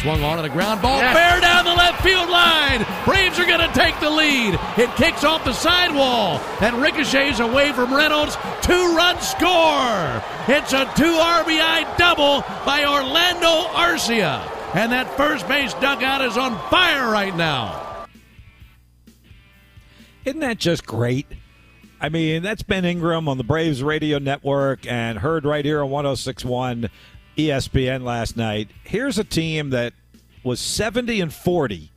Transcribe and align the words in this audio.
Swung 0.00 0.22
on 0.22 0.36
to 0.36 0.42
the 0.42 0.48
ground 0.48 0.80
ball. 0.80 0.98
Yes. 0.98 1.12
Fair 1.12 1.40
down 1.40 1.64
the 1.64 1.74
left 1.74 2.04
field 2.04 2.30
line. 2.30 2.86
Braves 3.04 3.36
are 3.40 3.46
going 3.46 3.68
to 3.68 3.74
take 3.74 3.98
the 3.98 4.08
lead. 4.08 4.54
It 4.76 4.94
kicks 4.94 5.24
off 5.24 5.44
the 5.44 5.52
sidewall 5.52 6.38
and 6.60 6.80
ricochets 6.80 7.40
away 7.40 7.72
from 7.72 7.92
Reynolds. 7.92 8.36
Two 8.62 8.94
run 8.94 9.20
score. 9.20 10.22
It's 10.46 10.72
a 10.72 10.84
two 10.94 11.14
RBI 11.18 11.96
double 11.96 12.42
by 12.64 12.84
Orlando 12.86 13.68
Arcia. 13.74 14.48
And 14.76 14.92
that 14.92 15.16
first 15.16 15.48
base 15.48 15.74
dugout 15.74 16.22
is 16.22 16.36
on 16.36 16.56
fire 16.70 17.10
right 17.10 17.36
now. 17.36 18.06
Isn't 20.24 20.40
that 20.40 20.58
just 20.58 20.86
great? 20.86 21.26
I 22.00 22.08
mean, 22.08 22.44
that's 22.44 22.62
Ben 22.62 22.84
Ingram 22.84 23.28
on 23.28 23.36
the 23.36 23.44
Braves 23.44 23.82
radio 23.82 24.20
network 24.20 24.86
and 24.86 25.18
heard 25.18 25.44
right 25.44 25.64
here 25.64 25.82
on 25.82 25.90
1061 25.90 26.88
ESPN 27.38 28.02
last 28.02 28.36
night. 28.36 28.68
Here's 28.82 29.16
a 29.16 29.24
team 29.24 29.70
that 29.70 29.92
was 30.42 30.58
70 30.60 31.20
and 31.20 31.32
40 31.32 31.92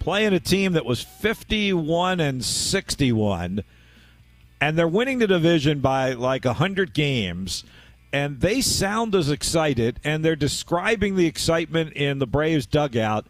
playing 0.00 0.34
a 0.34 0.40
team 0.40 0.72
that 0.72 0.84
was 0.84 1.00
51 1.00 2.20
and 2.20 2.44
61 2.44 3.62
and 4.60 4.78
they're 4.78 4.88
winning 4.88 5.18
the 5.18 5.26
division 5.26 5.80
by 5.80 6.12
like 6.12 6.44
100 6.44 6.92
games 6.92 7.64
and 8.12 8.40
they 8.40 8.60
sound 8.60 9.14
as 9.14 9.30
excited 9.30 10.00
and 10.04 10.24
they're 10.24 10.36
describing 10.36 11.16
the 11.16 11.26
excitement 11.26 11.92
in 11.94 12.18
the 12.18 12.26
Braves 12.26 12.66
dugout 12.66 13.26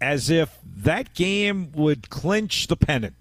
as 0.00 0.30
if 0.30 0.56
that 0.64 1.14
game 1.14 1.70
would 1.72 2.08
clinch 2.08 2.66
the 2.66 2.76
pennant 2.76 3.14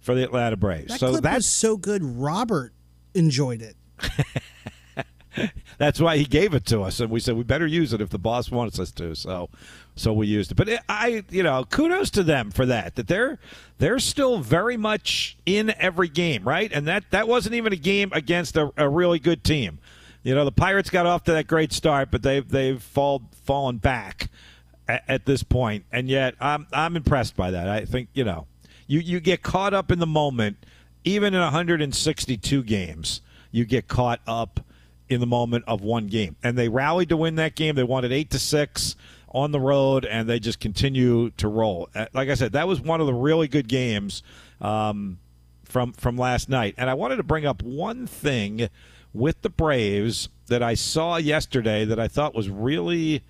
for 0.00 0.14
the 0.14 0.22
Atlanta 0.22 0.56
Braves. 0.56 0.88
That 0.88 1.00
so 1.00 1.10
clip 1.10 1.22
that's 1.22 1.36
was 1.36 1.46
so 1.46 1.76
good 1.76 2.04
Robert 2.04 2.72
enjoyed 3.14 3.62
it. 3.62 3.76
That's 5.78 6.00
why 6.00 6.16
he 6.16 6.24
gave 6.24 6.54
it 6.54 6.64
to 6.66 6.82
us, 6.82 7.00
and 7.00 7.10
we 7.10 7.20
said 7.20 7.36
we 7.36 7.42
better 7.42 7.66
use 7.66 7.92
it 7.92 8.00
if 8.00 8.08
the 8.08 8.18
boss 8.18 8.50
wants 8.50 8.78
us 8.78 8.90
to. 8.92 9.14
So, 9.14 9.50
so 9.94 10.12
we 10.12 10.26
used 10.26 10.50
it. 10.50 10.54
But 10.54 10.68
it, 10.68 10.80
I, 10.88 11.24
you 11.30 11.42
know, 11.42 11.64
kudos 11.64 12.10
to 12.10 12.22
them 12.22 12.50
for 12.50 12.64
that. 12.66 12.94
That 12.94 13.08
they're 13.08 13.38
they're 13.78 13.98
still 13.98 14.38
very 14.38 14.76
much 14.76 15.36
in 15.44 15.74
every 15.78 16.08
game, 16.08 16.44
right? 16.44 16.70
And 16.72 16.86
that 16.86 17.04
that 17.10 17.28
wasn't 17.28 17.54
even 17.56 17.72
a 17.72 17.76
game 17.76 18.10
against 18.12 18.56
a, 18.56 18.72
a 18.76 18.88
really 18.88 19.18
good 19.18 19.44
team. 19.44 19.78
You 20.22 20.34
know, 20.34 20.44
the 20.44 20.52
Pirates 20.52 20.90
got 20.90 21.06
off 21.06 21.24
to 21.24 21.32
that 21.32 21.46
great 21.46 21.72
start, 21.72 22.10
but 22.10 22.22
they've 22.22 22.48
they've 22.48 22.82
fall, 22.82 23.22
fallen 23.44 23.76
back 23.76 24.28
at, 24.88 25.04
at 25.06 25.26
this 25.26 25.42
point, 25.42 25.84
and 25.92 26.08
yet 26.08 26.34
I'm 26.40 26.66
I'm 26.72 26.96
impressed 26.96 27.36
by 27.36 27.50
that. 27.50 27.68
I 27.68 27.84
think 27.84 28.08
you 28.14 28.24
know, 28.24 28.46
you 28.86 29.00
you 29.00 29.20
get 29.20 29.42
caught 29.42 29.74
up 29.74 29.92
in 29.92 29.98
the 29.98 30.06
moment, 30.06 30.56
even 31.04 31.34
in 31.34 31.40
162 31.40 32.62
games, 32.62 33.20
you 33.52 33.64
get 33.64 33.88
caught 33.88 34.20
up 34.26 34.60
in 35.08 35.20
the 35.20 35.26
moment 35.26 35.64
of 35.66 35.82
one 35.82 36.06
game. 36.06 36.36
And 36.42 36.56
they 36.58 36.68
rallied 36.68 37.08
to 37.10 37.16
win 37.16 37.36
that 37.36 37.54
game. 37.54 37.74
They 37.74 37.82
wanted 37.84 38.12
8 38.12 38.30
to 38.30 38.38
6 38.38 38.96
on 39.30 39.52
the 39.52 39.60
road 39.60 40.04
and 40.04 40.28
they 40.28 40.38
just 40.38 40.60
continue 40.60 41.30
to 41.30 41.48
roll. 41.48 41.88
Uh, 41.94 42.06
like 42.12 42.28
I 42.28 42.34
said, 42.34 42.52
that 42.52 42.66
was 42.66 42.80
one 42.80 43.00
of 43.00 43.06
the 43.06 43.14
really 43.14 43.48
good 43.48 43.68
games 43.68 44.22
um, 44.60 45.18
from 45.64 45.92
from 45.92 46.16
last 46.16 46.48
night. 46.48 46.74
And 46.78 46.88
I 46.88 46.94
wanted 46.94 47.16
to 47.16 47.22
bring 47.22 47.44
up 47.44 47.62
one 47.62 48.06
thing 48.06 48.68
with 49.12 49.42
the 49.42 49.50
Braves 49.50 50.28
that 50.46 50.62
I 50.62 50.74
saw 50.74 51.16
yesterday 51.16 51.84
that 51.84 51.98
I 51.98 52.08
thought 52.08 52.34
was 52.34 52.48
really 52.48 53.22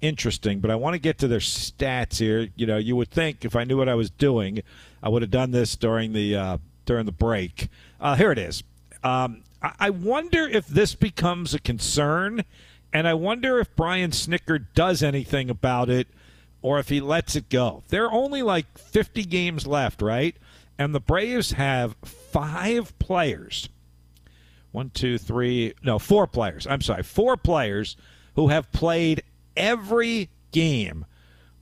interesting, 0.00 0.60
but 0.60 0.70
I 0.70 0.74
want 0.74 0.94
to 0.94 0.98
get 0.98 1.18
to 1.18 1.28
their 1.28 1.40
stats 1.40 2.18
here. 2.18 2.48
You 2.56 2.66
know, 2.66 2.76
you 2.76 2.96
would 2.96 3.10
think 3.10 3.44
if 3.44 3.56
I 3.56 3.64
knew 3.64 3.76
what 3.78 3.88
I 3.88 3.94
was 3.94 4.10
doing, 4.10 4.62
I 5.02 5.08
would 5.08 5.22
have 5.22 5.30
done 5.30 5.52
this 5.52 5.76
during 5.76 6.12
the 6.12 6.36
uh, 6.36 6.58
during 6.84 7.06
the 7.06 7.12
break. 7.12 7.68
Uh, 8.00 8.14
here 8.14 8.32
it 8.32 8.38
is. 8.38 8.62
Um, 9.02 9.42
I 9.78 9.90
wonder 9.90 10.46
if 10.48 10.66
this 10.66 10.94
becomes 10.94 11.54
a 11.54 11.60
concern, 11.60 12.44
and 12.92 13.08
I 13.08 13.14
wonder 13.14 13.58
if 13.58 13.74
Brian 13.74 14.10
Snitker 14.10 14.66
does 14.74 15.02
anything 15.02 15.50
about 15.50 15.88
it 15.88 16.08
or 16.62 16.78
if 16.78 16.88
he 16.88 17.00
lets 17.00 17.36
it 17.36 17.48
go. 17.48 17.84
There 17.88 18.06
are 18.06 18.12
only 18.12 18.42
like 18.42 18.78
50 18.78 19.24
games 19.24 19.66
left, 19.66 20.02
right? 20.02 20.36
And 20.78 20.94
the 20.94 21.00
Braves 21.00 21.52
have 21.52 21.96
five 22.04 22.98
players. 22.98 23.68
One, 24.72 24.90
two, 24.90 25.16
three, 25.16 25.74
no, 25.82 25.98
four 25.98 26.26
players. 26.26 26.66
I'm 26.66 26.82
sorry, 26.82 27.02
four 27.02 27.36
players 27.36 27.96
who 28.34 28.48
have 28.48 28.72
played 28.72 29.22
every 29.56 30.28
game 30.52 31.06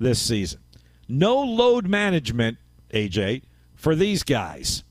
this 0.01 0.21
season. 0.21 0.61
No 1.09 1.39
load 1.41 1.87
management, 1.87 2.59
AJ, 2.93 3.43
for 3.75 3.95
these 3.95 4.23
guys. 4.23 4.83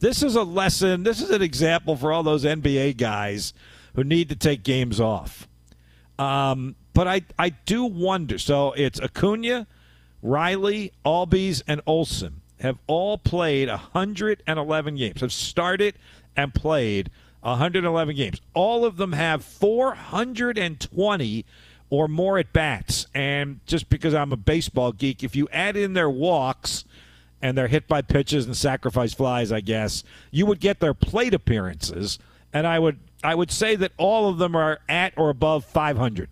This 0.00 0.22
is 0.22 0.36
a 0.36 0.42
lesson. 0.42 1.02
This 1.02 1.20
is 1.20 1.30
an 1.30 1.42
example 1.42 1.96
for 1.96 2.12
all 2.12 2.22
those 2.22 2.44
NBA 2.44 2.96
guys 2.96 3.54
who 3.94 4.04
need 4.04 4.28
to 4.28 4.36
take 4.36 4.62
games 4.62 5.00
off. 5.00 5.48
Um, 6.18 6.76
but 6.92 7.08
I, 7.08 7.22
I 7.38 7.50
do 7.50 7.84
wonder. 7.84 8.38
So 8.38 8.72
it's 8.72 9.00
Acuna, 9.00 9.66
Riley, 10.22 10.92
Albies, 11.04 11.62
and 11.66 11.80
Olson 11.86 12.40
have 12.60 12.78
all 12.86 13.18
played 13.18 13.68
111 13.68 14.96
games, 14.96 15.20
have 15.20 15.32
started 15.32 15.94
and 16.36 16.54
played 16.54 17.10
111 17.40 18.16
games. 18.16 18.40
All 18.54 18.84
of 18.84 18.96
them 18.96 19.12
have 19.12 19.44
420 19.44 21.44
or 21.90 22.08
more 22.08 22.38
at 22.38 22.52
bats. 22.52 23.06
And 23.14 23.60
just 23.66 23.88
because 23.88 24.14
I'm 24.14 24.32
a 24.32 24.36
baseball 24.36 24.92
geek, 24.92 25.22
if 25.22 25.36
you 25.36 25.48
add 25.52 25.76
in 25.76 25.94
their 25.94 26.10
walks– 26.10 26.84
and 27.44 27.58
they're 27.58 27.68
hit 27.68 27.86
by 27.86 28.00
pitches 28.00 28.46
and 28.46 28.56
sacrifice 28.56 29.12
flies, 29.12 29.52
I 29.52 29.60
guess, 29.60 30.02
you 30.30 30.46
would 30.46 30.60
get 30.60 30.80
their 30.80 30.94
plate 30.94 31.34
appearances, 31.34 32.18
and 32.54 32.66
I 32.66 32.78
would 32.78 32.98
I 33.22 33.34
would 33.34 33.50
say 33.50 33.76
that 33.76 33.92
all 33.98 34.28
of 34.28 34.38
them 34.38 34.56
are 34.56 34.80
at 34.88 35.12
or 35.16 35.28
above 35.28 35.64
500 35.66 36.30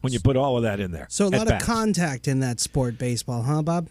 when 0.00 0.12
you 0.12 0.20
put 0.20 0.36
all 0.36 0.56
of 0.56 0.62
that 0.62 0.80
in 0.80 0.90
there. 0.90 1.06
So 1.10 1.26
a 1.26 1.28
lot 1.28 1.52
of 1.52 1.60
contact 1.60 2.26
in 2.26 2.40
that 2.40 2.60
sport, 2.60 2.98
baseball, 2.98 3.42
huh, 3.42 3.62
Bob? 3.62 3.88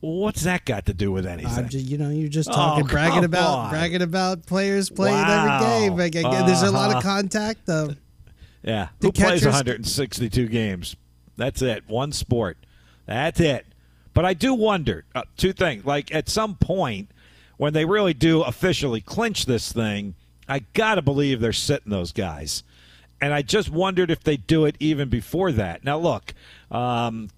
What's 0.00 0.42
that 0.42 0.66
got 0.66 0.84
to 0.86 0.94
do 0.94 1.10
with 1.10 1.26
anything? 1.26 1.68
Just, 1.68 1.86
you 1.86 1.96
know, 1.96 2.10
you're 2.10 2.28
just 2.28 2.52
talking, 2.52 2.84
oh, 2.84 2.86
bragging 2.86 3.24
about 3.24 3.58
on. 3.58 3.70
bragging 3.70 4.02
about 4.02 4.44
players 4.44 4.90
playing 4.90 5.16
wow. 5.16 5.60
every 5.60 5.88
game. 5.88 5.96
Like, 5.96 6.14
uh-huh. 6.14 6.46
There's 6.46 6.60
a 6.60 6.70
lot 6.70 6.90
of 6.90 6.96
uh-huh. 6.96 7.08
contact, 7.08 7.64
though. 7.64 7.94
Yeah, 8.62 8.88
the 9.00 9.06
who 9.06 9.12
catchers... 9.12 9.42
plays 9.42 9.46
162 9.46 10.48
games? 10.48 10.96
That's 11.38 11.62
it. 11.62 11.84
One 11.88 12.12
sport. 12.12 12.58
That's 13.06 13.40
it. 13.40 13.66
But 14.14 14.24
I 14.24 14.32
do 14.34 14.54
wonder 14.54 15.04
uh, 15.14 15.22
two 15.36 15.52
things. 15.52 15.84
Like 15.84 16.14
at 16.14 16.28
some 16.28 16.54
point, 16.54 17.10
when 17.56 17.72
they 17.72 17.84
really 17.84 18.14
do 18.14 18.42
officially 18.42 19.00
clinch 19.00 19.46
this 19.46 19.72
thing, 19.72 20.14
I 20.48 20.60
got 20.72 20.96
to 20.96 21.02
believe 21.02 21.40
they're 21.40 21.52
sitting 21.52 21.90
those 21.90 22.12
guys. 22.12 22.62
And 23.20 23.32
I 23.32 23.42
just 23.42 23.70
wondered 23.70 24.10
if 24.10 24.22
they 24.22 24.36
do 24.36 24.64
it 24.64 24.76
even 24.80 25.08
before 25.08 25.52
that. 25.52 25.84
Now, 25.84 25.98
look, 25.98 26.34
um, 26.70 27.30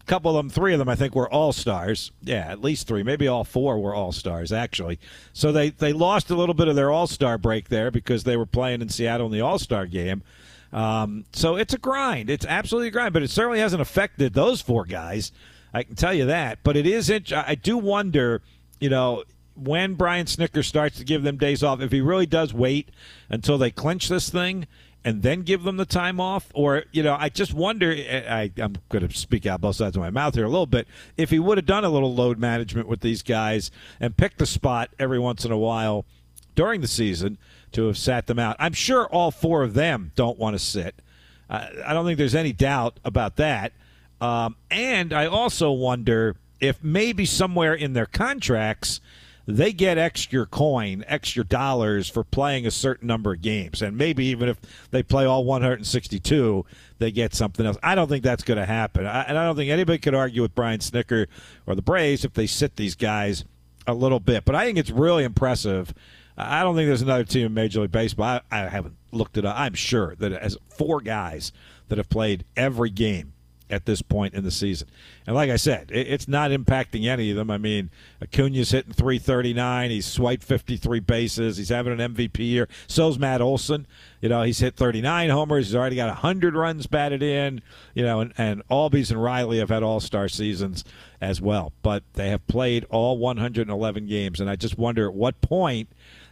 a 0.00 0.04
couple 0.04 0.32
of 0.32 0.36
them, 0.36 0.50
three 0.50 0.72
of 0.72 0.78
them, 0.78 0.88
I 0.88 0.96
think 0.96 1.14
were 1.14 1.30
all 1.30 1.52
stars. 1.52 2.12
Yeah, 2.22 2.46
at 2.50 2.60
least 2.60 2.86
three, 2.86 3.02
maybe 3.02 3.26
all 3.26 3.44
four 3.44 3.78
were 3.78 3.94
all 3.94 4.12
stars 4.12 4.52
actually. 4.52 4.98
So 5.32 5.50
they 5.50 5.70
they 5.70 5.92
lost 5.92 6.30
a 6.30 6.36
little 6.36 6.54
bit 6.54 6.68
of 6.68 6.76
their 6.76 6.90
all 6.90 7.06
star 7.06 7.38
break 7.38 7.68
there 7.68 7.90
because 7.90 8.24
they 8.24 8.36
were 8.36 8.46
playing 8.46 8.82
in 8.82 8.88
Seattle 8.88 9.26
in 9.26 9.32
the 9.32 9.40
All 9.40 9.58
Star 9.58 9.86
game. 9.86 10.22
Um, 10.74 11.24
so 11.32 11.56
it's 11.56 11.72
a 11.72 11.78
grind. 11.78 12.28
It's 12.28 12.44
absolutely 12.44 12.88
a 12.88 12.90
grind, 12.90 13.14
but 13.14 13.22
it 13.22 13.30
certainly 13.30 13.60
hasn't 13.60 13.80
affected 13.80 14.34
those 14.34 14.60
four 14.60 14.84
guys. 14.84 15.32
I 15.74 15.82
can 15.82 15.96
tell 15.96 16.14
you 16.14 16.26
that. 16.26 16.60
But 16.62 16.76
it 16.76 16.86
is. 16.86 17.10
I 17.32 17.56
do 17.56 17.76
wonder. 17.76 18.40
You 18.80 18.90
know, 18.90 19.24
when 19.56 19.94
Brian 19.94 20.26
Snitker 20.26 20.64
starts 20.64 20.98
to 20.98 21.04
give 21.04 21.22
them 21.22 21.36
days 21.36 21.62
off, 21.62 21.80
if 21.80 21.92
he 21.92 22.00
really 22.00 22.26
does 22.26 22.54
wait 22.54 22.90
until 23.28 23.58
they 23.58 23.70
clinch 23.70 24.08
this 24.08 24.28
thing 24.28 24.66
and 25.04 25.22
then 25.22 25.42
give 25.42 25.64
them 25.64 25.76
the 25.76 25.84
time 25.84 26.18
off, 26.18 26.50
or 26.54 26.84
you 26.92 27.02
know, 27.02 27.16
I 27.18 27.28
just 27.28 27.52
wonder. 27.52 27.92
Eh, 27.92 28.24
I, 28.28 28.62
am 28.62 28.76
going 28.88 29.06
to 29.06 29.14
speak 29.14 29.46
out 29.46 29.60
both 29.60 29.76
sides 29.76 29.96
of 29.96 30.02
my 30.02 30.10
mouth 30.10 30.34
here 30.34 30.44
a 30.44 30.48
little 30.48 30.66
bit. 30.66 30.88
If 31.16 31.30
he 31.30 31.38
would 31.38 31.58
have 31.58 31.66
done 31.66 31.84
a 31.84 31.90
little 31.90 32.14
load 32.14 32.38
management 32.38 32.88
with 32.88 33.00
these 33.00 33.22
guys 33.22 33.70
and 34.00 34.16
picked 34.16 34.40
a 34.40 34.46
spot 34.46 34.90
every 34.98 35.18
once 35.18 35.44
in 35.44 35.52
a 35.52 35.58
while 35.58 36.06
during 36.54 36.80
the 36.80 36.88
season 36.88 37.36
to 37.72 37.86
have 37.86 37.98
sat 37.98 38.26
them 38.26 38.38
out, 38.38 38.56
I'm 38.58 38.72
sure 38.72 39.06
all 39.06 39.30
four 39.30 39.62
of 39.62 39.74
them 39.74 40.12
don't 40.14 40.38
want 40.38 40.54
to 40.54 40.58
sit. 40.58 40.94
I 41.50 41.92
don't 41.92 42.04
think 42.04 42.18
there's 42.18 42.34
any 42.34 42.52
doubt 42.52 42.98
about 43.04 43.36
that. 43.36 43.72
Um, 44.24 44.56
and 44.70 45.12
I 45.12 45.26
also 45.26 45.70
wonder 45.70 46.36
if 46.58 46.82
maybe 46.82 47.26
somewhere 47.26 47.74
in 47.74 47.92
their 47.92 48.06
contracts 48.06 49.00
they 49.46 49.74
get 49.74 49.98
extra 49.98 50.46
coin, 50.46 51.04
extra 51.06 51.44
dollars 51.44 52.08
for 52.08 52.24
playing 52.24 52.66
a 52.66 52.70
certain 52.70 53.06
number 53.06 53.34
of 53.34 53.42
games. 53.42 53.82
And 53.82 53.98
maybe 53.98 54.24
even 54.26 54.48
if 54.48 54.58
they 54.90 55.02
play 55.02 55.26
all 55.26 55.44
162, 55.44 56.64
they 56.98 57.10
get 57.10 57.34
something 57.34 57.66
else. 57.66 57.76
I 57.82 57.94
don't 57.94 58.08
think 58.08 58.24
that's 58.24 58.42
going 58.42 58.56
to 58.56 58.64
happen. 58.64 59.06
I, 59.06 59.24
and 59.24 59.36
I 59.36 59.44
don't 59.44 59.56
think 59.56 59.70
anybody 59.70 59.98
could 59.98 60.14
argue 60.14 60.40
with 60.40 60.54
Brian 60.54 60.80
Snitker 60.80 61.26
or 61.66 61.74
the 61.74 61.82
Braves 61.82 62.24
if 62.24 62.32
they 62.32 62.46
sit 62.46 62.76
these 62.76 62.94
guys 62.94 63.44
a 63.86 63.92
little 63.92 64.20
bit. 64.20 64.46
But 64.46 64.54
I 64.54 64.64
think 64.64 64.78
it's 64.78 64.90
really 64.90 65.24
impressive. 65.24 65.92
I 66.38 66.62
don't 66.62 66.74
think 66.74 66.88
there's 66.88 67.02
another 67.02 67.24
team 67.24 67.44
in 67.44 67.52
Major 67.52 67.82
League 67.82 67.92
Baseball. 67.92 68.40
I, 68.50 68.62
I 68.62 68.68
haven't 68.68 68.96
looked 69.12 69.36
it 69.36 69.44
up. 69.44 69.54
I'm 69.58 69.74
sure 69.74 70.14
that 70.20 70.32
has 70.32 70.56
four 70.70 71.02
guys 71.02 71.52
that 71.88 71.98
have 71.98 72.08
played 72.08 72.46
every 72.56 72.88
game 72.88 73.33
at 73.70 73.86
this 73.86 74.02
point 74.02 74.34
in 74.34 74.44
the 74.44 74.50
season. 74.50 74.88
And 75.26 75.34
like 75.34 75.50
I 75.50 75.56
said, 75.56 75.90
it, 75.90 76.06
it's 76.06 76.28
not 76.28 76.50
impacting 76.50 77.06
any 77.06 77.30
of 77.30 77.36
them. 77.36 77.50
I 77.50 77.58
mean, 77.58 77.90
Acuna's 78.20 78.70
hitting 78.70 78.92
339. 78.92 79.90
He's 79.90 80.06
swiped 80.06 80.44
53 80.44 81.00
bases. 81.00 81.56
He's 81.56 81.70
having 81.70 81.98
an 81.98 82.14
MVP 82.14 82.38
year. 82.38 82.68
So's 82.86 83.18
Matt 83.18 83.40
Olson. 83.40 83.86
You 84.20 84.28
know, 84.28 84.42
he's 84.42 84.58
hit 84.58 84.76
39 84.76 85.30
homers. 85.30 85.66
He's 85.66 85.74
already 85.74 85.96
got 85.96 86.08
100 86.08 86.54
runs 86.54 86.86
batted 86.86 87.22
in. 87.22 87.62
You 87.94 88.04
know, 88.04 88.20
and, 88.20 88.32
and 88.36 88.66
Albies 88.68 89.10
and 89.10 89.22
Riley 89.22 89.58
have 89.58 89.70
had 89.70 89.82
all 89.82 90.00
star 90.00 90.28
seasons 90.28 90.84
as 91.20 91.40
well. 91.40 91.72
But 91.82 92.04
they 92.14 92.28
have 92.28 92.46
played 92.46 92.84
all 92.90 93.18
111 93.18 94.06
games. 94.06 94.40
And 94.40 94.50
I 94.50 94.56
just 94.56 94.76
wonder 94.76 95.08
at 95.08 95.14
what 95.14 95.40
point 95.40 95.88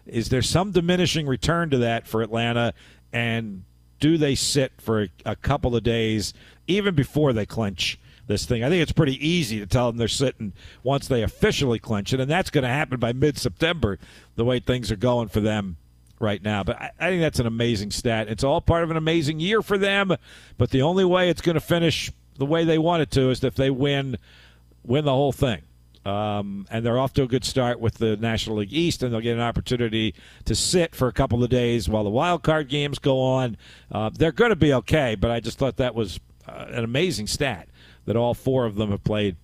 is 0.07 0.29
there 0.29 0.43
some 0.43 0.73
diminishing 0.73 1.27
return 1.27 1.71
to 1.71 1.79
that 1.79 2.07
for 2.07 2.23
Atlanta? 2.23 2.75
And 3.13 3.65
do 4.01 4.19
they 4.19 4.35
sit 4.35 4.73
for 4.81 5.03
a, 5.03 5.09
a 5.25 5.37
couple 5.37 5.77
of 5.77 5.83
days? 5.85 6.35
Even 6.67 6.95
before 6.95 7.33
they 7.33 7.47
clinch 7.47 7.99
this 8.27 8.47
thing. 8.47 8.63
I 8.63 8.69
think 8.69 8.83
it's 8.83 8.93
pretty 8.93 9.27
easy 9.27 9.59
to 9.59 9.67
tell 9.67 9.89
them 9.89 9.97
they're 9.97 10.09
sitting 10.09 10.53
once 10.83 11.09
they 11.09 11.23
officially 11.23 11.79
clinch 11.79 12.13
it, 12.13 12.21
and 12.21 12.31
that's 12.31 12.51
going 12.51 12.63
to 12.63 12.69
happen 12.69 12.99
by 12.99 13.13
mid 13.13 13.39
September, 13.39 13.99
the 14.37 14.45
way 14.45 14.61
things 14.61 14.91
are 14.91 14.97
going 14.97 15.29
for 15.29 15.41
them 15.41 15.77
right 16.19 16.43
now. 16.43 16.63
But 16.63 16.81
I, 16.81 16.91
I, 16.99 17.11
think 17.11 17.21
that's 17.21 17.41
an 17.41 17.47
amazing 17.47 17.91
stat. 17.91 18.29
It's 18.29 18.45
all 18.45 18.61
part 18.61 18.85
of 18.85 18.91
an 18.91 18.97
amazing 18.97 19.41
year 19.41 19.61
for 19.61 19.77
them, 19.77 20.17
but 20.57 20.71
the 20.71 20.83
only 20.83 21.05
way 21.05 21.29
it's 21.29 21.43
going 21.43 21.55
to 21.55 21.61
finish 21.61 22.11
the 22.39 22.47
way 22.47 22.65
they 22.65 22.79
want 22.79 23.03
it 23.03 23.11
to 23.13 23.31
is 23.31 23.43
if 23.45 23.55
they 23.55 23.71
win 23.71 24.17
win 24.85 25.05
the 25.05 25.13
whole 25.13 25.33
thing. 25.33 25.63
Um, 26.05 26.67
and 26.69 26.85
they're 26.85 26.99
off 26.99 27.13
to 27.13 27.23
a 27.23 27.29
good 27.29 27.45
start 27.45 27.79
with 27.79 27.99
the 27.99 28.17
National 28.17 28.57
League 28.57 28.73
East, 28.73 29.05
and 29.05 29.13
they'll 29.13 29.21
get 29.21 29.37
an 29.37 29.43
opportunity 29.43 30.17
to 30.47 30.55
sit 30.57 30.97
for 30.97 31.07
a 31.07 31.13
couple 31.13 31.45
of 31.45 31.51
days 31.51 31.89
while 31.89 32.03
the 32.03 32.11
wild 32.11 32.43
card 32.43 32.69
games 32.69 32.99
go 32.99 33.21
on. 33.21 33.57
Uh, 33.93 34.11
they're 34.13 34.33
going 34.33 34.51
to 34.51 34.57
be 34.57 34.75
okay, 34.75 35.15
but 35.15 35.31
I 35.31 35.39
just 35.39 35.59
thought 35.59 35.77
that 35.77 35.95
was 35.95 36.19
uh, 36.47 36.67
an 36.69 36.85
amazing 36.85 37.27
stat 37.27 37.69
that 38.05 38.17
all 38.17 38.35
four 38.35 38.67
of 38.67 38.75
them 38.75 38.91
have 38.91 39.05
played 39.05 39.37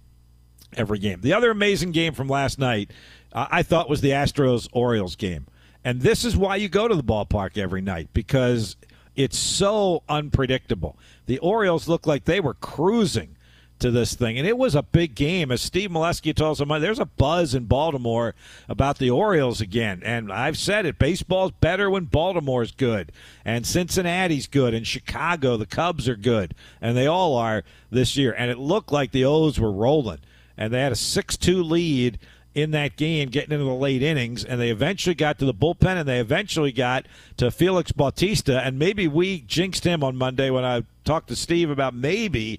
every 0.77 0.99
game. 0.99 1.21
The 1.21 1.33
other 1.33 1.51
amazing 1.51 1.93
game 1.93 2.15
from 2.15 2.29
last 2.29 2.59
night, 2.59 2.91
uh, 3.33 3.47
I 3.51 3.63
thought, 3.63 3.89
was 3.89 4.01
the 4.01 4.11
Astros 4.11 4.69
Orioles 4.73 5.17
game. 5.17 5.47
And 5.85 6.01
this 6.03 6.25
is 6.25 6.37
why 6.37 6.57
you 6.57 6.69
go 6.69 6.89
to 6.89 6.95
the 6.95 7.05
ballpark 7.05 7.57
every 7.57 7.81
night 7.81 8.09
because 8.13 8.77
it's 9.17 9.39
so 9.39 10.03
unpredictable. 10.09 10.99
The 11.27 11.39
Orioles 11.39 11.89
look 11.89 12.07
like 12.07 12.25
they 12.25 12.41
were 12.41 12.55
cruising 12.55 13.37
to 13.81 13.91
this 13.91 14.15
thing. 14.15 14.39
And 14.39 14.47
it 14.47 14.59
was 14.59 14.75
a 14.75 14.83
big 14.83 15.15
game. 15.15 15.51
As 15.51 15.61
Steve 15.61 15.91
Melewski 15.91 16.35
told 16.35 16.61
us, 16.61 16.81
there's 16.81 16.99
a 16.99 17.05
buzz 17.05 17.55
in 17.55 17.65
Baltimore 17.65 18.35
about 18.69 18.99
the 18.99 19.11
Orioles 19.11 19.61
again. 19.61 20.03
And 20.05 20.33
I've 20.33 20.59
said 20.59 20.87
it 20.87 20.99
baseball's 20.99 21.53
better 21.53 21.91
when 21.91 22.05
Baltimore's 22.05 22.73
good, 22.73 23.13
and 23.45 23.67
Cincinnati's 23.67 24.47
good, 24.47 24.75
and 24.75 24.87
Chicago, 24.87 25.57
the 25.57 25.67
Cubs 25.67 26.09
are 26.09 26.17
good. 26.17 26.55
And 26.81 26.97
they 26.97 27.07
all 27.07 27.37
are 27.37 27.65
this 27.91 28.17
year. 28.17 28.35
And 28.37 28.51
it 28.51 28.59
looked 28.59 28.93
like 28.93 29.13
the 29.13 29.25
O's 29.25 29.59
were 29.59 29.73
rolling. 29.73 30.19
And 30.57 30.73
they 30.73 30.81
had 30.81 30.93
a 30.93 30.97
6 30.97 31.37
2 31.37 31.63
lead 31.63 32.19
in 32.55 32.73
that 32.73 32.97
game, 32.97 33.29
getting 33.29 33.53
into 33.53 33.65
the 33.65 33.71
late 33.71 34.03
innings, 34.03 34.45
and 34.45 34.61
they 34.61 34.71
eventually 34.71 35.15
got 35.15 35.39
to 35.39 35.45
the 35.45 35.55
bullpen, 35.55 35.97
and 35.97 36.09
they 36.09 36.19
eventually 36.19 36.73
got 36.73 37.07
to 37.37 37.51
Felix 37.51 37.93
Bautista, 37.93 38.61
and 38.61 38.79
maybe 38.79 39.07
we 39.07 39.41
jinxed 39.43 39.85
him 39.85 40.03
on 40.03 40.17
Monday 40.17 40.51
when 40.51 40.65
I 40.65 40.83
talked 41.05 41.29
to 41.29 41.37
Steve 41.37 41.71
about 41.71 41.95
maybe 41.95 42.59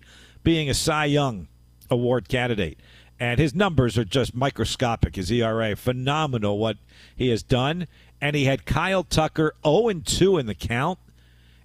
being 0.49 0.67
a 0.67 0.73
Cy 0.73 1.05
Young 1.05 1.47
Award 1.91 2.27
candidate. 2.27 2.79
And 3.19 3.39
his 3.39 3.53
numbers 3.53 3.99
are 3.99 4.03
just 4.03 4.33
microscopic. 4.33 5.15
His 5.15 5.29
ERA, 5.29 5.75
phenomenal 5.75 6.57
what 6.57 6.77
he 7.15 7.29
has 7.29 7.43
done. 7.43 7.85
And 8.19 8.35
he 8.35 8.45
had 8.45 8.65
Kyle 8.65 9.03
Tucker 9.03 9.53
0 9.63 10.01
2 10.03 10.39
in 10.39 10.47
the 10.47 10.55
count 10.55 10.97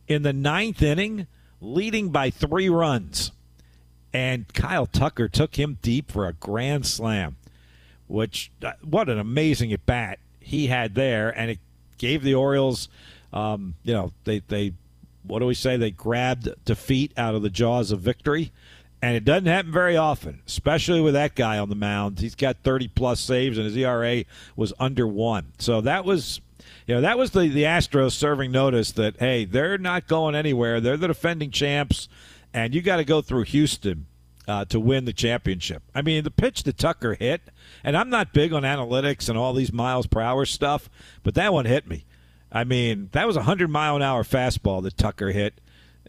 in 0.06 0.22
the 0.22 0.34
ninth 0.34 0.82
inning, 0.82 1.26
leading 1.62 2.10
by 2.10 2.28
three 2.28 2.68
runs. 2.68 3.32
And 4.12 4.52
Kyle 4.52 4.84
Tucker 4.84 5.30
took 5.30 5.58
him 5.58 5.78
deep 5.80 6.12
for 6.12 6.26
a 6.26 6.34
grand 6.34 6.84
slam, 6.84 7.36
which, 8.06 8.50
uh, 8.62 8.72
what 8.82 9.08
an 9.08 9.18
amazing 9.18 9.72
at 9.72 9.86
bat 9.86 10.18
he 10.40 10.66
had 10.66 10.94
there. 10.94 11.30
And 11.30 11.52
it 11.52 11.58
gave 11.96 12.22
the 12.22 12.34
Orioles, 12.34 12.90
um, 13.32 13.76
you 13.82 13.94
know, 13.94 14.12
they, 14.24 14.40
they, 14.40 14.74
what 15.22 15.38
do 15.38 15.46
we 15.46 15.54
say? 15.54 15.78
They 15.78 15.90
grabbed 15.90 16.50
defeat 16.66 17.12
out 17.16 17.34
of 17.34 17.40
the 17.40 17.48
jaws 17.48 17.90
of 17.90 18.00
victory 18.00 18.52
and 19.04 19.18
it 19.18 19.24
doesn't 19.26 19.44
happen 19.44 19.70
very 19.70 19.98
often, 19.98 20.40
especially 20.46 20.98
with 20.98 21.12
that 21.12 21.34
guy 21.34 21.58
on 21.58 21.68
the 21.68 21.74
mound. 21.74 22.20
He's 22.20 22.34
got 22.34 22.56
30 22.64 22.88
plus 22.88 23.20
saves, 23.20 23.58
and 23.58 23.66
his 23.66 23.76
ERA 23.76 24.24
was 24.56 24.72
under 24.80 25.06
one. 25.06 25.52
So 25.58 25.82
that 25.82 26.06
was, 26.06 26.40
you 26.86 26.94
know, 26.94 27.02
that 27.02 27.18
was 27.18 27.32
the 27.32 27.48
the 27.48 27.64
Astros 27.64 28.12
serving 28.12 28.50
notice 28.50 28.92
that 28.92 29.18
hey, 29.18 29.44
they're 29.44 29.76
not 29.76 30.08
going 30.08 30.34
anywhere. 30.34 30.80
They're 30.80 30.96
the 30.96 31.08
defending 31.08 31.50
champs, 31.50 32.08
and 32.54 32.74
you 32.74 32.80
got 32.80 32.96
to 32.96 33.04
go 33.04 33.20
through 33.20 33.42
Houston 33.42 34.06
uh, 34.48 34.64
to 34.64 34.80
win 34.80 35.04
the 35.04 35.12
championship. 35.12 35.82
I 35.94 36.00
mean, 36.00 36.24
the 36.24 36.30
pitch 36.30 36.62
that 36.62 36.78
Tucker 36.78 37.12
hit, 37.12 37.42
and 37.84 37.98
I'm 37.98 38.08
not 38.08 38.32
big 38.32 38.54
on 38.54 38.62
analytics 38.62 39.28
and 39.28 39.36
all 39.36 39.52
these 39.52 39.70
miles 39.70 40.06
per 40.06 40.22
hour 40.22 40.46
stuff, 40.46 40.88
but 41.22 41.34
that 41.34 41.52
one 41.52 41.66
hit 41.66 41.86
me. 41.86 42.06
I 42.50 42.64
mean, 42.64 43.10
that 43.12 43.26
was 43.26 43.36
a 43.36 43.40
100 43.40 43.68
mile 43.68 43.96
an 43.96 44.02
hour 44.02 44.24
fastball 44.24 44.82
that 44.84 44.96
Tucker 44.96 45.30
hit 45.30 45.60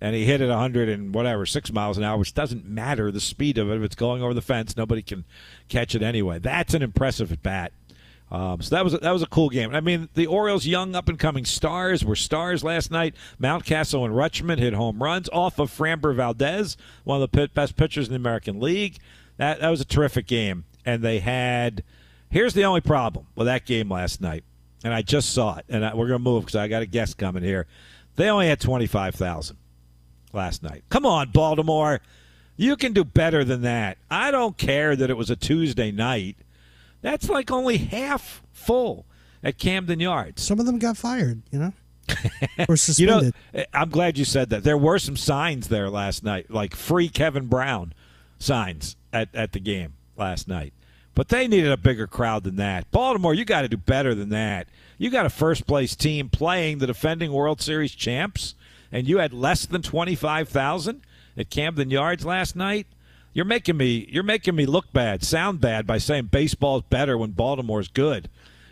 and 0.01 0.15
he 0.15 0.25
hit 0.25 0.42
it 0.42 0.50
100 0.50 0.89
and 0.89 1.13
whatever, 1.13 1.45
six 1.45 1.71
miles 1.71 1.97
an 1.97 2.03
hour, 2.03 2.18
which 2.18 2.33
doesn't 2.33 2.65
matter 2.65 3.12
the 3.12 3.19
speed 3.19 3.57
of 3.57 3.69
it. 3.69 3.77
If 3.77 3.83
it's 3.83 3.95
going 3.95 4.21
over 4.21 4.33
the 4.33 4.42
fence, 4.42 4.75
nobody 4.75 5.01
can 5.01 5.25
catch 5.69 5.95
it 5.95 6.03
anyway. 6.03 6.39
That's 6.39 6.74
an 6.74 6.81
impressive 6.81 7.31
at 7.31 7.42
bat. 7.42 7.71
Um, 8.31 8.62
so 8.62 8.75
that 8.75 8.83
was 8.83 8.94
a, 8.95 8.97
that 8.97 9.12
was 9.12 9.21
a 9.21 9.27
cool 9.27 9.50
game. 9.50 9.74
I 9.75 9.81
mean, 9.81 10.09
the 10.15 10.25
Orioles' 10.25 10.65
young 10.65 10.95
up 10.95 11.07
and 11.07 11.19
coming 11.19 11.45
stars 11.45 12.03
were 12.03 12.15
stars 12.15 12.63
last 12.63 12.89
night. 12.89 13.15
Mountcastle 13.39 14.03
and 14.03 14.13
Rutschman 14.13 14.57
hit 14.57 14.74
home 14.74 15.01
runs 15.01 15.30
off 15.30 15.59
of 15.59 15.69
Framber 15.69 16.13
Valdez, 16.13 16.75
one 17.03 17.21
of 17.21 17.31
the 17.31 17.48
best 17.53 17.75
pitchers 17.75 18.07
in 18.07 18.13
the 18.13 18.18
American 18.18 18.59
League. 18.59 18.98
That 19.38 19.59
that 19.59 19.69
was 19.69 19.80
a 19.80 19.86
terrific 19.86 20.27
game, 20.27 20.65
and 20.86 21.03
they 21.03 21.19
had. 21.19 21.83
Here's 22.31 22.56
the 22.56 22.65
only 22.65 22.81
problem 22.81 23.27
with 23.36 23.45
that 23.45 23.65
game 23.65 23.89
last 23.89 24.19
night, 24.19 24.44
and 24.83 24.94
I 24.94 25.03
just 25.03 25.31
saw 25.31 25.57
it, 25.57 25.65
and 25.69 25.86
I, 25.86 25.94
we're 25.94 26.07
gonna 26.07 26.19
move 26.19 26.45
because 26.45 26.56
I 26.56 26.68
got 26.68 26.81
a 26.81 26.88
guest 26.88 27.18
coming 27.18 27.44
here. 27.44 27.68
They 28.15 28.30
only 28.30 28.48
had 28.48 28.59
twenty 28.59 28.88
five 28.88 29.13
thousand 29.13 29.57
last 30.36 30.62
night. 30.62 30.84
Come 30.90 31.06
on, 31.06 31.32
Baltimore. 31.32 32.02
You 32.58 32.76
can 32.76 32.94
do 32.94 33.04
better 33.04 33.44
than 33.44 33.62
that. 33.64 33.98
I 34.10 34.32
don't 34.32 34.58
care 34.58 34.96
that 34.96 35.10
it 35.10 35.18
was 35.18 35.30
a 35.30 35.36
Tuesday 35.36 35.92
night. 35.92 36.38
That's 37.02 37.30
like 37.30 37.52
only 37.52 37.78
half 37.78 38.42
full 38.54 39.06
at 39.44 39.58
Camden 39.58 40.00
Yards. 40.00 40.42
Some 40.42 40.60
of 40.60 40.66
them 40.66 40.80
got 40.80 40.98
fired, 40.98 41.42
you 41.51 41.60
know? 41.60 41.74
or 42.70 42.77
suspended. 42.77 43.00
you 43.00 43.08
know, 43.08 43.32
eh, 43.62 43.65
I'm 43.74 43.89
glad 43.89 44.18
you 44.18 44.25
said 44.25 44.50
that. 44.51 44.63
There 44.63 44.77
were 44.77 45.00
some 45.00 45.18
signs 45.18 45.70
there 45.70 45.89
last 45.89 46.24
night, 46.24 46.51
like 46.51 46.75
free 46.75 47.10
Kevin 47.10 47.48
Brown 47.48 47.94
signs 48.38 48.96
at, 49.12 49.34
at 49.34 49.54
the 49.54 49.60
game 49.60 49.94
last 50.15 50.48
night. 50.48 50.74
But 51.15 51.30
they 51.30 51.48
needed 51.48 51.72
a 51.72 51.77
bigger 51.77 52.08
crowd 52.08 52.44
than 52.44 52.58
that. 52.58 52.92
Baltimore, 52.92 53.34
you 53.34 53.46
got 53.46 53.62
to 53.62 53.70
do 53.70 53.77
better 53.77 54.13
than 54.13 54.30
that. 54.30 54.68
You 54.98 55.10
got 55.10 55.25
a 55.25 55.30
first 55.30 55.65
place 55.65 55.96
team 55.96 56.30
playing 56.30 56.77
the 56.77 56.88
defending 56.88 57.32
World 57.32 57.62
Series 57.62 57.94
champs 57.94 58.54
and 58.92 59.08
you 59.08 59.18
had 59.18 59.34
less 59.34 59.65
than 59.65 59.82
25,000 59.82 61.01
at 61.38 61.50
Camden 61.50 61.89
Yards 61.89 62.25
last 62.25 62.56
night, 62.56 62.88
you're 63.34 63.46
making 63.46 63.77
me 63.77 64.08
you're 64.10 64.24
making 64.24 64.56
me 64.56 64.65
look 64.65 64.94
bad, 64.94 65.24
sound 65.24 65.60
bad 65.60 65.86
by 65.86 65.98
saying 65.98 66.27
baseball's 66.32 66.84
better 66.84 67.18
when 67.18 67.32
Baltimore's 67.32 67.89
good. 67.89 68.30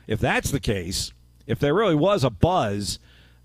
If 0.08 0.20
that's 0.20 0.52
the 0.52 0.60
case, 0.60 1.12
if 1.48 1.60
there 1.60 1.74
really 1.74 1.96
was 1.96 2.24
a 2.24 2.30
buzz, 2.30 3.00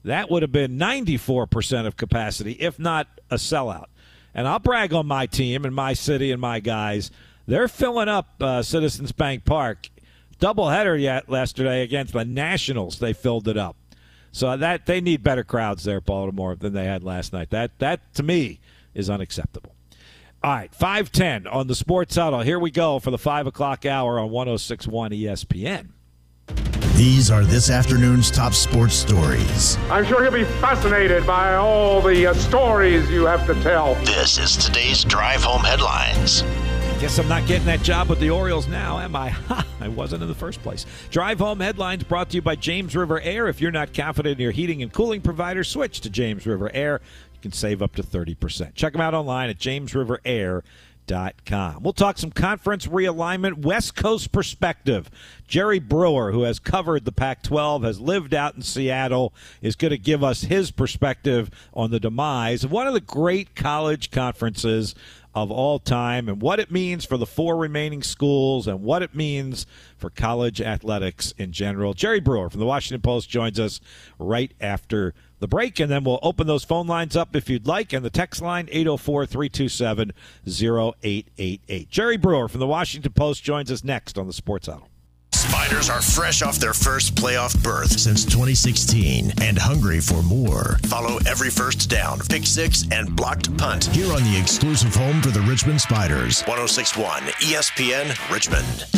that 0.05 0.31
would 0.31 0.43
have 0.43 0.53
been 0.53 0.79
94% 0.79 1.87
of 1.87 1.97
capacity, 1.97 2.53
if 2.53 2.79
not 2.79 3.09
a 3.31 3.35
sellout. 3.35 3.87
And 4.33 4.47
I'll 4.47 4.61
brag 4.61 4.93
on 4.93 5.07
my 5.07 5.27
team 5.27 5.65
and 5.65 5.75
my 5.75 5.93
city 5.93 6.31
and 6.31 6.41
my 6.41 6.61
guys. 6.61 7.11
They're 7.47 7.67
filling 7.67 8.09
up 8.09 8.41
uh, 8.41 8.63
Citizens 8.63 9.11
Bank 9.11 9.45
Park. 9.45 9.89
Doubleheader 10.39 11.01
yet 11.01 11.29
yesterday 11.29 11.83
against 11.83 12.13
the 12.13 12.25
Nationals. 12.25 13.01
They 13.01 13.13
filled 13.13 13.49
it 13.49 13.57
up. 13.57 13.75
So 14.33 14.57
that 14.57 14.87
they 14.87 15.01
need 15.01 15.23
better 15.23 15.45
crowds 15.45 15.85
there, 15.85 16.01
Baltimore, 16.01 16.55
than 16.55 16.73
they 16.73 16.85
had 16.85 17.03
last 17.03 17.33
night. 17.33 17.51
That 17.51 17.79
that 17.79 18.15
to 18.15 18.23
me 18.23 18.61
is 18.95 19.09
unacceptable. 19.11 19.75
All 20.43 20.53
right, 20.53 20.73
five 20.75 21.11
ten 21.11 21.47
on 21.47 21.67
the 21.67 21.75
Sports 21.75 22.15
Huddle. 22.15 22.41
Here 22.41 22.59
we 22.59 22.71
go 22.71 22.99
for 22.99 23.11
the 23.11 23.19
five 23.19 23.47
o'clock 23.47 23.85
hour 23.85 24.21
on 24.21 24.31
106.1 24.31 24.89
ESPN. 25.23 25.89
These 26.99 27.31
are 27.31 27.45
this 27.45 27.71
afternoon's 27.71 28.29
top 28.29 28.55
sports 28.55 28.95
stories. 28.95 29.77
I'm 29.89 30.05
sure 30.05 30.21
he'll 30.23 30.33
be 30.33 30.43
fascinated 30.61 31.25
by 31.25 31.55
all 31.55 32.01
the 32.01 32.27
uh, 32.27 32.35
stories 32.35 33.09
you 33.09 33.25
have 33.25 33.47
to 33.47 33.55
tell. 33.63 33.95
This 34.05 34.37
is 34.37 34.57
today's 34.57 35.05
Drive 35.05 35.45
Home 35.45 35.63
Headlines. 35.63 36.43
Guess 37.00 37.19
I'm 37.21 37.28
not 37.28 37.47
getting 37.47 37.67
that 37.67 37.85
job 37.85 38.09
with 38.09 38.19
the 38.19 38.31
Orioles 38.31 38.67
now, 38.67 38.99
am 38.99 39.14
I? 39.14 39.28
Ha! 39.49 39.64
I 39.81 39.87
wasn't 39.87 40.25
in 40.25 40.28
the 40.28 40.35
first 40.35 40.61
place. 40.64 40.85
Drive 41.11 41.38
Home 41.38 41.61
Headlines 41.61 42.02
brought 42.02 42.31
to 42.31 42.37
you 42.37 42.43
by 42.43 42.57
James 42.57 42.97
River 42.97 43.21
Air. 43.21 43.47
If 43.47 43.61
you're 43.61 43.71
not 43.71 43.95
confident 43.95 44.40
in 44.40 44.43
your 44.43 44.50
heating 44.50 44.83
and 44.83 44.93
cooling 44.93 45.21
provider, 45.21 45.62
switch 45.62 46.00
to 46.00 46.11
James 46.11 46.45
River 46.45 46.73
Air. 46.75 47.00
You 47.35 47.40
can 47.40 47.52
save 47.52 47.83
up 47.83 47.95
to 47.95 48.02
30%. 48.02 48.75
Check 48.75 48.95
them 48.95 49.00
out 49.00 49.14
online 49.14 49.49
at 49.49 49.59
jamesriverair.com. 49.59 51.83
We'll 51.83 51.93
talk 51.93 52.19
some 52.19 52.33
conference 52.33 52.88
realignment, 52.88 53.64
West 53.64 53.95
Coast 53.95 54.33
perspective. 54.33 55.09
Jerry 55.47 55.78
Brewer, 55.78 56.33
who 56.33 56.43
has 56.43 56.59
covered 56.59 57.05
the 57.05 57.12
Pac 57.12 57.45
12, 57.45 57.85
has 57.85 58.00
lived 58.00 58.35
out 58.35 58.57
in 58.57 58.62
Seattle, 58.62 59.33
is 59.62 59.76
going 59.76 59.93
to 59.93 59.99
give 59.99 60.25
us 60.25 60.43
his 60.43 60.73
perspective 60.73 61.49
on 61.73 61.93
the 61.93 62.00
demise 62.00 62.64
of 62.64 62.73
one 62.73 62.88
of 62.88 62.93
the 62.93 63.00
great 63.00 63.55
college 63.55 64.11
conferences 64.11 64.97
of 65.42 65.50
all 65.50 65.78
time 65.78 66.28
and 66.28 66.40
what 66.40 66.61
it 66.61 66.71
means 66.71 67.04
for 67.04 67.16
the 67.16 67.26
four 67.26 67.57
remaining 67.57 68.02
schools 68.02 68.66
and 68.66 68.83
what 68.83 69.02
it 69.02 69.14
means 69.14 69.66
for 69.97 70.11
college 70.11 70.61
athletics 70.61 71.33
in 71.38 71.52
general. 71.52 71.95
Jerry 71.95 72.21
Brewer 72.21 72.50
from 72.50 72.61
the 72.61 72.66
Washington 72.66 73.00
Post 73.00 73.28
joins 73.28 73.59
us 73.59 73.80
right 74.18 74.52
after 74.61 75.14
the 75.40 75.49
break, 75.49 75.78
and 75.80 75.90
then 75.90 76.04
we'll 76.04 76.18
open 76.23 76.47
those 76.47 76.64
phone 76.64 76.87
lines 76.87 77.16
up 77.16 77.37
if 77.37 77.49
you'd 77.49 77.66
like. 77.66 77.92
And 77.92 78.04
the 78.04 78.11
text 78.11 78.42
line 78.42 78.68
804 78.71 79.26
327 79.26 80.12
0888. 80.47 81.88
Jerry 81.88 82.16
Brewer 82.16 82.49
from 82.49 82.61
the 82.61 82.66
Washington 82.66 83.12
Post 83.12 83.42
joins 83.42 83.71
us 83.71 83.85
next 83.85 84.18
on 84.18 84.26
the 84.26 84.33
Sports 84.33 84.66
Huddle. 84.66 84.88
Spiders 85.38 85.88
are 85.88 86.02
fresh 86.02 86.42
off 86.42 86.57
their 86.57 86.75
first 86.75 87.14
playoff 87.14 87.62
berth 87.62 88.00
since 88.00 88.25
2016 88.25 89.33
and 89.40 89.57
hungry 89.57 90.00
for 90.00 90.21
more. 90.25 90.80
Follow 90.87 91.18
every 91.28 91.49
first 91.49 91.88
down, 91.88 92.18
pick 92.28 92.45
six, 92.45 92.85
and 92.90 93.14
blocked 93.14 93.57
punt 93.57 93.85
here 93.85 94.12
on 94.12 94.25
the 94.25 94.37
exclusive 94.37 94.92
home 94.92 95.23
for 95.23 95.30
the 95.30 95.40
Richmond 95.42 95.80
Spiders. 95.80 96.42
1061 96.42 97.23
ESPN 97.23 98.33
Richmond. 98.33 98.98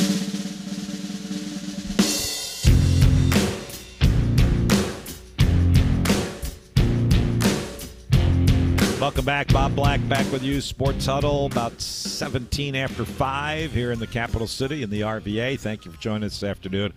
Welcome 9.21 9.27
back. 9.27 9.49
Bob 9.49 9.77
Black 9.77 10.09
back 10.09 10.33
with 10.33 10.43
you. 10.43 10.63
Sports 10.63 11.05
Huddle 11.05 11.45
about 11.45 11.79
17 11.79 12.75
after 12.75 13.05
5 13.05 13.71
here 13.71 13.93
in 13.93 13.99
the 13.99 14.07
capital 14.07 14.47
city 14.47 14.83
in 14.83 14.89
the 14.89 15.03
RVA. 15.03 15.61
Thank 15.61 15.85
you 15.85 15.93
for 15.93 16.01
joining 16.01 16.25
us 16.25 16.41
this 16.41 16.49
afternoon. 16.49 16.95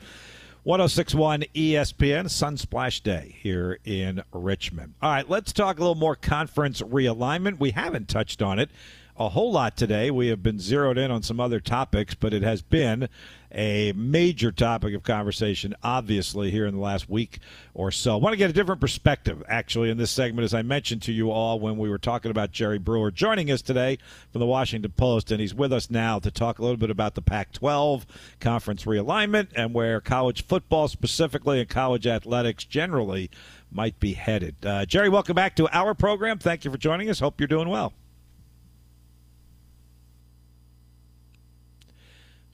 1061 0.63 1.42
ESPN, 1.53 2.27
Sunsplash 2.27 3.03
Day 3.03 3.36
here 3.42 3.77
in 3.84 4.24
Richmond. 4.32 4.94
All 5.01 5.12
right, 5.12 5.30
let's 5.30 5.51
talk 5.51 5.80
a 5.80 5.82
little 5.82 5.96
more 5.96 6.15
conference 6.15 6.82
realignment. 6.82 7.60
We 7.60 7.72
haven't 7.72 8.08
touched 8.08 8.42
on 8.42 8.58
it 8.58 8.70
a 9.17 9.29
whole 9.29 9.51
lot 9.51 9.77
today. 9.77 10.10
We 10.10 10.27
have 10.27 10.41
been 10.41 10.60
zeroed 10.60 10.98
in 10.98 11.12
on 11.12 11.22
some 11.22 11.39
other 11.39 11.60
topics, 11.60 12.15
but 12.15 12.34
it 12.34 12.41
has 12.41 12.62
been 12.62 13.10
a 13.51 13.93
major 13.93 14.51
topic 14.51 14.96
of 14.96 15.03
conversation, 15.03 15.75
obviously, 15.84 16.50
here 16.50 16.65
in 16.65 16.74
the 16.74 16.82
last 16.82 17.08
week 17.08 17.38
or 17.75 17.91
so. 17.91 18.13
I 18.13 18.15
want 18.17 18.34
to 18.34 18.38
get 18.38 18.50
a 18.50 18.53
different 18.53 18.82
perspective, 18.82 19.43
actually, 19.48 19.91
in 19.91 19.98
this 19.98 20.10
segment, 20.10 20.43
as 20.43 20.55
I 20.55 20.63
mentioned 20.63 21.03
to 21.03 21.12
you 21.12 21.29
all 21.29 21.60
when 21.60 21.77
we 21.77 21.89
were 21.89 22.00
talking 22.00 22.32
about 22.32 22.51
Jerry 22.51 22.79
Brewer 22.79 23.12
joining 23.12 23.51
us 23.51 23.62
today 23.62 24.00
from 24.32 24.39
the 24.39 24.48
Washington 24.48 24.91
Post, 24.91 25.32
and 25.32 25.39
he's 25.39 25.53
with 25.53 25.72
us 25.72 25.91
now 25.91 26.17
to 26.17 26.32
talk 26.32 26.58
a 26.58 26.63
little 26.63 26.77
bit 26.77 26.89
about 26.89 27.13
the 27.13 27.22
Pac 27.22 27.51
12 27.51 28.08
conference 28.39 28.86
realignment 28.86 29.50
and 29.55 29.74
where 29.74 30.01
college 30.01 30.46
football 30.46 30.88
specifically 30.88 31.60
and 31.60 31.70
college 31.70 32.08
athletics 32.08 32.63
generally 32.63 33.29
might 33.72 34.00
be 34.00 34.13
headed. 34.13 34.55
Uh, 34.65 34.86
Jerry, 34.86 35.10
welcome 35.10 35.36
back 35.36 35.55
to 35.58 35.70
our 35.75 35.93
program. 35.93 36.39
Thank 36.39 36.65
you 36.65 36.72
for 36.72 36.77
joining 36.77 37.10
us. 37.10 37.20
Hope 37.20 37.39
you're 37.39 37.48
doing 37.48 37.70
well. 37.70 37.93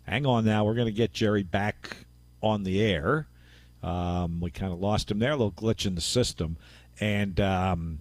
Hang 0.09 0.25
on 0.25 0.43
now. 0.43 0.65
We're 0.65 0.73
going 0.73 0.87
to 0.87 0.91
get 0.91 1.13
Jerry 1.13 1.43
back 1.43 1.97
on 2.41 2.63
the 2.63 2.81
air. 2.81 3.27
Um, 3.83 4.41
we 4.41 4.49
kind 4.49 4.73
of 4.73 4.79
lost 4.79 5.11
him 5.11 5.19
there, 5.19 5.31
a 5.31 5.35
little 5.35 5.51
glitch 5.51 5.85
in 5.85 5.93
the 5.93 6.01
system. 6.01 6.57
And 6.99 7.39
um, 7.39 7.99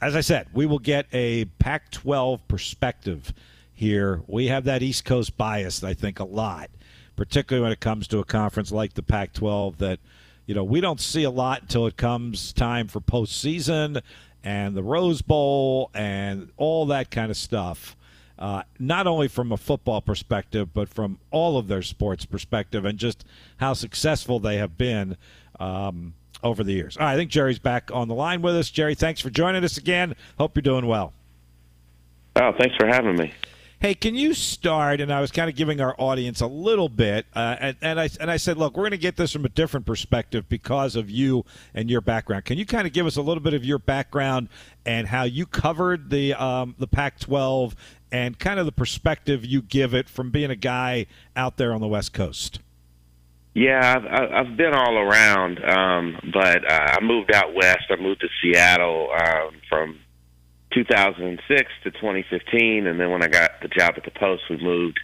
as 0.00 0.16
I 0.16 0.20
said, 0.20 0.48
we 0.52 0.66
will 0.66 0.80
get 0.80 1.06
a 1.12 1.44
Pac 1.60 1.90
12 1.92 2.46
perspective 2.48 3.32
here. 3.72 4.22
We 4.26 4.48
have 4.48 4.64
that 4.64 4.82
East 4.82 5.04
Coast 5.04 5.36
bias, 5.36 5.84
I 5.84 5.94
think, 5.94 6.18
a 6.18 6.24
lot, 6.24 6.68
particularly 7.14 7.62
when 7.62 7.72
it 7.72 7.80
comes 7.80 8.08
to 8.08 8.18
a 8.18 8.24
conference 8.24 8.72
like 8.72 8.94
the 8.94 9.02
Pac 9.02 9.32
12 9.32 9.78
that, 9.78 10.00
you 10.46 10.54
know, 10.54 10.64
we 10.64 10.80
don't 10.80 11.00
see 11.00 11.22
a 11.22 11.30
lot 11.30 11.62
until 11.62 11.86
it 11.86 11.96
comes 11.96 12.52
time 12.52 12.88
for 12.88 13.00
postseason 13.00 14.02
and 14.42 14.76
the 14.76 14.82
Rose 14.82 15.22
Bowl 15.22 15.90
and 15.94 16.50
all 16.56 16.86
that 16.86 17.10
kind 17.10 17.30
of 17.30 17.36
stuff 17.36 17.95
uh, 18.38 18.62
not 18.78 19.06
only 19.06 19.28
from 19.28 19.52
a 19.52 19.56
football 19.56 20.00
perspective, 20.00 20.72
but 20.74 20.88
from 20.88 21.18
all 21.30 21.58
of 21.58 21.68
their 21.68 21.82
sports 21.82 22.24
perspective, 22.24 22.84
and 22.84 22.98
just 22.98 23.24
how 23.58 23.72
successful 23.72 24.38
they 24.38 24.58
have 24.58 24.76
been 24.76 25.16
um, 25.58 26.14
over 26.42 26.62
the 26.62 26.72
years. 26.72 26.96
I 26.98 27.16
think 27.16 27.30
Jerry's 27.30 27.58
back 27.58 27.90
on 27.92 28.08
the 28.08 28.14
line 28.14 28.42
with 28.42 28.56
us. 28.56 28.70
Jerry, 28.70 28.94
thanks 28.94 29.20
for 29.20 29.30
joining 29.30 29.64
us 29.64 29.76
again. 29.76 30.14
Hope 30.38 30.56
you're 30.56 30.62
doing 30.62 30.86
well. 30.86 31.12
Oh, 32.36 32.52
thanks 32.58 32.76
for 32.76 32.86
having 32.86 33.16
me. 33.16 33.32
Hey, 33.78 33.94
can 33.94 34.14
you 34.14 34.32
start? 34.32 35.02
And 35.02 35.12
I 35.12 35.20
was 35.20 35.30
kind 35.30 35.50
of 35.50 35.56
giving 35.56 35.82
our 35.82 35.94
audience 35.98 36.40
a 36.40 36.46
little 36.46 36.88
bit, 36.88 37.26
uh, 37.34 37.56
and, 37.60 37.76
and, 37.82 38.00
I 38.00 38.08
and 38.20 38.30
I 38.30 38.38
said, 38.38 38.56
look, 38.56 38.74
we're 38.74 38.84
going 38.84 38.92
to 38.92 38.96
get 38.96 39.16
this 39.16 39.32
from 39.32 39.44
a 39.44 39.50
different 39.50 39.84
perspective 39.84 40.48
because 40.48 40.96
of 40.96 41.10
you 41.10 41.44
and 41.74 41.90
your 41.90 42.00
background. 42.00 42.46
Can 42.46 42.56
you 42.56 42.64
kind 42.64 42.86
of 42.86 42.94
give 42.94 43.04
us 43.06 43.16
a 43.16 43.22
little 43.22 43.42
bit 43.42 43.52
of 43.52 43.66
your 43.66 43.78
background 43.78 44.48
and 44.86 45.06
how 45.06 45.24
you 45.24 45.44
covered 45.44 46.08
the 46.08 46.32
um, 46.34 46.74
the 46.78 46.86
Pac-12 46.86 47.74
and 48.12 48.38
kind 48.38 48.58
of 48.58 48.66
the 48.66 48.72
perspective 48.72 49.44
you 49.44 49.62
give 49.62 49.94
it 49.94 50.08
from 50.08 50.30
being 50.30 50.50
a 50.50 50.56
guy 50.56 51.06
out 51.34 51.56
there 51.56 51.72
on 51.72 51.80
the 51.80 51.88
West 51.88 52.12
Coast. 52.12 52.60
Yeah, 53.54 53.96
I've, 53.96 54.32
I've 54.48 54.56
been 54.56 54.74
all 54.74 54.98
around, 54.98 55.64
um, 55.64 56.18
but 56.30 56.70
uh, 56.70 56.98
I 56.98 57.00
moved 57.00 57.32
out 57.32 57.54
west. 57.54 57.86
I 57.88 57.96
moved 57.96 58.20
to 58.20 58.28
Seattle 58.42 59.08
um, 59.10 59.52
from 59.66 59.98
2006 60.74 61.70
to 61.84 61.90
2015, 61.90 62.86
and 62.86 63.00
then 63.00 63.10
when 63.10 63.22
I 63.22 63.28
got 63.28 63.52
the 63.62 63.68
job 63.68 63.94
at 63.96 64.04
the 64.04 64.10
Post, 64.10 64.42
we 64.50 64.58
moved 64.58 65.00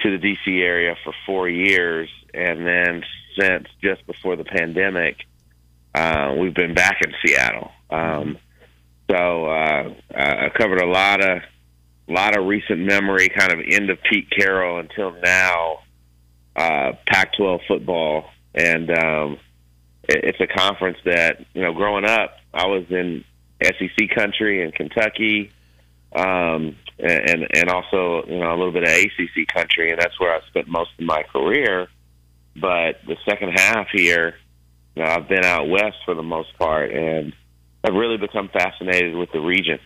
to 0.00 0.18
the 0.18 0.18
DC 0.18 0.60
area 0.60 0.96
for 1.04 1.12
four 1.24 1.48
years, 1.48 2.08
and 2.34 2.66
then 2.66 3.04
since 3.38 3.68
just 3.80 4.04
before 4.08 4.34
the 4.34 4.44
pandemic, 4.44 5.24
uh, 5.94 6.34
we've 6.36 6.54
been 6.54 6.74
back 6.74 7.00
in 7.04 7.14
Seattle. 7.24 7.70
Um, 7.90 8.38
so 9.08 9.46
uh, 9.46 9.94
I 10.16 10.48
covered 10.58 10.80
a 10.80 10.86
lot 10.86 11.24
of 11.24 11.42
a 12.08 12.12
lot 12.12 12.36
of 12.36 12.46
recent 12.46 12.80
memory, 12.80 13.28
kind 13.28 13.52
of 13.52 13.60
end 13.66 13.90
of 13.90 13.98
Pete 14.02 14.30
Carroll 14.30 14.78
until 14.78 15.12
now, 15.22 15.80
uh, 16.56 16.92
Pac-12 17.06 17.60
football, 17.68 18.24
and 18.54 18.90
um, 18.90 19.38
it, 20.04 20.24
it's 20.24 20.40
a 20.40 20.46
conference 20.46 20.98
that 21.04 21.44
you 21.54 21.62
know. 21.62 21.72
Growing 21.72 22.04
up, 22.04 22.38
I 22.52 22.66
was 22.66 22.84
in 22.90 23.24
SEC 23.62 24.10
country 24.14 24.62
in 24.62 24.72
Kentucky, 24.72 25.52
um, 26.14 26.76
and 26.98 27.46
and 27.54 27.68
also 27.68 28.24
you 28.26 28.38
know 28.38 28.50
a 28.50 28.56
little 28.56 28.72
bit 28.72 28.84
of 28.84 28.88
ACC 28.88 29.46
country, 29.52 29.90
and 29.90 30.00
that's 30.00 30.18
where 30.18 30.34
I 30.34 30.40
spent 30.48 30.68
most 30.68 30.90
of 30.98 31.04
my 31.04 31.22
career. 31.24 31.88
But 32.56 33.00
the 33.06 33.16
second 33.28 33.52
half 33.54 33.86
here, 33.92 34.34
you 34.96 35.04
know, 35.04 35.10
I've 35.10 35.28
been 35.28 35.44
out 35.44 35.68
west 35.68 35.98
for 36.04 36.14
the 36.14 36.22
most 36.22 36.58
part, 36.58 36.90
and 36.90 37.32
I've 37.84 37.94
really 37.94 38.16
become 38.16 38.48
fascinated 38.48 39.14
with 39.14 39.30
the 39.30 39.40
region. 39.40 39.78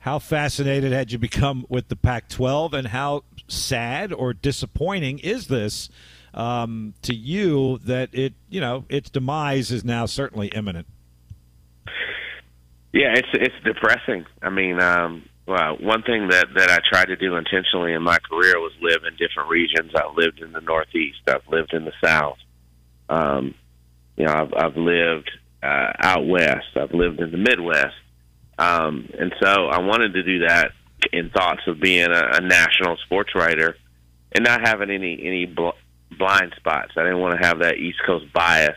How 0.00 0.18
fascinated 0.18 0.92
had 0.92 1.12
you 1.12 1.18
become 1.18 1.66
with 1.68 1.88
the 1.88 1.96
Pac 1.96 2.28
12, 2.28 2.74
and 2.74 2.88
how 2.88 3.24
sad 3.48 4.12
or 4.12 4.32
disappointing 4.32 5.18
is 5.18 5.48
this 5.48 5.90
um, 6.32 6.94
to 7.02 7.14
you 7.14 7.78
that 7.84 8.08
it, 8.12 8.32
you 8.48 8.60
know, 8.60 8.84
its 8.88 9.10
demise 9.10 9.70
is 9.70 9.84
now 9.84 10.06
certainly 10.06 10.48
imminent? 10.48 10.86
Yeah, 12.92 13.14
it's 13.14 13.28
it's 13.34 13.54
depressing. 13.64 14.26
I 14.42 14.50
mean, 14.50 14.80
um, 14.80 15.28
well, 15.46 15.76
one 15.78 16.02
thing 16.02 16.28
that 16.28 16.46
that 16.56 16.70
I 16.70 16.78
tried 16.90 17.06
to 17.06 17.16
do 17.16 17.36
intentionally 17.36 17.92
in 17.92 18.02
my 18.02 18.18
career 18.18 18.58
was 18.58 18.72
live 18.80 19.04
in 19.06 19.16
different 19.16 19.48
regions. 19.50 19.92
I've 19.94 20.16
lived 20.16 20.40
in 20.40 20.52
the 20.52 20.60
Northeast. 20.60 21.18
I've 21.28 21.46
lived 21.48 21.72
in 21.72 21.84
the 21.84 21.92
South. 22.02 22.38
Um, 23.08 23.54
you 24.16 24.24
know, 24.24 24.32
I've, 24.32 24.54
I've 24.54 24.76
lived 24.76 25.30
uh, 25.62 25.92
out 25.98 26.26
west. 26.26 26.76
I've 26.76 26.94
lived 26.94 27.20
in 27.20 27.30
the 27.30 27.38
Midwest. 27.38 27.94
Um, 28.60 29.08
and 29.18 29.34
so 29.42 29.68
I 29.68 29.80
wanted 29.80 30.12
to 30.12 30.22
do 30.22 30.40
that 30.40 30.72
in 31.14 31.30
thoughts 31.30 31.62
of 31.66 31.80
being 31.80 32.10
a, 32.10 32.22
a 32.34 32.40
national 32.42 32.98
sports 32.98 33.34
writer 33.34 33.74
and 34.32 34.44
not 34.44 34.60
having 34.60 34.90
any 34.90 35.18
any 35.24 35.46
bl- 35.46 35.70
blind 36.18 36.52
spots. 36.56 36.92
I 36.94 37.04
didn't 37.04 37.20
want 37.20 37.40
to 37.40 37.46
have 37.46 37.60
that 37.60 37.76
East 37.78 38.00
Coast 38.04 38.30
bias 38.34 38.76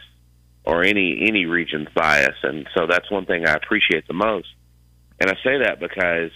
or 0.64 0.84
any 0.84 1.28
any 1.28 1.46
region's 1.48 1.90
bias, 1.94 2.38
and 2.44 2.66
so 2.74 2.88
that's 2.88 3.12
one 3.12 3.26
thing 3.26 3.46
I 3.46 3.56
appreciate 3.56 4.08
the 4.08 4.14
most. 4.14 4.48
And 5.20 5.30
I 5.30 5.34
say 5.44 5.58
that 5.64 5.82
because 5.82 6.32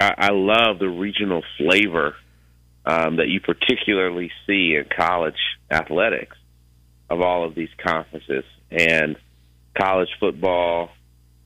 I, 0.00 0.14
I 0.18 0.30
love 0.32 0.80
the 0.80 0.88
regional 0.88 1.44
flavor 1.58 2.16
um, 2.84 3.16
that 3.18 3.28
you 3.28 3.40
particularly 3.40 4.32
see 4.48 4.74
in 4.74 4.86
college 4.96 5.38
athletics 5.70 6.36
of 7.08 7.20
all 7.20 7.44
of 7.44 7.54
these 7.54 7.70
conferences 7.78 8.44
and 8.68 9.16
college 9.78 10.10
football 10.18 10.90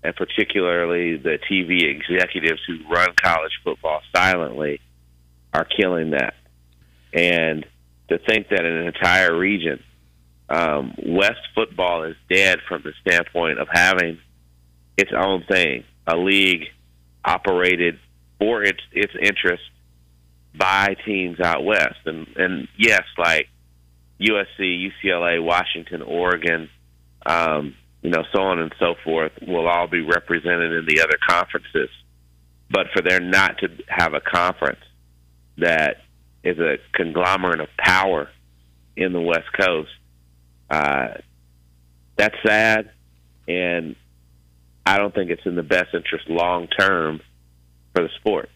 and 0.07 0.15
particularly 0.15 1.17
the 1.17 1.37
TV 1.51 1.83
executives 1.83 2.61
who 2.65 2.79
run 2.89 3.09
college 3.21 3.51
football 3.65 4.01
silently 4.15 4.81
are 5.53 5.65
killing 5.65 6.11
that. 6.11 6.35
And 7.13 7.67
to 8.09 8.19
think 8.19 8.49
that 8.51 8.65
an 8.65 8.87
entire 8.87 9.37
region, 9.37 9.83
um, 10.49 10.95
West 11.05 11.41
football 11.57 12.05
is 12.05 12.15
dead 12.31 12.61
from 12.69 12.83
the 12.85 12.93
standpoint 13.01 13.59
of 13.59 13.67
having 13.69 14.21
its 14.97 15.11
own 15.13 15.43
thing, 15.51 15.83
a 16.07 16.17
league 16.17 16.67
operated 17.25 17.99
for 18.39 18.63
its 18.63 18.79
its 18.93 19.13
interest 19.21 19.65
by 20.55 20.95
teams 21.05 21.41
out 21.41 21.65
west. 21.65 21.99
And 22.05 22.29
and 22.37 22.69
yes, 22.79 23.03
like 23.19 23.49
USC, 24.21 24.89
UCLA, 24.93 25.43
Washington, 25.43 26.03
Oregon, 26.03 26.69
um, 27.25 27.75
you 28.07 28.13
know, 28.13 28.23
so 28.33 28.41
on 28.41 28.61
and 28.61 28.73
so 28.79 28.95
forth, 29.03 29.33
will 29.49 29.67
all 29.67 29.89
be 29.89 30.01
represented 30.01 30.71
in 30.71 30.87
the 30.87 31.01
other 31.01 31.19
conferences. 31.29 31.89
But 32.71 32.87
for 32.95 33.03
there 33.03 33.19
not 33.19 33.59
to 33.59 33.69
have 33.89 34.15
a 34.15 34.21
conference 34.21 34.79
that 35.59 36.05
is 36.45 36.57
a 36.61 36.77
conglomerate 36.93 37.59
of 37.59 37.67
power 37.77 38.31
in 38.97 39.13
the 39.13 39.21
West 39.21 39.53
Coast, 39.59 39.91
uh, 40.71 41.15
that's 42.15 42.37
sad, 42.47 42.93
and 43.49 43.97
I 44.87 44.99
don't 44.99 45.13
think 45.13 45.33
it's 45.33 45.45
in 45.45 45.57
the 45.57 45.65
best 45.65 45.93
interest 45.93 46.31
long 46.31 46.69
term 46.69 47.21
for 47.93 48.05
the 48.05 48.11
sport. 48.21 48.51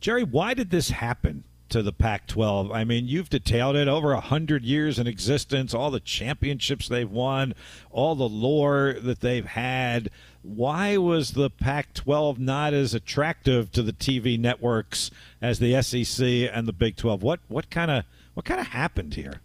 Jerry, 0.00 0.24
why 0.24 0.54
did 0.54 0.70
this 0.70 0.90
happen 0.90 1.44
to 1.74 1.82
the 1.82 1.92
Pac 1.92 2.28
12? 2.28 2.70
I 2.70 2.84
mean, 2.84 3.08
you've 3.08 3.28
detailed 3.28 3.74
it 3.74 3.88
over 3.88 4.12
a 4.12 4.16
100 4.16 4.62
years 4.64 4.96
in 4.96 5.08
existence, 5.08 5.74
all 5.74 5.90
the 5.90 5.98
championships 5.98 6.86
they've 6.86 7.10
won, 7.10 7.52
all 7.90 8.14
the 8.14 8.28
lore 8.28 8.94
that 9.02 9.20
they've 9.20 9.44
had. 9.44 10.08
Why 10.42 10.96
was 10.98 11.32
the 11.32 11.50
Pac 11.50 11.92
12 11.92 12.38
not 12.38 12.74
as 12.74 12.94
attractive 12.94 13.72
to 13.72 13.82
the 13.82 13.92
TV 13.92 14.38
networks 14.38 15.10
as 15.42 15.58
the 15.58 15.82
SEC 15.82 16.24
and 16.52 16.68
the 16.68 16.72
Big 16.72 16.94
12? 16.94 17.24
What, 17.24 17.40
what 17.48 17.70
kind 17.70 17.90
of 17.90 18.04
what 18.34 18.46
kind 18.46 18.60
of 18.60 18.68
happened 18.68 19.14
here? 19.14 19.40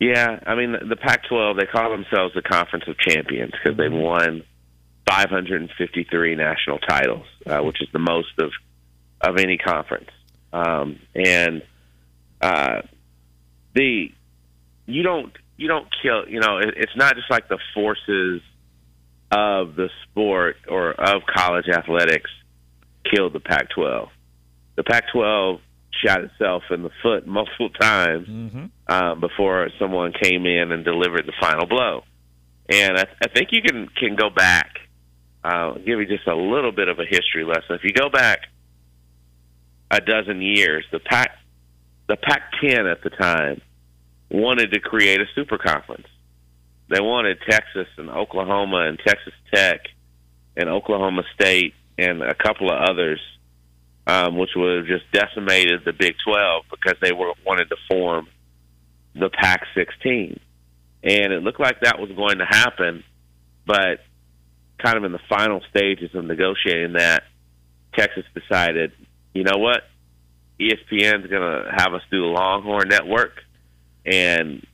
Yeah, 0.00 0.40
I 0.44 0.56
mean 0.56 0.72
the 0.72 0.96
Pac-12 0.96 1.58
they 1.58 1.66
call 1.66 1.90
themselves 1.90 2.34
the 2.34 2.42
Conference 2.42 2.86
of 2.88 2.98
Champions 2.98 3.52
because 3.52 3.78
they've 3.78 3.92
won 3.92 4.42
553 5.08 6.34
national 6.34 6.78
titles, 6.80 7.24
uh, 7.46 7.60
which 7.60 7.80
is 7.80 7.88
the 7.92 8.00
most 8.00 8.36
of 8.38 8.50
of 9.20 9.36
any 9.38 9.56
conference. 9.56 10.10
Um, 10.54 11.00
and 11.14 11.62
uh, 12.40 12.82
the 13.74 14.12
you 14.86 15.02
don't 15.02 15.32
you 15.56 15.66
don't 15.66 15.88
kill 16.00 16.28
you 16.28 16.38
know 16.40 16.58
it, 16.58 16.74
it's 16.76 16.94
not 16.96 17.16
just 17.16 17.28
like 17.28 17.48
the 17.48 17.58
forces 17.74 18.40
of 19.32 19.74
the 19.74 19.88
sport 20.04 20.56
or 20.68 20.92
of 20.92 21.22
college 21.26 21.66
athletics 21.68 22.30
killed 23.12 23.32
the 23.32 23.40
Pac-12. 23.40 24.08
The 24.76 24.84
Pac-12 24.84 25.58
shot 26.04 26.20
itself 26.22 26.62
in 26.70 26.82
the 26.84 26.90
foot 27.02 27.26
multiple 27.38 27.70
times 27.70 28.28
Mm-hmm. 28.28 28.64
uh, 28.86 29.14
before 29.16 29.70
someone 29.80 30.12
came 30.22 30.46
in 30.46 30.70
and 30.70 30.84
delivered 30.84 31.26
the 31.26 31.32
final 31.40 31.66
blow. 31.66 32.04
And 32.68 32.96
I, 32.96 33.06
I 33.22 33.28
think 33.28 33.48
you 33.50 33.60
can 33.62 33.88
can 33.88 34.14
go 34.14 34.30
back, 34.30 34.70
uh, 35.42 35.72
give 35.74 35.98
you 35.98 36.06
just 36.06 36.28
a 36.28 36.36
little 36.36 36.72
bit 36.72 36.86
of 36.88 36.98
a 37.00 37.04
history 37.04 37.44
lesson. 37.44 37.70
If 37.76 37.82
you 37.82 37.92
go 37.92 38.08
back 38.08 38.40
a 39.90 40.00
dozen 40.00 40.42
years, 40.42 40.84
the 40.92 40.98
Pac 40.98 41.30
the 42.06 42.16
Pac-10 42.16 42.90
at 42.90 43.02
the 43.02 43.08
time 43.08 43.62
wanted 44.30 44.72
to 44.72 44.80
create 44.80 45.20
a 45.20 45.26
super 45.34 45.56
conference. 45.56 46.06
They 46.90 47.00
wanted 47.00 47.38
Texas 47.48 47.88
and 47.96 48.10
Oklahoma 48.10 48.86
and 48.88 48.98
Texas 48.98 49.32
Tech 49.52 49.80
and 50.54 50.68
Oklahoma 50.68 51.22
State 51.34 51.72
and 51.96 52.22
a 52.22 52.34
couple 52.34 52.70
of 52.70 52.78
others 52.78 53.20
um, 54.06 54.36
which 54.36 54.50
would 54.54 54.78
have 54.78 54.86
just 54.86 55.10
decimated 55.12 55.82
the 55.84 55.92
Big 55.92 56.14
12 56.26 56.64
because 56.70 56.94
they 57.00 57.12
were 57.12 57.32
wanted 57.44 57.68
to 57.70 57.76
form 57.88 58.28
the 59.14 59.30
Pac 59.30 59.62
16. 59.74 60.38
And 61.02 61.32
it 61.32 61.42
looked 61.42 61.60
like 61.60 61.80
that 61.80 61.98
was 61.98 62.10
going 62.12 62.38
to 62.38 62.44
happen, 62.44 63.04
but 63.66 64.00
kind 64.78 64.96
of 64.96 65.04
in 65.04 65.12
the 65.12 65.20
final 65.28 65.60
stages 65.70 66.14
of 66.14 66.24
negotiating 66.24 66.94
that, 66.94 67.24
Texas 67.94 68.24
decided, 68.34 68.92
you 69.34 69.44
know 69.44 69.58
what? 69.58 69.82
ESPN's 70.60 71.26
going 71.28 71.42
to 71.42 71.70
have 71.74 71.92
us 71.94 72.02
do 72.10 72.20
the 72.20 72.26
Longhorn 72.26 72.88
Network, 72.88 73.32
and 74.06 74.64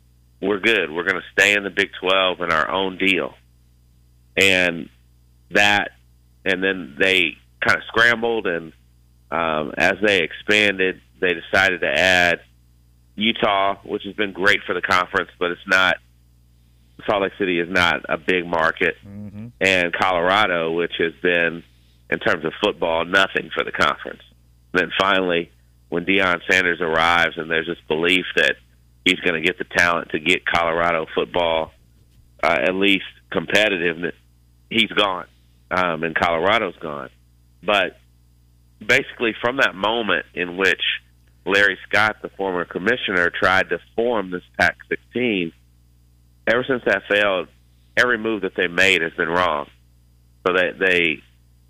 we're 0.41 0.61
good. 0.61 0.91
We're 0.91 1.05
going 1.05 1.21
to 1.21 1.33
stay 1.33 1.55
in 1.55 1.65
the 1.65 1.71
Big 1.71 1.91
12 2.01 2.41
in 2.43 2.53
our 2.53 2.71
own 2.71 2.99
deal. 2.99 3.35
And 4.37 4.89
that, 5.51 5.91
and 6.45 6.63
then 6.63 6.97
they 6.99 7.37
kind 7.67 7.77
of 7.79 7.83
scrambled 7.89 8.47
and 8.47 8.73
um, 9.31 9.73
as 9.77 9.95
they 10.05 10.23
expanded, 10.23 11.01
they 11.21 11.35
decided 11.35 11.81
to 11.83 11.87
add 11.89 12.41
Utah, 13.17 13.77
which 13.85 14.03
has 14.05 14.15
been 14.15 14.33
great 14.33 14.61
for 14.67 14.75
the 14.75 14.81
conference, 14.83 15.31
but 15.39 15.51
it's 15.53 15.61
not. 15.67 15.97
Salt 17.09 17.23
Lake 17.23 17.33
City 17.39 17.59
is 17.61 17.69
not 17.71 18.05
a 18.09 18.19
big 18.19 18.47
market, 18.47 18.95
Mm-hmm. 19.07 19.47
and 19.61 19.93
Colorado, 19.93 20.73
which 20.73 20.93
has 20.99 21.13
been, 21.23 21.63
in 22.11 22.19
terms 22.19 22.45
of 22.45 22.53
football, 22.63 23.05
nothing 23.05 23.51
for 23.55 23.65
the 23.65 23.73
conference. 23.73 24.21
Then 24.73 24.91
finally, 24.99 25.51
when 25.89 26.05
Deion 26.05 26.41
Sanders 26.49 26.81
arrives, 26.81 27.37
and 27.37 27.51
there's 27.51 27.67
this 27.67 27.79
belief 27.89 28.25
that 28.37 28.55
he's 29.05 29.19
going 29.21 29.41
to 29.41 29.47
get 29.47 29.59
the 29.59 29.65
talent 29.65 30.11
to 30.11 30.19
get 30.19 30.47
Colorado 30.47 31.07
football 31.15 31.73
uh, 32.43 32.59
at 32.63 32.75
least 32.75 33.05
competitive, 33.31 34.15
he's 34.71 34.91
gone, 34.91 35.27
um, 35.71 36.03
and 36.05 36.15
Colorado's 36.15 36.77
gone. 36.77 37.11
But 37.63 37.99
basically 38.85 39.35
from 39.41 39.59
that 39.59 39.75
moment 39.75 40.27
in 40.35 40.57
which 40.57 40.81
Larry 41.45 41.79
Scott, 41.89 42.17
the 42.23 42.29
former 42.31 42.65
commissioner, 42.65 43.31
tried 43.31 43.71
to 43.71 43.79
form 43.97 44.31
this 44.31 44.43
Pac 44.59 44.77
16, 44.89 45.53
ever 46.47 46.65
since 46.69 46.83
that 46.87 47.03
failed, 47.09 47.49
every 47.97 48.19
move 48.19 48.43
that 48.43 48.55
they 48.57 48.69
made 48.69 49.03
has 49.03 49.13
been 49.15 49.29
wrong. 49.29 49.69
So 50.47 50.55
they 50.55 50.71
they 50.79 51.23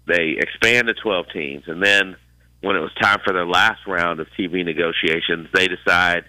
they 0.07 0.37
expand 0.39 0.89
to 0.89 0.95
12 0.95 1.27
teams, 1.33 1.65
and 1.67 1.83
then 1.83 2.17
when 2.61 2.77
it 2.77 2.81
was 2.81 2.93
time 3.01 3.19
for 3.25 3.33
their 3.33 3.47
last 3.47 3.87
round 3.87 4.21
of 4.21 4.27
TV 4.39 4.65
negotiations, 4.65 5.49
they 5.55 5.69
decide 5.69 6.25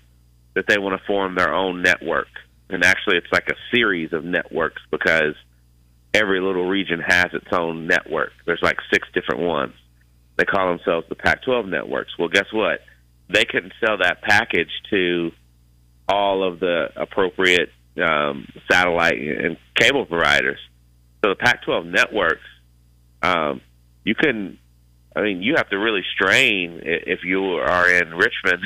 that 0.53 0.65
they 0.67 0.77
want 0.77 0.99
to 0.99 1.05
form 1.05 1.35
their 1.35 1.53
own 1.53 1.81
network. 1.81 2.27
And 2.69 2.83
actually, 2.83 3.17
it's 3.17 3.31
like 3.31 3.49
a 3.49 3.75
series 3.75 4.13
of 4.13 4.23
networks 4.23 4.81
because 4.91 5.35
every 6.13 6.39
little 6.39 6.67
region 6.67 7.01
has 7.05 7.27
its 7.33 7.47
own 7.51 7.87
network. 7.87 8.31
There's 8.45 8.61
like 8.61 8.77
six 8.91 9.07
different 9.13 9.41
ones. 9.41 9.73
They 10.37 10.45
call 10.45 10.69
themselves 10.69 11.07
the 11.09 11.15
Pac 11.15 11.43
12 11.43 11.67
networks. 11.67 12.17
Well, 12.17 12.29
guess 12.29 12.51
what? 12.51 12.79
They 13.29 13.45
couldn't 13.45 13.73
sell 13.85 13.97
that 13.99 14.21
package 14.21 14.71
to 14.89 15.31
all 16.07 16.43
of 16.43 16.59
the 16.59 16.89
appropriate 16.95 17.69
um, 18.01 18.47
satellite 18.69 19.17
and 19.17 19.57
cable 19.75 20.05
providers. 20.05 20.59
So 21.23 21.29
the 21.29 21.35
Pac 21.35 21.63
12 21.63 21.85
networks, 21.85 22.41
um, 23.21 23.61
you 24.03 24.15
couldn't, 24.15 24.57
I 25.15 25.21
mean, 25.21 25.41
you 25.41 25.55
have 25.57 25.69
to 25.69 25.77
really 25.77 26.03
strain 26.13 26.81
if 26.83 27.19
you 27.23 27.43
are 27.55 27.89
in 27.89 28.13
Richmond 28.13 28.63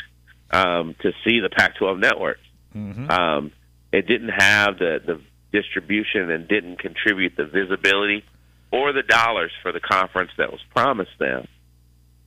um, 0.51 0.95
to 1.01 1.11
see 1.23 1.39
the 1.39 1.49
Pac 1.49 1.77
12 1.77 1.97
network. 1.97 2.37
Mm-hmm. 2.75 3.09
Um, 3.09 3.51
it 3.91 4.07
didn't 4.07 4.29
have 4.29 4.77
the, 4.77 4.99
the 5.05 5.21
distribution 5.51 6.29
and 6.29 6.47
didn't 6.47 6.79
contribute 6.79 7.35
the 7.35 7.45
visibility 7.45 8.23
or 8.71 8.93
the 8.93 9.03
dollars 9.03 9.51
for 9.61 9.71
the 9.71 9.79
conference 9.79 10.31
that 10.37 10.51
was 10.51 10.61
promised 10.73 11.17
them. 11.19 11.47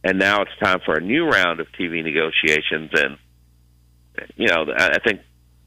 And 0.02 0.18
now 0.18 0.42
it's 0.42 0.56
time 0.62 0.80
for 0.84 0.94
a 0.94 1.00
new 1.00 1.26
round 1.26 1.60
of 1.60 1.66
TV 1.78 2.02
negotiations. 2.02 2.90
And, 2.94 3.18
you 4.36 4.46
know, 4.46 4.66
I 4.76 4.90
I 4.94 4.98
think 4.98 5.20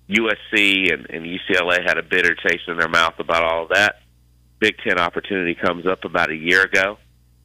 USC 0.09 0.93
and, 0.93 1.09
and 1.09 1.25
UCLA 1.25 1.85
had 1.85 1.97
a 1.97 2.03
bitter 2.03 2.35
taste 2.35 2.63
in 2.67 2.77
their 2.77 2.89
mouth 2.89 3.19
about 3.19 3.43
all 3.43 3.63
of 3.63 3.69
that. 3.69 4.01
Big 4.59 4.75
Ten 4.85 4.99
opportunity 4.99 5.55
comes 5.55 5.85
up 5.85 6.05
about 6.05 6.31
a 6.31 6.35
year 6.35 6.63
ago. 6.63 6.97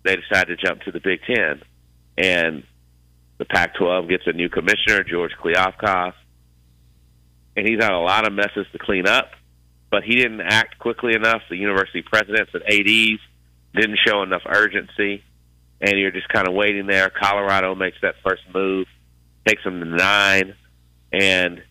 They 0.06 0.16
decided 0.16 0.58
to 0.58 0.66
jump 0.66 0.82
to 0.82 0.92
the 0.92 1.00
Big 1.00 1.20
Ten. 1.26 1.62
And 2.16 2.64
the 3.38 3.44
Pac 3.44 3.74
12 3.74 4.08
gets 4.08 4.22
a 4.26 4.32
new 4.32 4.48
commissioner, 4.48 5.04
George 5.04 5.32
Kliavkoff. 5.42 6.14
And 7.56 7.66
he's 7.66 7.82
had 7.82 7.92
a 7.92 7.98
lot 7.98 8.26
of 8.26 8.32
messes 8.32 8.66
to 8.72 8.78
clean 8.78 9.06
up, 9.06 9.30
but 9.90 10.02
he 10.04 10.14
didn't 10.16 10.42
act 10.42 10.78
quickly 10.78 11.14
enough. 11.14 11.42
The 11.48 11.56
university 11.56 12.02
presidents 12.02 12.52
and 12.54 12.62
ADs 12.62 13.20
didn't 13.74 13.98
show 14.06 14.22
enough 14.22 14.42
urgency 14.46 15.22
and 15.80 15.98
you're 15.98 16.10
just 16.10 16.28
kind 16.28 16.48
of 16.48 16.54
waiting 16.54 16.86
there. 16.86 17.10
Colorado 17.10 17.74
makes 17.74 17.98
that 18.02 18.14
first 18.24 18.42
move, 18.52 18.86
takes 19.46 19.62
them 19.64 19.80
to 19.80 19.86
nine, 19.86 20.54
and 21.12 21.62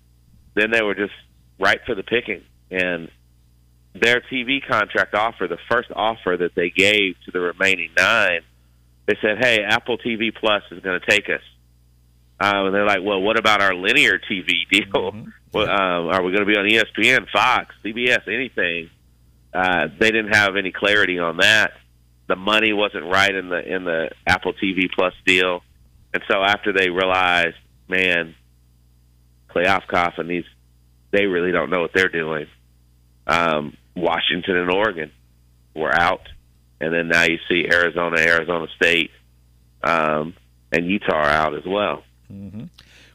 then 0.53 0.71
they 0.71 0.81
were 0.81 0.95
just 0.95 1.13
right 1.59 1.79
for 1.85 1.95
the 1.95 2.03
picking. 2.03 2.43
And 2.69 3.09
their 3.99 4.21
TV 4.21 4.65
contract 4.65 5.13
offer, 5.13 5.47
the 5.47 5.57
first 5.69 5.89
offer 5.95 6.37
that 6.37 6.55
they 6.55 6.69
gave 6.69 7.15
to 7.25 7.31
the 7.31 7.39
remaining 7.39 7.89
nine, 7.97 8.41
they 9.05 9.15
said, 9.21 9.37
"Hey, 9.39 9.63
Apple 9.63 9.97
TV 9.97 10.33
Plus 10.33 10.63
is 10.71 10.81
going 10.81 10.99
to 10.99 11.05
take 11.05 11.29
us." 11.29 11.41
Um, 12.39 12.67
and 12.67 12.75
they're 12.75 12.85
like, 12.85 13.01
"Well, 13.01 13.21
what 13.21 13.39
about 13.39 13.61
our 13.61 13.73
linear 13.73 14.19
TV 14.19 14.67
deal? 14.69 15.27
Well, 15.53 15.69
um, 15.69 16.07
are 16.07 16.21
we 16.21 16.33
going 16.33 16.45
to 16.45 16.53
be 16.53 16.57
on 16.57 16.65
ESPN, 16.65 17.29
Fox, 17.31 17.73
CBS, 17.81 18.27
anything?" 18.27 18.89
Uh, 19.53 19.87
they 19.97 20.11
didn't 20.11 20.33
have 20.33 20.57
any 20.57 20.73
clarity 20.73 21.17
on 21.17 21.37
that 21.37 21.71
the 22.27 22.35
money 22.35 22.73
wasn't 22.73 23.05
right 23.05 23.33
in 23.33 23.49
the 23.49 23.75
in 23.75 23.83
the 23.83 24.09
Apple 24.25 24.53
TV 24.53 24.89
Plus 24.93 25.13
deal, 25.25 25.61
and 26.13 26.23
so 26.29 26.43
after 26.43 26.73
they 26.73 26.89
realized, 26.89 27.55
man, 27.87 28.35
Playoff 29.53 30.17
and 30.17 30.29
these 30.29 30.45
they 31.11 31.25
really 31.25 31.51
don't 31.51 31.69
know 31.69 31.81
what 31.81 31.91
they're 31.93 32.09
doing. 32.09 32.47
Um, 33.27 33.77
Washington 33.95 34.57
and 34.57 34.71
Oregon 34.71 35.11
were 35.75 35.93
out, 35.93 36.21
and 36.79 36.93
then 36.93 37.07
now 37.07 37.23
you 37.23 37.39
see 37.49 37.67
Arizona, 37.71 38.17
Arizona 38.19 38.67
State, 38.75 39.11
um, 39.83 40.35
and 40.71 40.85
Utah 40.85 41.15
are 41.15 41.29
out 41.29 41.55
as 41.55 41.65
well. 41.65 42.03
Mm-hmm. 42.31 42.65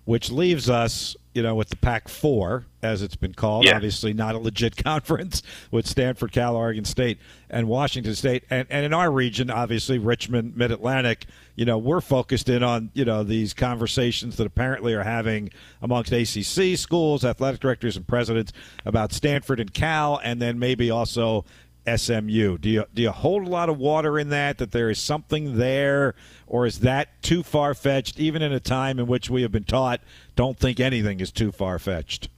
Which 0.05 0.31
leaves 0.31 0.71
us, 0.71 1.17
you 1.35 1.43
know, 1.43 1.55
with 1.55 1.69
the 1.69 1.77
Pac 1.77 2.09
Four, 2.09 2.67
as 2.83 3.03
it's 3.03 3.17
been 3.17 3.35
called. 3.35 3.65
Yeah. 3.65 3.77
Obviously, 3.77 4.13
not 4.13 4.35
a 4.35 4.39
legit 4.39 4.77
conference 4.85 5.43
with 5.71 5.87
Stanford, 5.87 6.33
Cal, 6.33 6.57
Oregon 6.57 6.85
State, 6.85 7.19
and 7.49 7.69
Washington 7.69 8.15
State. 8.15 8.45
And, 8.51 8.67
and 8.71 8.85
in 8.85 8.93
our 8.93 9.11
region, 9.11 9.51
obviously, 9.51 9.99
Richmond, 9.99 10.57
Mid 10.57 10.73
Atlantic, 10.73 11.27
you 11.55 11.65
know, 11.65 11.79
we're 11.79 12.01
focused 12.01 12.49
in 12.49 12.63
on, 12.63 12.91
you 12.95 13.05
know, 13.05 13.23
these 13.23 13.55
conversations 13.55 14.37
that 14.37 14.47
apparently 14.47 14.95
are 14.95 15.05
having 15.05 15.51
amongst 15.83 16.13
ACC 16.13 16.77
schools, 16.79 17.25
athletic 17.25 17.61
directors, 17.61 17.97
and 17.97 18.07
presidents 18.07 18.53
about 18.85 19.13
Stanford 19.13 19.61
and 19.61 19.73
Cal, 19.73 20.21
and 20.25 20.41
then 20.41 20.59
maybe 20.59 20.91
also 20.91 21.45
SMU. 21.87 22.59
Do 22.59 22.69
you 22.69 22.85
do 22.95 23.03
you 23.03 23.11
hold 23.11 23.47
a 23.47 23.51
lot 23.51 23.69
of 23.69 23.79
water 23.79 24.19
in 24.19 24.29
that 24.31 24.59
that 24.59 24.73
there 24.73 24.91
is 24.91 24.99
something 24.99 25.59
there, 25.59 26.15
or 26.47 26.67
is 26.67 26.81
that 26.81 27.23
too 27.23 27.43
far 27.43 27.75
fetched? 27.75 28.19
Even 28.19 28.43
in 28.43 28.53
a 28.53 28.61
time 28.61 28.99
in 28.99 29.07
which 29.07 29.31
we 29.31 29.43
have 29.43 29.53
been 29.53 29.65
taught, 29.65 30.01
don't 30.37 30.59
think 30.59 30.81
anything 30.81 31.21
is 31.21 31.33
too 31.33 31.53
far 31.53 31.79
fetched. 31.79 32.29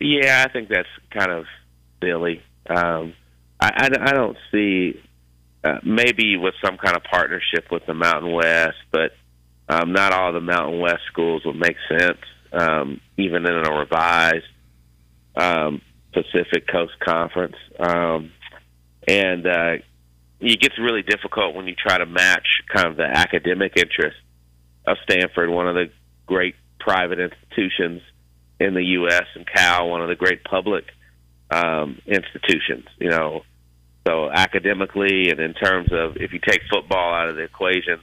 Yeah, 0.00 0.44
I 0.46 0.52
think 0.52 0.68
that's 0.68 0.88
kind 1.10 1.30
of 1.30 1.46
silly. 2.02 2.42
Um, 2.68 3.14
I, 3.60 3.70
I, 3.74 3.88
I 4.00 4.12
don't 4.12 4.36
see 4.50 5.00
uh, 5.62 5.78
maybe 5.82 6.36
with 6.36 6.54
some 6.64 6.76
kind 6.76 6.96
of 6.96 7.04
partnership 7.04 7.70
with 7.70 7.86
the 7.86 7.94
Mountain 7.94 8.32
West, 8.32 8.76
but 8.90 9.12
um, 9.68 9.92
not 9.92 10.12
all 10.12 10.32
the 10.32 10.40
Mountain 10.40 10.80
West 10.80 11.02
schools 11.06 11.42
would 11.46 11.56
make 11.56 11.76
sense, 11.88 12.18
um, 12.52 13.00
even 13.16 13.46
in 13.46 13.66
a 13.66 13.78
revised 13.78 14.44
um, 15.36 15.80
Pacific 16.14 16.66
Coast 16.66 16.92
Conference. 17.00 17.56
Um, 17.78 18.32
and 19.06 19.46
uh, 19.46 19.72
it 20.40 20.60
gets 20.60 20.78
really 20.78 21.02
difficult 21.02 21.54
when 21.54 21.66
you 21.66 21.74
try 21.74 21.98
to 21.98 22.06
match 22.06 22.46
kind 22.72 22.86
of 22.86 22.96
the 22.96 23.04
academic 23.04 23.72
interest 23.76 24.16
of 24.86 24.96
Stanford, 25.02 25.50
one 25.50 25.68
of 25.68 25.74
the 25.74 25.90
great 26.26 26.54
private 26.78 27.18
institutions 27.18 28.02
in 28.60 28.74
the 28.74 28.84
U.S., 28.84 29.24
and 29.34 29.46
Cal, 29.46 29.88
one 29.88 30.00
of 30.02 30.08
the 30.08 30.14
great 30.14 30.44
public 30.44 30.84
um, 31.50 32.00
institutions. 32.06 32.86
You 32.98 33.10
know, 33.10 33.42
so 34.06 34.30
academically 34.30 35.30
and 35.30 35.40
in 35.40 35.54
terms 35.54 35.88
of 35.92 36.16
if 36.16 36.32
you 36.32 36.38
take 36.38 36.60
football 36.70 37.14
out 37.14 37.28
of 37.28 37.36
the 37.36 37.42
equation, 37.42 38.00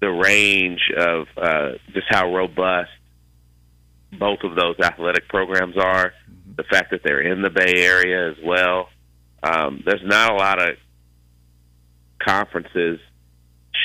the 0.00 0.10
range 0.10 0.80
of 0.96 1.26
uh, 1.36 1.72
just 1.92 2.06
how 2.08 2.34
robust 2.34 2.90
both 4.18 4.40
of 4.42 4.56
those 4.56 4.78
athletic 4.80 5.28
programs 5.28 5.76
are, 5.76 6.12
the 6.56 6.64
fact 6.64 6.90
that 6.90 7.02
they're 7.02 7.20
in 7.20 7.42
the 7.42 7.50
Bay 7.50 7.84
Area 7.84 8.30
as 8.30 8.36
well. 8.44 8.88
Um, 9.42 9.82
there's 9.84 10.04
not 10.04 10.32
a 10.32 10.34
lot 10.34 10.62
of 10.62 10.76
conferences 12.18 13.00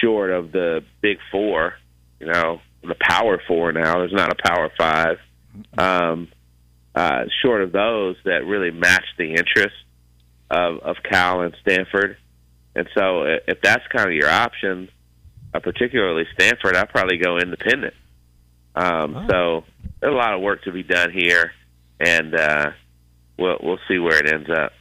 short 0.02 0.32
of 0.32 0.52
the 0.52 0.84
Big 1.02 1.18
Four, 1.32 1.74
you 2.20 2.28
know, 2.28 2.62
the 2.84 2.96
Power 3.00 3.42
Four 3.48 3.72
now. 3.72 3.96
There's 3.96 4.13
not 4.13 4.32
a 4.32 4.36
Power 4.42 4.72
Five. 4.78 5.18
Um, 5.78 6.30
uh, 6.96 7.26
short 7.42 7.62
of 7.62 7.72
those 7.72 8.15
that 8.26 8.46
really 8.46 8.72
match 8.72 9.06
the 9.18 9.32
interest 9.32 9.76
of, 10.50 10.80
of 10.80 10.98
Cal 11.04 11.42
and 11.42 11.56
Stanford. 11.62 12.18
And 12.76 12.88
so 12.96 13.24
if 13.48 13.62
that's 13.62 13.86
kind 13.88 14.08
of 14.08 14.15
your 14.15 14.30
option, 14.30 14.89
uh, 15.54 15.60
particularly 15.60 16.26
Stanford, 16.34 16.76
I'd 16.76 16.89
probably 16.89 17.18
go 17.18 17.38
independent. 17.38 17.94
Um, 18.80 19.26
So 19.30 19.63
there's 20.00 20.13
a 20.13 20.18
lot 20.18 20.34
of 20.34 20.42
work 20.42 20.63
to 20.63 20.72
be 20.72 20.84
done 20.84 21.12
here, 21.12 21.52
and 22.00 22.34
uh, 22.34 22.72
we'll 23.38 23.58
we'll 23.62 23.80
see 23.88 24.00
where 24.00 24.18
it 24.18 24.32
ends 24.32 24.50
up. 24.50 24.72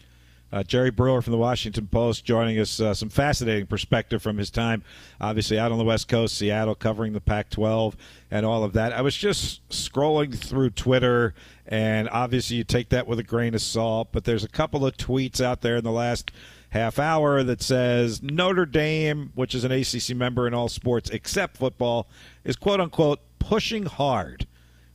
Uh, 0.50 0.62
Jerry 0.62 0.90
Brewer 0.90 1.20
from 1.20 1.32
the 1.32 1.38
Washington 1.38 1.88
Post 1.88 2.24
joining 2.24 2.58
us. 2.58 2.80
Uh, 2.80 2.94
some 2.94 3.10
fascinating 3.10 3.66
perspective 3.66 4.22
from 4.22 4.38
his 4.38 4.50
time, 4.50 4.82
obviously 5.20 5.58
out 5.58 5.72
on 5.72 5.78
the 5.78 5.84
West 5.84 6.08
Coast, 6.08 6.38
Seattle, 6.38 6.74
covering 6.74 7.12
the 7.12 7.20
Pac-12 7.20 7.94
and 8.30 8.46
all 8.46 8.64
of 8.64 8.72
that. 8.72 8.94
I 8.94 9.02
was 9.02 9.14
just 9.14 9.68
scrolling 9.68 10.34
through 10.34 10.70
Twitter, 10.70 11.34
and 11.66 12.08
obviously 12.08 12.56
you 12.56 12.64
take 12.64 12.88
that 12.90 13.06
with 13.06 13.18
a 13.18 13.22
grain 13.22 13.54
of 13.54 13.60
salt. 13.60 14.08
But 14.10 14.24
there's 14.24 14.44
a 14.44 14.48
couple 14.48 14.86
of 14.86 14.96
tweets 14.96 15.42
out 15.42 15.60
there 15.60 15.76
in 15.76 15.84
the 15.84 15.92
last 15.92 16.30
half 16.70 16.98
hour 16.98 17.42
that 17.42 17.60
says 17.60 18.22
Notre 18.22 18.64
Dame, 18.64 19.32
which 19.34 19.54
is 19.54 19.64
an 19.64 19.72
ACC 19.72 20.16
member 20.16 20.46
in 20.46 20.54
all 20.54 20.68
sports 20.68 21.10
except 21.10 21.58
football, 21.58 22.08
is 22.44 22.56
quote 22.56 22.80
unquote 22.80 23.20
pushing 23.48 23.86
hard 23.86 24.46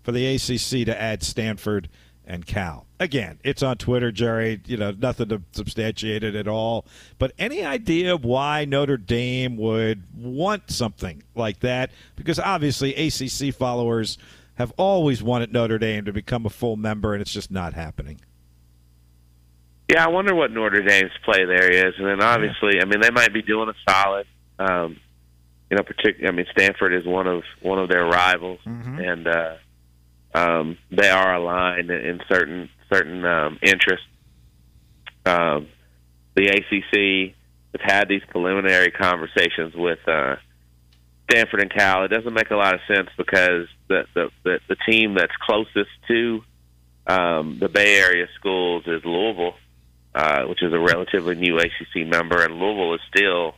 for 0.04 0.12
the 0.12 0.36
ACC 0.36 0.86
to 0.86 0.94
add 0.96 1.24
Stanford 1.24 1.90
and 2.24 2.46
Cal. 2.46 2.86
Again, 3.00 3.40
it's 3.44 3.64
on 3.64 3.78
Twitter, 3.78 4.12
Jerry. 4.12 4.62
You 4.66 4.78
know, 4.78 4.92
nothing 4.92 5.30
to 5.30 5.42
substantiate 5.54 6.24
it 6.24 6.36
at 6.36 6.48
all. 6.48 6.86
But 7.18 7.34
any 7.40 7.66
idea 7.66 8.16
why 8.16 8.66
Notre 8.66 8.98
Dame 8.98 9.58
would 9.58 10.04
want 10.16 10.70
something 10.70 11.24
like 11.34 11.62
that? 11.62 11.90
Because 12.16 12.38
obviously, 12.38 12.94
ACC 12.94 13.56
followers 13.56 14.20
have 14.54 14.72
always 14.78 15.24
wanted 15.24 15.52
Notre 15.52 15.80
Dame 15.80 16.06
to 16.06 16.14
become 16.14 16.46
a 16.46 16.52
full 16.52 16.76
member, 16.76 17.14
and 17.14 17.22
it's 17.24 17.34
just 17.34 17.50
not 17.50 17.74
happening. 17.74 18.22
Yeah, 19.90 20.06
I 20.06 20.10
wonder 20.10 20.36
what 20.36 20.52
Notre 20.52 20.84
Dame's 20.84 21.12
play 21.26 21.44
there 21.44 21.72
is, 21.72 21.96
and 21.98 22.08
then 22.08 22.22
obviously, 22.22 22.80
I 22.80 22.86
mean, 22.86 23.02
they 23.02 23.10
might 23.10 23.34
be 23.34 23.42
doing 23.42 23.70
a 23.70 23.92
solid. 23.92 24.28
Um, 24.60 24.98
you 25.74 25.78
know, 25.78 25.84
particularly, 25.84 26.28
I 26.28 26.32
mean, 26.32 26.46
Stanford 26.52 26.94
is 26.94 27.04
one 27.04 27.26
of 27.26 27.42
one 27.64 27.80
of 27.80 27.90
their 27.90 28.06
rivals, 28.06 28.60
and 29.04 29.28
uh, 29.28 29.56
um, 30.36 30.78
they 30.92 31.10
are 31.10 31.34
aligned 31.34 31.90
in, 31.90 32.00
in 32.06 32.22
certain 32.30 32.70
certain 32.92 33.26
um, 33.26 33.58
interests. 33.64 34.06
Um, 35.26 35.68
the 36.36 36.50
ACC 36.50 37.34
has 37.72 37.82
had 37.82 38.08
these 38.08 38.22
preliminary 38.30 38.92
conversations 38.92 39.74
with 39.74 39.98
uh, 40.08 40.36
Stanford 41.28 41.62
and 41.62 41.74
Cal. 41.74 42.04
It 42.04 42.10
doesn't 42.10 42.36
make 42.36 42.52
a 42.52 42.56
lot 42.56 42.76
of 42.76 42.82
sense 42.88 43.10
because 43.18 43.68
the 43.88 44.06
the 44.14 44.30
the, 44.44 44.60
the 44.68 44.76
team 44.88 45.16
that's 45.16 45.36
closest 45.42 45.90
to 46.08 46.44
um, 47.08 47.58
the 47.60 47.68
Bay 47.68 47.96
Area 47.96 48.28
schools 48.36 48.84
is 48.86 49.04
Louisville, 49.04 49.56
uh, 50.14 50.44
which 50.44 50.62
is 50.62 50.72
a 50.72 50.80
relatively 50.80 51.34
new 51.34 51.58
ACC 51.58 52.06
member, 52.06 52.44
and 52.44 52.60
Louisville 52.60 52.94
is 52.94 53.02
still 53.10 53.56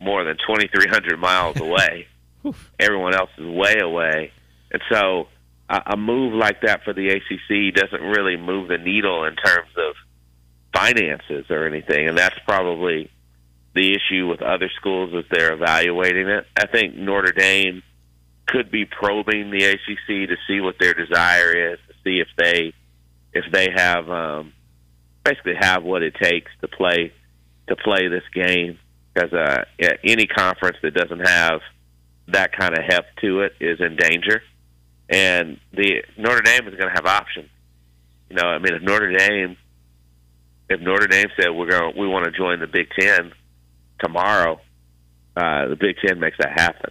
more 0.00 0.24
than 0.24 0.36
2,300 0.46 1.18
miles 1.18 1.60
away. 1.60 2.06
Everyone 2.78 3.14
else 3.14 3.30
is 3.36 3.46
way 3.46 3.78
away, 3.80 4.32
and 4.70 4.82
so 4.90 5.28
a, 5.68 5.82
a 5.92 5.96
move 5.96 6.32
like 6.32 6.62
that 6.62 6.82
for 6.84 6.92
the 6.92 7.08
ACC 7.08 7.74
doesn't 7.74 8.00
really 8.00 8.36
move 8.36 8.68
the 8.68 8.78
needle 8.78 9.24
in 9.24 9.34
terms 9.36 9.70
of 9.76 9.94
finances 10.72 11.46
or 11.50 11.66
anything, 11.66 12.08
and 12.08 12.16
that's 12.16 12.38
probably 12.46 13.10
the 13.74 13.94
issue 13.94 14.26
with 14.26 14.42
other 14.42 14.70
schools 14.76 15.12
as 15.16 15.24
they're 15.30 15.52
evaluating 15.52 16.28
it. 16.28 16.46
I 16.56 16.66
think 16.66 16.94
Notre 16.96 17.32
Dame 17.32 17.82
could 18.46 18.70
be 18.70 18.84
probing 18.86 19.50
the 19.50 19.64
ACC 19.64 20.28
to 20.28 20.36
see 20.46 20.60
what 20.60 20.76
their 20.78 20.94
desire 20.94 21.72
is, 21.72 21.78
to 21.88 21.94
see 22.04 22.20
if 22.20 22.28
they 22.36 22.72
if 23.32 23.44
they 23.52 23.68
have 23.74 24.08
um, 24.08 24.52
basically 25.22 25.54
have 25.60 25.84
what 25.84 26.02
it 26.02 26.14
takes 26.14 26.50
to 26.62 26.68
play 26.68 27.12
to 27.68 27.76
play 27.76 28.08
this 28.08 28.24
game. 28.34 28.78
Because 29.14 29.32
uh, 29.32 29.64
any 30.04 30.26
conference 30.26 30.76
that 30.82 30.94
doesn't 30.94 31.26
have 31.26 31.60
that 32.28 32.52
kind 32.56 32.76
of 32.76 32.84
heft 32.84 33.16
to 33.22 33.40
it 33.40 33.52
is 33.60 33.80
in 33.80 33.96
danger, 33.96 34.42
and 35.08 35.58
the 35.72 36.04
Notre 36.16 36.42
Dame 36.42 36.68
is 36.68 36.74
going 36.74 36.88
to 36.88 36.94
have 36.94 37.06
options. 37.06 37.48
You 38.28 38.36
know, 38.36 38.48
I 38.48 38.58
mean, 38.58 38.74
if 38.74 38.82
Notre 38.82 39.16
Dame 39.16 39.56
if 40.68 40.80
Notre 40.80 41.06
Dame 41.06 41.28
said 41.36 41.50
we're 41.50 41.70
going 41.70 41.96
we 41.96 42.06
want 42.06 42.26
to 42.26 42.30
join 42.30 42.60
the 42.60 42.66
Big 42.66 42.88
Ten 42.98 43.32
tomorrow, 44.00 44.60
uh, 45.36 45.68
the 45.68 45.76
Big 45.76 45.96
Ten 46.04 46.20
makes 46.20 46.36
that 46.38 46.52
happen. 46.58 46.90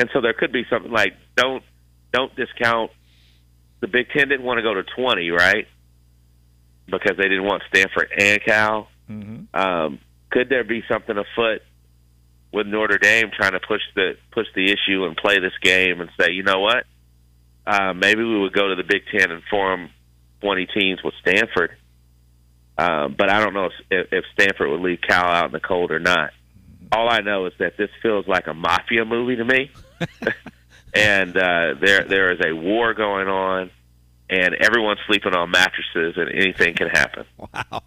And 0.00 0.10
so 0.12 0.20
there 0.20 0.34
could 0.34 0.52
be 0.52 0.64
something 0.70 0.92
like 0.92 1.14
don't 1.36 1.62
don't 2.12 2.34
discount 2.36 2.90
the 3.80 3.88
Big 3.88 4.10
Ten 4.10 4.28
didn't 4.28 4.44
want 4.44 4.58
to 4.58 4.62
go 4.62 4.74
to 4.74 4.82
twenty, 4.82 5.30
right? 5.30 5.66
Because 6.86 7.16
they 7.16 7.24
didn't 7.24 7.44
want 7.44 7.62
Stanford 7.68 8.10
and 8.16 8.42
Cal. 8.44 8.88
Um, 9.54 10.00
could 10.30 10.48
there 10.48 10.64
be 10.64 10.82
something 10.90 11.16
afoot 11.16 11.62
with 12.52 12.66
Notre 12.66 12.98
Dame 12.98 13.30
trying 13.34 13.52
to 13.52 13.60
push 13.60 13.82
the 13.94 14.16
push 14.32 14.46
the 14.54 14.66
issue 14.66 15.04
and 15.04 15.16
play 15.16 15.38
this 15.38 15.52
game 15.62 16.00
and 16.00 16.10
say, 16.18 16.32
you 16.32 16.42
know 16.42 16.60
what? 16.60 16.84
Uh, 17.66 17.92
maybe 17.92 18.22
we 18.22 18.40
would 18.40 18.52
go 18.52 18.68
to 18.68 18.74
the 18.74 18.84
Big 18.84 19.02
Ten 19.12 19.30
and 19.30 19.42
form 19.50 19.90
twenty 20.40 20.66
teams 20.66 21.02
with 21.02 21.14
Stanford. 21.20 21.76
Um, 22.78 23.16
but 23.18 23.28
I 23.28 23.40
don't 23.40 23.54
know 23.54 23.70
if, 23.90 24.06
if 24.12 24.24
Stanford 24.34 24.70
would 24.70 24.80
leave 24.80 25.00
Cal 25.06 25.24
out 25.24 25.46
in 25.46 25.52
the 25.52 25.60
cold 25.60 25.90
or 25.90 25.98
not. 25.98 26.30
All 26.92 27.10
I 27.10 27.20
know 27.20 27.46
is 27.46 27.52
that 27.58 27.76
this 27.76 27.90
feels 28.02 28.28
like 28.28 28.46
a 28.46 28.54
mafia 28.54 29.04
movie 29.04 29.36
to 29.36 29.44
me, 29.44 29.70
and 30.94 31.36
uh, 31.36 31.74
there 31.80 32.06
there 32.08 32.32
is 32.32 32.40
a 32.44 32.54
war 32.54 32.94
going 32.94 33.28
on. 33.28 33.70
And 34.30 34.54
everyone's 34.56 35.00
sleeping 35.06 35.34
on 35.34 35.50
mattresses, 35.50 36.14
and 36.16 36.30
anything 36.30 36.74
can 36.74 36.88
happen. 36.88 37.24
Wow, 37.70 37.82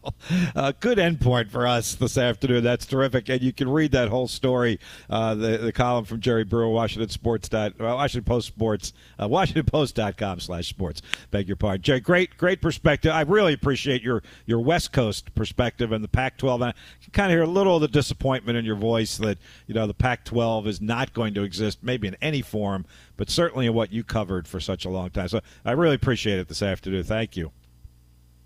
uh, 0.56 0.74
good 0.80 0.98
endpoint 0.98 1.52
for 1.52 1.68
us 1.68 1.96
this 1.96 2.18
afternoon. 2.18 2.64
That's 2.64 2.86
terrific, 2.86 3.30
and 3.30 3.42
you 3.42 3.54
can 3.54 3.70
read 3.70 3.92
that 3.92 4.10
whole 4.10 4.28
story, 4.28 4.80
uh, 5.10 5.36
the 5.36 5.58
the 5.58 5.72
column 5.72 6.06
from 6.06 6.20
Jerry 6.20 6.44
Brewer, 6.44 6.70
Washington 6.70 7.10
Sports. 7.10 7.48
Dot, 7.50 7.74
Washington 7.80 8.24
Post 8.24 8.48
Sports, 8.48 8.94
uh, 9.20 9.28
WashingtonPost.com 9.28 10.40
slash 10.40 10.68
sports. 10.68 11.02
Beg 11.30 11.48
your 11.48 11.58
pardon, 11.58 11.82
Jerry. 11.82 12.00
Great, 12.00 12.38
great 12.38 12.62
perspective. 12.62 13.12
I 13.12 13.22
really 13.22 13.54
appreciate 13.54 14.02
your 14.02 14.24
your 14.46 14.60
West 14.60 14.92
Coast 14.92 15.34
perspective 15.36 15.92
and 15.92 16.04
the 16.04 16.08
Pac-12. 16.08 16.64
I 16.64 16.72
can 17.04 17.12
kind 17.12 17.32
of 17.32 17.36
hear 17.36 17.44
a 17.44 17.48
little 17.48 17.76
of 17.76 17.82
the 17.82 17.88
disappointment 17.88 18.58
in 18.58 18.66
your 18.66 18.76
voice 18.76 19.18
that 19.18 19.38
you 19.68 19.74
know 19.74 19.86
the 19.86 19.94
Pac-12 19.94 20.68
is 20.68 20.82
not 20.82 21.14
going 21.14 21.34
to 21.36 21.44
exist, 21.44 21.80
maybe 21.82 22.08
in 22.08 22.16
any 22.22 22.42
form, 22.42 22.86
but 23.22 23.30
certainly 23.30 23.68
in 23.68 23.74
what 23.76 23.94
you 23.94 24.04
covered 24.04 24.48
for 24.48 24.60
such 24.60 24.84
a 24.84 24.90
long 24.90 25.12
time. 25.12 25.28
So 25.28 25.42
I 25.64 25.74
really 25.74 25.94
appreciate 25.94 26.40
it 26.40 26.48
this 26.48 26.64
afternoon. 26.64 27.04
Thank 27.04 27.38
you. 27.38 27.52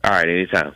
All 0.03 0.11
right, 0.11 0.27
anytime. 0.27 0.73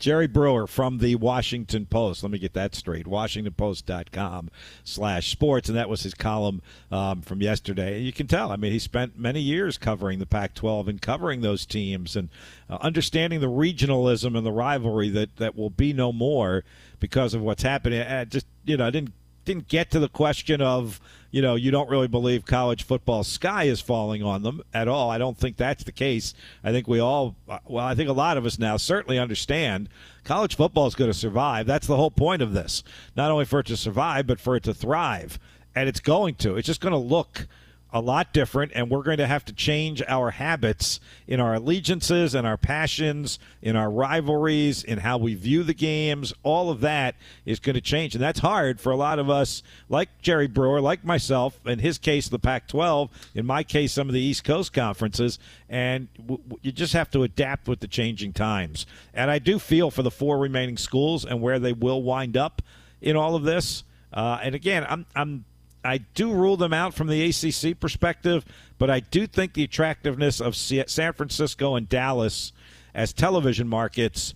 Jerry 0.00 0.26
Brewer 0.26 0.66
from 0.66 0.98
the 0.98 1.14
Washington 1.14 1.86
Post. 1.86 2.24
Let 2.24 2.32
me 2.32 2.40
get 2.40 2.54
that 2.54 2.74
straight. 2.74 3.06
WashingtonPost.com 3.06 4.50
slash 4.82 5.30
sports. 5.30 5.68
And 5.68 5.78
that 5.78 5.88
was 5.88 6.02
his 6.02 6.14
column 6.14 6.62
um, 6.90 7.22
from 7.22 7.40
yesterday. 7.40 7.98
And 7.98 8.04
you 8.04 8.12
can 8.12 8.26
tell, 8.26 8.50
I 8.50 8.56
mean, 8.56 8.72
he 8.72 8.80
spent 8.80 9.16
many 9.16 9.40
years 9.40 9.78
covering 9.78 10.18
the 10.18 10.26
Pac 10.26 10.54
12 10.54 10.88
and 10.88 11.00
covering 11.00 11.40
those 11.40 11.64
teams 11.64 12.16
and 12.16 12.30
uh, 12.68 12.78
understanding 12.80 13.38
the 13.38 13.46
regionalism 13.46 14.36
and 14.36 14.44
the 14.44 14.50
rivalry 14.50 15.10
that, 15.10 15.36
that 15.36 15.56
will 15.56 15.70
be 15.70 15.92
no 15.92 16.12
more 16.12 16.64
because 16.98 17.34
of 17.34 17.40
what's 17.40 17.62
happening. 17.62 18.00
I 18.00 18.24
just, 18.24 18.46
you 18.64 18.76
know, 18.76 18.88
I 18.88 18.90
didn't 18.90 19.12
didn't 19.48 19.68
get 19.68 19.90
to 19.90 19.98
the 19.98 20.10
question 20.10 20.60
of 20.60 21.00
you 21.30 21.42
know 21.42 21.54
you 21.54 21.70
don't 21.70 21.90
really 21.90 22.08
believe 22.08 22.44
college 22.44 22.82
football 22.82 23.24
sky 23.24 23.64
is 23.64 23.80
falling 23.80 24.22
on 24.22 24.42
them 24.42 24.62
at 24.72 24.88
all. 24.88 25.10
I 25.10 25.18
don't 25.18 25.36
think 25.36 25.56
that's 25.56 25.84
the 25.84 25.92
case. 25.92 26.34
I 26.64 26.72
think 26.72 26.88
we 26.88 27.00
all 27.00 27.36
well, 27.66 27.84
I 27.84 27.94
think 27.94 28.08
a 28.08 28.14
lot 28.14 28.36
of 28.36 28.46
us 28.46 28.58
now 28.58 28.76
certainly 28.76 29.18
understand 29.18 29.88
college 30.24 30.56
football 30.56 30.86
is 30.86 30.94
going 30.94 31.10
to 31.10 31.18
survive. 31.18 31.66
That's 31.66 31.86
the 31.86 31.96
whole 31.96 32.10
point 32.10 32.42
of 32.42 32.52
this. 32.52 32.82
Not 33.16 33.30
only 33.30 33.44
for 33.44 33.60
it 33.60 33.66
to 33.66 33.76
survive, 33.76 34.26
but 34.26 34.40
for 34.40 34.56
it 34.56 34.62
to 34.64 34.74
thrive. 34.74 35.38
And 35.74 35.88
it's 35.88 36.00
going 36.00 36.34
to. 36.36 36.56
It's 36.56 36.66
just 36.66 36.80
going 36.80 36.92
to 36.92 36.98
look 36.98 37.46
a 37.92 38.00
lot 38.00 38.34
different, 38.34 38.72
and 38.74 38.90
we're 38.90 39.02
going 39.02 39.18
to 39.18 39.26
have 39.26 39.44
to 39.46 39.52
change 39.52 40.02
our 40.06 40.30
habits 40.30 41.00
in 41.26 41.40
our 41.40 41.54
allegiances 41.54 42.34
and 42.34 42.46
our 42.46 42.58
passions, 42.58 43.38
in 43.62 43.76
our 43.76 43.90
rivalries, 43.90 44.84
in 44.84 44.98
how 44.98 45.16
we 45.16 45.34
view 45.34 45.62
the 45.62 45.74
games. 45.74 46.34
All 46.42 46.70
of 46.70 46.80
that 46.80 47.14
is 47.46 47.60
going 47.60 47.74
to 47.74 47.80
change, 47.80 48.14
and 48.14 48.22
that's 48.22 48.40
hard 48.40 48.78
for 48.78 48.92
a 48.92 48.96
lot 48.96 49.18
of 49.18 49.30
us, 49.30 49.62
like 49.88 50.10
Jerry 50.20 50.46
Brewer, 50.46 50.82
like 50.82 51.02
myself, 51.02 51.58
in 51.64 51.78
his 51.78 51.96
case, 51.96 52.28
the 52.28 52.38
Pac 52.38 52.68
12, 52.68 53.30
in 53.34 53.46
my 53.46 53.62
case, 53.62 53.92
some 53.92 54.08
of 54.08 54.14
the 54.14 54.20
East 54.20 54.44
Coast 54.44 54.74
conferences, 54.74 55.38
and 55.68 56.08
w- 56.18 56.42
you 56.60 56.72
just 56.72 56.92
have 56.92 57.10
to 57.12 57.22
adapt 57.22 57.68
with 57.68 57.80
the 57.80 57.88
changing 57.88 58.34
times. 58.34 58.84
And 59.14 59.30
I 59.30 59.38
do 59.38 59.58
feel 59.58 59.90
for 59.90 60.02
the 60.02 60.10
four 60.10 60.38
remaining 60.38 60.76
schools 60.76 61.24
and 61.24 61.40
where 61.40 61.58
they 61.58 61.72
will 61.72 62.02
wind 62.02 62.36
up 62.36 62.60
in 63.00 63.16
all 63.16 63.34
of 63.34 63.44
this. 63.44 63.84
Uh, 64.12 64.38
and 64.42 64.54
again, 64.54 64.86
I'm, 64.88 65.06
I'm 65.14 65.44
I 65.84 65.98
do 65.98 66.32
rule 66.32 66.56
them 66.56 66.72
out 66.72 66.94
from 66.94 67.06
the 67.06 67.24
ACC 67.24 67.78
perspective, 67.78 68.44
but 68.78 68.90
I 68.90 69.00
do 69.00 69.26
think 69.26 69.54
the 69.54 69.64
attractiveness 69.64 70.40
of 70.40 70.56
San 70.56 71.12
Francisco 71.12 71.76
and 71.76 71.88
Dallas 71.88 72.52
as 72.94 73.12
television 73.12 73.68
markets 73.68 74.34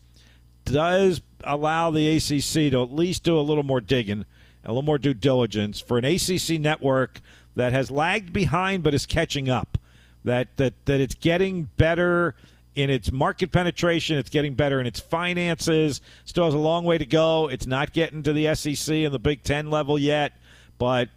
does 0.65 1.21
allow 1.45 1.91
the 1.91 2.17
ACC 2.17 2.71
to 2.73 2.83
at 2.83 2.93
least 2.93 3.25
do 3.25 3.39
a 3.39 3.43
little 3.43 3.65
more 3.65 3.81
digging, 3.81 4.25
a 4.65 4.69
little 4.69 4.83
more 4.83 4.99
due 4.99 5.15
diligence 5.15 5.81
for 5.81 5.99
an 5.99 6.05
ACC 6.05 6.61
network 6.61 7.21
that 7.57 7.73
has 7.73 7.91
lagged 7.91 8.33
behind 8.33 8.83
but 8.83 8.95
is 8.95 9.07
catching 9.07 9.49
up. 9.49 9.79
That 10.25 10.57
that 10.57 10.75
that 10.87 11.01
it's 11.01 11.17
getting 11.17 11.65
better 11.77 12.37
in 12.77 12.89
its 12.89 13.11
market 13.11 13.51
penetration, 13.51 14.17
it's 14.17 14.31
getting 14.31 14.55
better 14.55 14.81
in 14.81 14.87
its 14.87 15.01
finances. 15.01 16.01
Still 16.25 16.45
has 16.45 16.55
a 16.55 16.59
long 16.59 16.85
way 16.85 16.97
to 16.97 17.05
go. 17.05 17.49
It's 17.49 17.67
not 17.67 17.93
getting 17.93 18.23
to 18.23 18.33
the 18.33 18.55
SEC 18.55 18.95
and 18.95 19.13
the 19.13 19.19
Big 19.19 19.43
Ten 19.43 19.69
level 19.69 19.99
yet, 19.99 20.33
but 20.79 21.09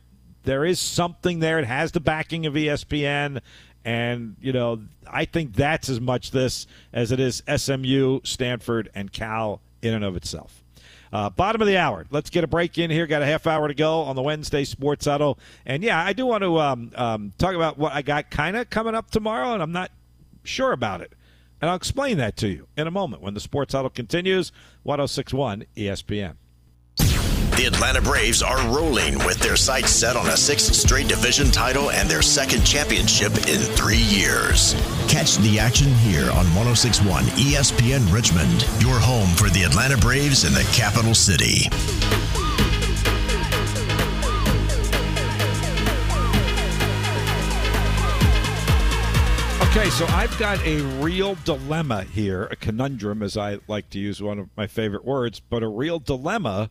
there 0.45 0.63
is 0.65 0.79
something 0.79 1.39
there. 1.39 1.59
It 1.59 1.65
has 1.65 1.91
the 1.91 1.99
backing 1.99 2.45
of 2.45 2.53
ESPN. 2.53 3.41
And, 3.83 4.35
you 4.41 4.51
know, 4.51 4.81
I 5.05 5.25
think 5.25 5.53
that's 5.53 5.89
as 5.89 6.01
much 6.01 6.31
this 6.31 6.65
as 6.93 7.11
it 7.11 7.19
is 7.19 7.43
SMU, 7.55 8.21
Stanford, 8.23 8.89
and 8.95 9.11
Cal 9.11 9.61
in 9.81 9.93
and 9.93 10.03
of 10.03 10.15
itself. 10.15 10.63
Uh, 11.13 11.29
bottom 11.29 11.61
of 11.61 11.67
the 11.67 11.77
hour. 11.77 12.05
Let's 12.09 12.29
get 12.29 12.43
a 12.43 12.47
break 12.47 12.77
in 12.77 12.89
here. 12.89 13.05
Got 13.07 13.21
a 13.21 13.25
half 13.25 13.47
hour 13.47 13.67
to 13.67 13.73
go 13.73 14.01
on 14.01 14.15
the 14.15 14.21
Wednesday 14.21 14.63
Sports 14.63 15.05
Huddle. 15.05 15.37
And 15.65 15.83
yeah, 15.83 16.03
I 16.03 16.13
do 16.13 16.25
want 16.25 16.43
to 16.43 16.59
um, 16.59 16.91
um, 16.95 17.33
talk 17.37 17.55
about 17.55 17.77
what 17.77 17.93
I 17.93 18.01
got 18.01 18.31
kind 18.31 18.57
of 18.57 18.69
coming 18.69 18.95
up 18.95 19.11
tomorrow, 19.11 19.53
and 19.53 19.61
I'm 19.61 19.71
not 19.71 19.91
sure 20.43 20.71
about 20.71 21.01
it. 21.01 21.13
And 21.61 21.69
I'll 21.69 21.77
explain 21.77 22.17
that 22.17 22.35
to 22.37 22.47
you 22.47 22.67
in 22.75 22.87
a 22.87 22.91
moment 22.91 23.21
when 23.21 23.33
the 23.33 23.39
Sports 23.39 23.73
Huddle 23.73 23.89
continues. 23.89 24.51
1061 24.83 25.65
ESPN. 25.77 26.35
The 27.55 27.67
Atlanta 27.67 28.01
Braves 28.01 28.43
are 28.43 28.59
rolling 28.67 29.17
with 29.19 29.39
their 29.39 29.55
sights 29.55 29.91
set 29.91 30.17
on 30.17 30.27
a 30.27 30.35
sixth 30.35 30.75
straight 30.75 31.07
division 31.07 31.51
title 31.51 31.89
and 31.89 32.09
their 32.09 32.21
second 32.21 32.65
championship 32.65 33.31
in 33.47 33.61
three 33.61 33.95
years. 33.95 34.73
Catch 35.07 35.37
the 35.37 35.57
action 35.57 35.87
here 35.95 36.29
on 36.31 36.45
1061 36.53 37.23
ESPN 37.23 38.11
Richmond, 38.11 38.67
your 38.81 38.99
home 38.99 39.29
for 39.37 39.49
the 39.49 39.63
Atlanta 39.63 39.95
Braves 39.97 40.43
in 40.43 40.51
the 40.51 40.69
capital 40.73 41.15
city. 41.15 41.69
Okay, 49.69 49.89
so 49.91 50.05
I've 50.07 50.37
got 50.37 50.59
a 50.65 50.81
real 51.01 51.35
dilemma 51.45 52.03
here, 52.03 52.49
a 52.51 52.57
conundrum, 52.57 53.23
as 53.23 53.37
I 53.37 53.59
like 53.69 53.89
to 53.91 53.99
use 53.99 54.21
one 54.21 54.39
of 54.39 54.49
my 54.57 54.67
favorite 54.67 55.05
words, 55.05 55.39
but 55.39 55.63
a 55.63 55.69
real 55.69 55.99
dilemma 55.99 56.69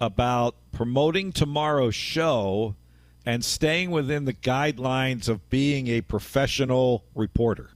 about 0.00 0.54
promoting 0.72 1.32
tomorrow's 1.32 1.94
show 1.94 2.74
and 3.26 3.44
staying 3.44 3.90
within 3.90 4.24
the 4.24 4.32
guidelines 4.32 5.28
of 5.28 5.48
being 5.50 5.88
a 5.88 6.00
professional 6.00 7.04
reporter. 7.14 7.70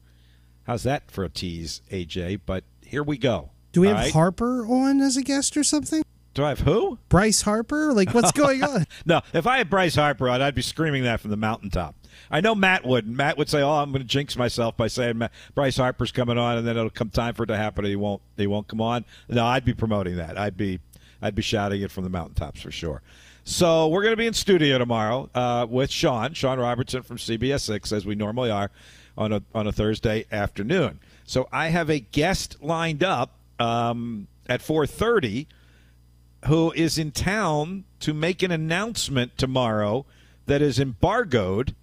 How's 0.65 0.85
that 0.85 1.11
for 1.11 1.25
a 1.25 1.29
tease, 1.29 1.83
AJ? 1.91 2.41
But 2.47 2.65
here 2.85 3.03
we 3.03 3.19
go. 3.19 3.51
Do 3.73 3.81
we 3.81 3.89
have 3.89 3.97
right? 3.97 4.13
Harper 4.13 4.65
on 4.67 5.01
as 5.01 5.17
a 5.17 5.23
guest 5.23 5.57
or 5.57 5.65
something? 5.65 6.03
Do 6.35 6.45
I 6.45 6.51
have 6.51 6.61
who? 6.61 6.99
Bryce 7.09 7.43
Harper? 7.43 7.93
Like, 7.93 8.15
what's 8.15 8.33
going 8.33 8.63
on? 8.63 8.87
no, 9.05 9.21
if 9.35 9.47
I 9.47 9.59
had 9.59 9.69
Bryce 9.69 9.97
Harper 9.97 10.29
on, 10.29 10.41
I'd 10.41 10.55
be 10.55 10.63
screaming 10.63 11.03
that 11.05 11.21
from 11.21 11.31
the 11.31 11.37
mountaintop. 11.37 11.95
I 12.31 12.41
know 12.41 12.55
Matt 12.55 12.87
would. 12.87 13.07
Matt 13.07 13.37
would 13.37 13.49
say, 13.49 13.61
"Oh, 13.61 13.71
I'm 13.73 13.91
going 13.91 14.03
to 14.03 14.09
jinx 14.09 14.37
myself 14.37 14.77
by 14.77 14.87
saying 14.87 15.21
Bryce 15.55 15.77
Harper's 15.77 16.13
coming 16.13 16.39
on, 16.39 16.59
and 16.59 16.67
then 16.67 16.77
it'll 16.77 16.91
come 16.91 17.11
time 17.11 17.35
for 17.35 17.43
it 17.43 17.47
to 17.49 17.57
happen, 17.57 17.85
and 17.85 17.91
he 17.91 17.97
won't. 17.97 18.23
He 18.37 18.47
won't 18.47 18.69
come 18.69 18.81
on." 18.81 19.05
No, 19.29 19.45
I'd 19.45 19.65
be 19.65 19.75
promoting 19.75 20.17
that. 20.17 20.39
I'd 20.39 20.57
be 20.57 20.81
I'd 21.23 21.35
be 21.35 21.43
shouting 21.43 21.81
it 21.81 21.91
from 21.91 22.05
the 22.05 22.11
mountaintops 22.11 22.61
for 22.61 22.71
sure. 22.71 23.01
So 23.45 23.89
we're 23.89 24.03
going 24.03 24.13
to 24.13 24.17
be 24.17 24.27
in 24.27 24.35
studio 24.35 24.79
tomorrow 24.79 25.31
uh, 25.35 25.67
with 25.69 25.91
Sean, 25.91 26.35
Sean 26.35 26.59
Robertson 26.59 27.03
from 27.03 27.17
CBS 27.17 27.61
Six, 27.61 27.93
as 27.93 28.05
we 28.05 28.15
normally 28.15 28.51
are 28.51 28.71
on 29.17 29.33
a 29.33 29.43
on 29.55 29.67
a 29.67 29.73
Thursday 29.73 30.27
afternoon. 30.31 31.01
So 31.25 31.49
I 31.53 31.69
have 31.69 31.91
a 31.91 32.01
guest 32.01 32.63
lined 32.63 33.03
up 33.03 33.39
um, 33.59 34.27
at 34.49 34.61
4:30 34.61 35.47
who 36.47 36.73
is 36.73 36.99
in 36.99 37.13
town 37.13 37.85
to 38.01 38.13
make 38.13 38.43
an 38.43 38.51
announcement 38.51 39.39
tomorrow 39.39 40.05
that 40.47 40.61
is 40.61 40.81
embargoed 40.81 41.75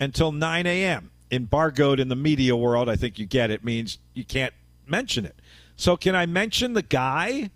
until 0.00 0.32
9 0.32 0.66
a.m. 0.66 1.10
Embargoed 1.30 2.00
in 2.00 2.08
the 2.08 2.16
media 2.16 2.56
world, 2.56 2.88
I 2.88 2.96
think 2.96 3.18
you 3.18 3.26
get 3.26 3.50
it, 3.50 3.62
means 3.62 3.98
you 4.14 4.24
can't 4.24 4.54
mention 4.86 5.26
it. 5.26 5.36
So, 5.76 5.96
can 5.96 6.16
I 6.16 6.24
mention 6.26 6.72
the 6.72 6.82
guy 6.82 7.50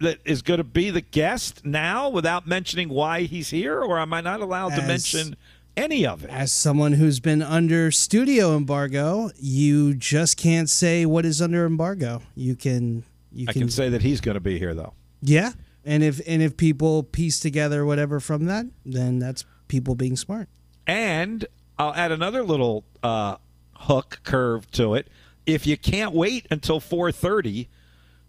that 0.00 0.18
is 0.24 0.42
going 0.42 0.58
to 0.58 0.64
be 0.64 0.90
the 0.90 1.00
guest 1.00 1.64
now 1.64 2.08
without 2.08 2.46
mentioning 2.46 2.88
why 2.88 3.22
he's 3.22 3.50
here, 3.50 3.80
or 3.80 3.98
am 3.98 4.12
I 4.12 4.20
not 4.20 4.40
allowed 4.40 4.72
as, 4.72 4.80
to 4.80 4.86
mention 4.86 5.36
any 5.76 6.06
of 6.06 6.24
it? 6.24 6.30
As 6.30 6.52
someone 6.52 6.92
who's 6.92 7.20
been 7.20 7.42
under 7.42 7.90
studio 7.90 8.56
embargo, 8.56 9.30
you 9.36 9.94
just 9.94 10.36
can't 10.36 10.68
say 10.68 11.06
what 11.06 11.24
is 11.24 11.40
under 11.40 11.66
embargo. 11.66 12.22
You 12.34 12.56
can. 12.56 13.04
You 13.32 13.46
I 13.48 13.52
can, 13.52 13.62
can 13.62 13.70
say 13.70 13.88
that 13.90 14.02
he's 14.02 14.20
going 14.20 14.34
to 14.34 14.40
be 14.40 14.58
here, 14.58 14.74
though. 14.74 14.94
Yeah, 15.22 15.52
and 15.84 16.02
if 16.02 16.20
and 16.26 16.42
if 16.42 16.56
people 16.56 17.02
piece 17.02 17.38
together 17.38 17.84
whatever 17.84 18.20
from 18.20 18.46
that, 18.46 18.66
then 18.84 19.18
that's 19.18 19.44
people 19.68 19.94
being 19.94 20.16
smart. 20.16 20.48
And 20.86 21.46
I'll 21.78 21.94
add 21.94 22.10
another 22.10 22.42
little 22.42 22.84
uh, 23.02 23.36
hook 23.76 24.20
curve 24.24 24.70
to 24.72 24.94
it. 24.94 25.08
If 25.46 25.66
you 25.66 25.76
can't 25.76 26.12
wait 26.12 26.46
until 26.50 26.80
4:30 26.80 27.68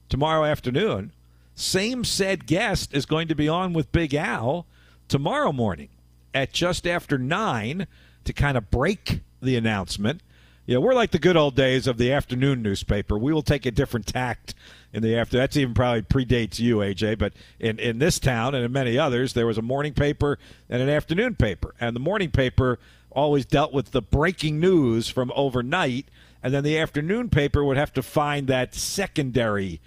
tomorrow 0.10 0.44
afternoon 0.44 1.14
same 1.56 2.04
said 2.04 2.46
guest 2.46 2.94
is 2.94 3.06
going 3.06 3.28
to 3.28 3.36
be 3.36 3.48
on 3.48 3.74
with 3.74 3.92
Big 3.92 4.14
Al 4.14 4.66
tomorrow 5.08 5.52
morning 5.52 5.90
at 6.34 6.54
just 6.54 6.88
after 6.88 7.18
9 7.18 7.88
to 8.24 8.34
kind 8.34 8.58
of 8.58 8.72
break 8.72 9.22
the 9.42 9.56
announcement. 9.56 10.22
You 10.66 10.76
know, 10.76 10.82
we're 10.82 10.94
like 10.94 11.12
the 11.12 11.20
good 11.20 11.36
old 11.36 11.56
days 11.56 11.88
of 11.88 11.98
the 11.98 12.12
afternoon 12.12 12.62
newspaper. 12.62 13.18
We 13.18 13.34
will 13.34 13.42
take 13.42 13.66
a 13.66 13.72
different 13.72 14.06
tact 14.06 14.54
in 14.94 15.04
the 15.04 15.18
after. 15.18 15.38
That's 15.38 15.58
even 15.58 15.74
probably 15.74 16.04
predates 16.04 16.60
you, 16.60 16.78
AJ. 16.78 17.18
But 17.18 17.34
in, 17.60 17.80
in 17.80 18.00
this 18.00 18.20
town 18.20 18.56
and 18.56 18.64
in 18.64 18.72
many 18.72 18.98
others, 18.98 19.34
there 19.34 19.48
was 19.48 19.58
a 19.58 19.64
morning 19.64 19.94
paper 19.94 20.38
and 20.70 20.82
an 20.82 20.90
afternoon 20.90 21.36
paper. 21.36 21.74
And 21.80 21.96
the 21.96 22.00
morning 22.00 22.32
paper 22.32 22.80
always 23.12 23.46
dealt 23.46 23.74
with 23.74 23.92
the 23.92 24.02
breaking 24.02 24.60
news 24.60 25.10
from 25.10 25.32
overnight 25.36 26.06
and 26.44 26.54
then 26.54 26.64
the 26.64 26.78
afternoon 26.78 27.30
paper 27.30 27.64
would 27.64 27.78
have 27.78 27.94
to 27.94 28.02
find 28.02 28.48
that 28.48 28.74
secondary 28.74 29.80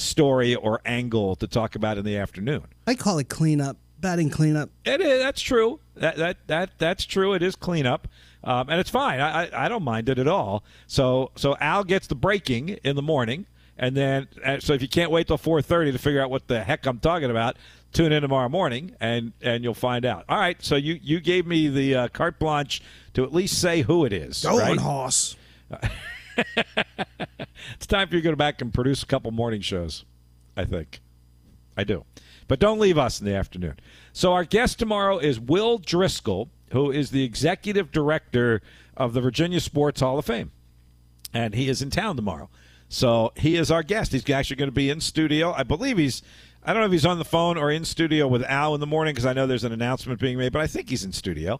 story 0.00 0.54
or 0.54 0.80
angle 0.84 1.36
to 1.36 1.46
talk 1.46 1.74
about 1.74 1.98
in 1.98 2.04
the 2.04 2.16
afternoon. 2.16 2.64
I 2.86 2.94
call 2.94 3.18
it 3.18 3.28
cleanup, 3.28 3.76
batting 4.00 4.30
cleanup. 4.30 4.70
It 4.84 5.00
is. 5.00 5.20
That's 5.20 5.40
true. 5.40 5.80
That 5.96 6.16
that 6.16 6.36
that 6.46 6.70
that's 6.78 7.04
true. 7.04 7.34
It 7.34 7.42
is 7.42 7.56
cleanup, 7.56 8.08
um, 8.42 8.68
and 8.68 8.80
it's 8.80 8.90
fine. 8.90 9.20
I, 9.20 9.44
I 9.44 9.66
I 9.66 9.68
don't 9.68 9.82
mind 9.84 10.08
it 10.08 10.18
at 10.18 10.28
all. 10.28 10.64
So 10.86 11.30
so 11.36 11.56
Al 11.60 11.84
gets 11.84 12.06
the 12.06 12.14
breaking 12.14 12.70
in 12.84 12.96
the 12.96 13.02
morning, 13.02 13.46
and 13.78 13.96
then 13.96 14.28
uh, 14.44 14.60
so 14.60 14.72
if 14.72 14.82
you 14.82 14.88
can't 14.88 15.10
wait 15.10 15.26
till 15.26 15.38
four 15.38 15.60
thirty 15.62 15.92
to 15.92 15.98
figure 15.98 16.22
out 16.22 16.30
what 16.30 16.48
the 16.48 16.64
heck 16.64 16.86
I'm 16.86 16.98
talking 16.98 17.30
about, 17.30 17.56
tune 17.92 18.12
in 18.12 18.22
tomorrow 18.22 18.48
morning 18.48 18.94
and 19.00 19.32
and 19.42 19.62
you'll 19.64 19.74
find 19.74 20.04
out. 20.04 20.24
All 20.28 20.38
right. 20.38 20.62
So 20.62 20.76
you 20.76 20.98
you 21.02 21.20
gave 21.20 21.46
me 21.46 21.68
the 21.68 21.94
uh, 21.94 22.08
carte 22.08 22.38
blanche 22.38 22.82
to 23.14 23.24
at 23.24 23.32
least 23.32 23.60
say 23.60 23.82
who 23.82 24.04
it 24.04 24.12
is. 24.12 24.42
Going 24.42 24.58
right? 24.58 24.78
Hoss. 24.78 25.36
It's 27.74 27.86
time 27.86 28.08
for 28.08 28.16
you 28.16 28.22
to 28.22 28.30
go 28.30 28.36
back 28.36 28.60
and 28.60 28.72
produce 28.72 29.02
a 29.02 29.06
couple 29.06 29.30
morning 29.30 29.60
shows. 29.60 30.04
I 30.56 30.64
think. 30.64 31.00
I 31.76 31.84
do. 31.84 32.04
But 32.48 32.58
don't 32.58 32.80
leave 32.80 32.98
us 32.98 33.20
in 33.20 33.26
the 33.26 33.34
afternoon. 33.34 33.78
So 34.12 34.32
our 34.32 34.44
guest 34.44 34.78
tomorrow 34.78 35.18
is 35.18 35.38
Will 35.38 35.78
Driscoll, 35.78 36.50
who 36.72 36.90
is 36.90 37.10
the 37.10 37.24
executive 37.24 37.92
director 37.92 38.60
of 38.96 39.12
the 39.12 39.20
Virginia 39.20 39.60
Sports 39.60 40.00
Hall 40.00 40.18
of 40.18 40.24
Fame. 40.24 40.52
And 41.32 41.54
he 41.54 41.68
is 41.68 41.80
in 41.80 41.90
town 41.90 42.16
tomorrow. 42.16 42.50
So 42.88 43.32
he 43.36 43.56
is 43.56 43.70
our 43.70 43.84
guest. 43.84 44.12
He's 44.12 44.28
actually 44.28 44.56
going 44.56 44.68
to 44.68 44.72
be 44.72 44.90
in 44.90 45.00
studio. 45.00 45.52
I 45.52 45.62
believe 45.62 45.96
he's 45.96 46.22
I 46.62 46.74
don't 46.74 46.82
know 46.82 46.86
if 46.86 46.92
he's 46.92 47.06
on 47.06 47.18
the 47.18 47.24
phone 47.24 47.56
or 47.56 47.70
in 47.70 47.86
studio 47.86 48.28
with 48.28 48.42
Al 48.44 48.74
in 48.74 48.80
the 48.80 48.86
morning 48.86 49.14
because 49.14 49.24
I 49.24 49.32
know 49.32 49.46
there's 49.46 49.64
an 49.64 49.72
announcement 49.72 50.20
being 50.20 50.36
made, 50.36 50.52
but 50.52 50.60
I 50.60 50.66
think 50.66 50.90
he's 50.90 51.04
in 51.04 51.12
studio. 51.12 51.58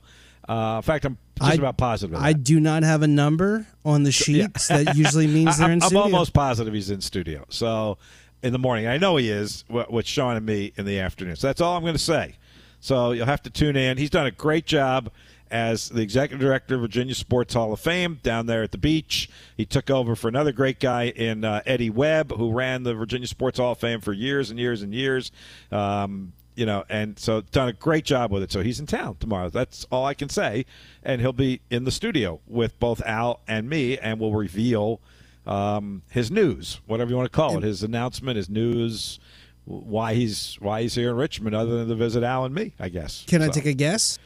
Uh, 0.48 0.76
in 0.76 0.82
fact, 0.82 1.04
I'm 1.04 1.16
just 1.38 1.52
I- 1.52 1.54
about 1.54 1.76
positive. 1.76 2.16
I 2.16 2.32
that. 2.32 2.44
do 2.44 2.60
not 2.60 2.82
have 2.82 3.02
a 3.02 3.06
number 3.06 3.66
on 3.84 4.02
the 4.02 4.12
sheets. 4.12 4.68
That 4.68 4.96
usually 4.96 5.26
means 5.26 5.58
they're 5.58 5.68
in 5.70 5.82
I'm 5.82 5.88
studio. 5.88 6.04
I'm 6.04 6.14
almost 6.14 6.32
positive 6.32 6.74
he's 6.74 6.90
in 6.90 7.00
studio. 7.00 7.44
So 7.50 7.98
in 8.42 8.52
the 8.52 8.58
morning, 8.58 8.86
I 8.86 8.96
know 8.98 9.16
he 9.16 9.30
is 9.30 9.64
with 9.68 10.06
Sean 10.06 10.36
and 10.36 10.44
me 10.46 10.72
in 10.76 10.84
the 10.86 10.98
afternoon. 10.98 11.36
So 11.36 11.46
that's 11.46 11.60
all 11.60 11.76
I'm 11.76 11.82
going 11.82 11.94
to 11.94 11.98
say. 11.98 12.36
So 12.80 13.12
you'll 13.12 13.26
have 13.26 13.42
to 13.42 13.50
tune 13.50 13.76
in. 13.76 13.98
He's 13.98 14.10
done 14.10 14.26
a 14.26 14.30
great 14.30 14.64
job 14.66 15.10
as 15.50 15.88
the 15.88 16.00
executive 16.00 16.40
director 16.40 16.76
of 16.76 16.80
Virginia 16.80 17.14
Sports 17.14 17.54
Hall 17.54 17.72
of 17.72 17.80
Fame 17.80 18.20
down 18.22 18.46
there 18.46 18.62
at 18.62 18.70
the 18.72 18.78
beach. 18.78 19.28
He 19.56 19.66
took 19.66 19.90
over 19.90 20.14
for 20.14 20.28
another 20.28 20.52
great 20.52 20.78
guy 20.80 21.08
in 21.08 21.44
uh, 21.44 21.60
Eddie 21.66 21.90
Webb, 21.90 22.32
who 22.32 22.52
ran 22.52 22.84
the 22.84 22.94
Virginia 22.94 23.26
Sports 23.26 23.58
Hall 23.58 23.72
of 23.72 23.78
Fame 23.78 24.00
for 24.00 24.12
years 24.12 24.50
and 24.50 24.58
years 24.60 24.80
and 24.82 24.94
years. 24.94 25.32
Um, 25.72 26.32
you 26.54 26.66
know, 26.66 26.84
and 26.88 27.18
so 27.18 27.40
done 27.40 27.68
a 27.68 27.72
great 27.72 28.04
job 28.04 28.30
with 28.32 28.42
it. 28.42 28.52
So 28.52 28.62
he's 28.62 28.80
in 28.80 28.86
town 28.86 29.16
tomorrow. 29.20 29.48
That's 29.48 29.86
all 29.90 30.04
I 30.04 30.14
can 30.14 30.28
say. 30.28 30.66
And 31.02 31.20
he'll 31.20 31.32
be 31.32 31.60
in 31.70 31.84
the 31.84 31.90
studio 31.90 32.40
with 32.46 32.78
both 32.78 33.00
Al 33.06 33.40
and 33.48 33.68
me, 33.68 33.98
and 33.98 34.20
we'll 34.20 34.34
reveal 34.34 35.00
um, 35.46 36.02
his 36.10 36.30
news, 36.30 36.80
whatever 36.86 37.10
you 37.10 37.16
want 37.16 37.30
to 37.30 37.36
call 37.36 37.56
it, 37.56 37.62
his 37.62 37.82
announcement, 37.82 38.36
his 38.36 38.48
news, 38.48 39.18
why 39.64 40.14
he's 40.14 40.56
why 40.60 40.82
he's 40.82 40.94
here 40.94 41.10
in 41.10 41.16
Richmond, 41.16 41.54
other 41.54 41.78
than 41.78 41.88
to 41.88 41.94
visit 41.94 42.22
Al 42.22 42.44
and 42.44 42.54
me, 42.54 42.74
I 42.78 42.88
guess. 42.88 43.24
Can 43.26 43.42
I 43.42 43.48
take 43.48 43.66
a 43.66 43.72
guess? 43.74 44.18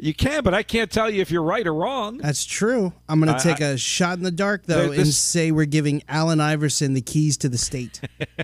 You 0.00 0.14
can, 0.14 0.44
but 0.44 0.54
I 0.54 0.62
can't 0.62 0.92
tell 0.92 1.10
you 1.10 1.20
if 1.22 1.30
you're 1.32 1.42
right 1.42 1.66
or 1.66 1.74
wrong. 1.74 2.18
That's 2.18 2.44
true. 2.44 2.92
I'm 3.08 3.20
going 3.20 3.36
to 3.36 3.42
take 3.42 3.60
a 3.60 3.76
shot 3.76 4.16
in 4.16 4.22
the 4.22 4.30
dark, 4.30 4.64
though, 4.64 4.90
There- 4.90 5.00
and 5.00 5.08
say 5.08 5.50
we're 5.50 5.64
giving 5.64 6.04
Allen 6.08 6.40
Iverson 6.40 6.94
the 6.94 7.00
keys 7.00 7.36
to 7.38 7.48
the 7.48 7.58
state. 7.58 8.00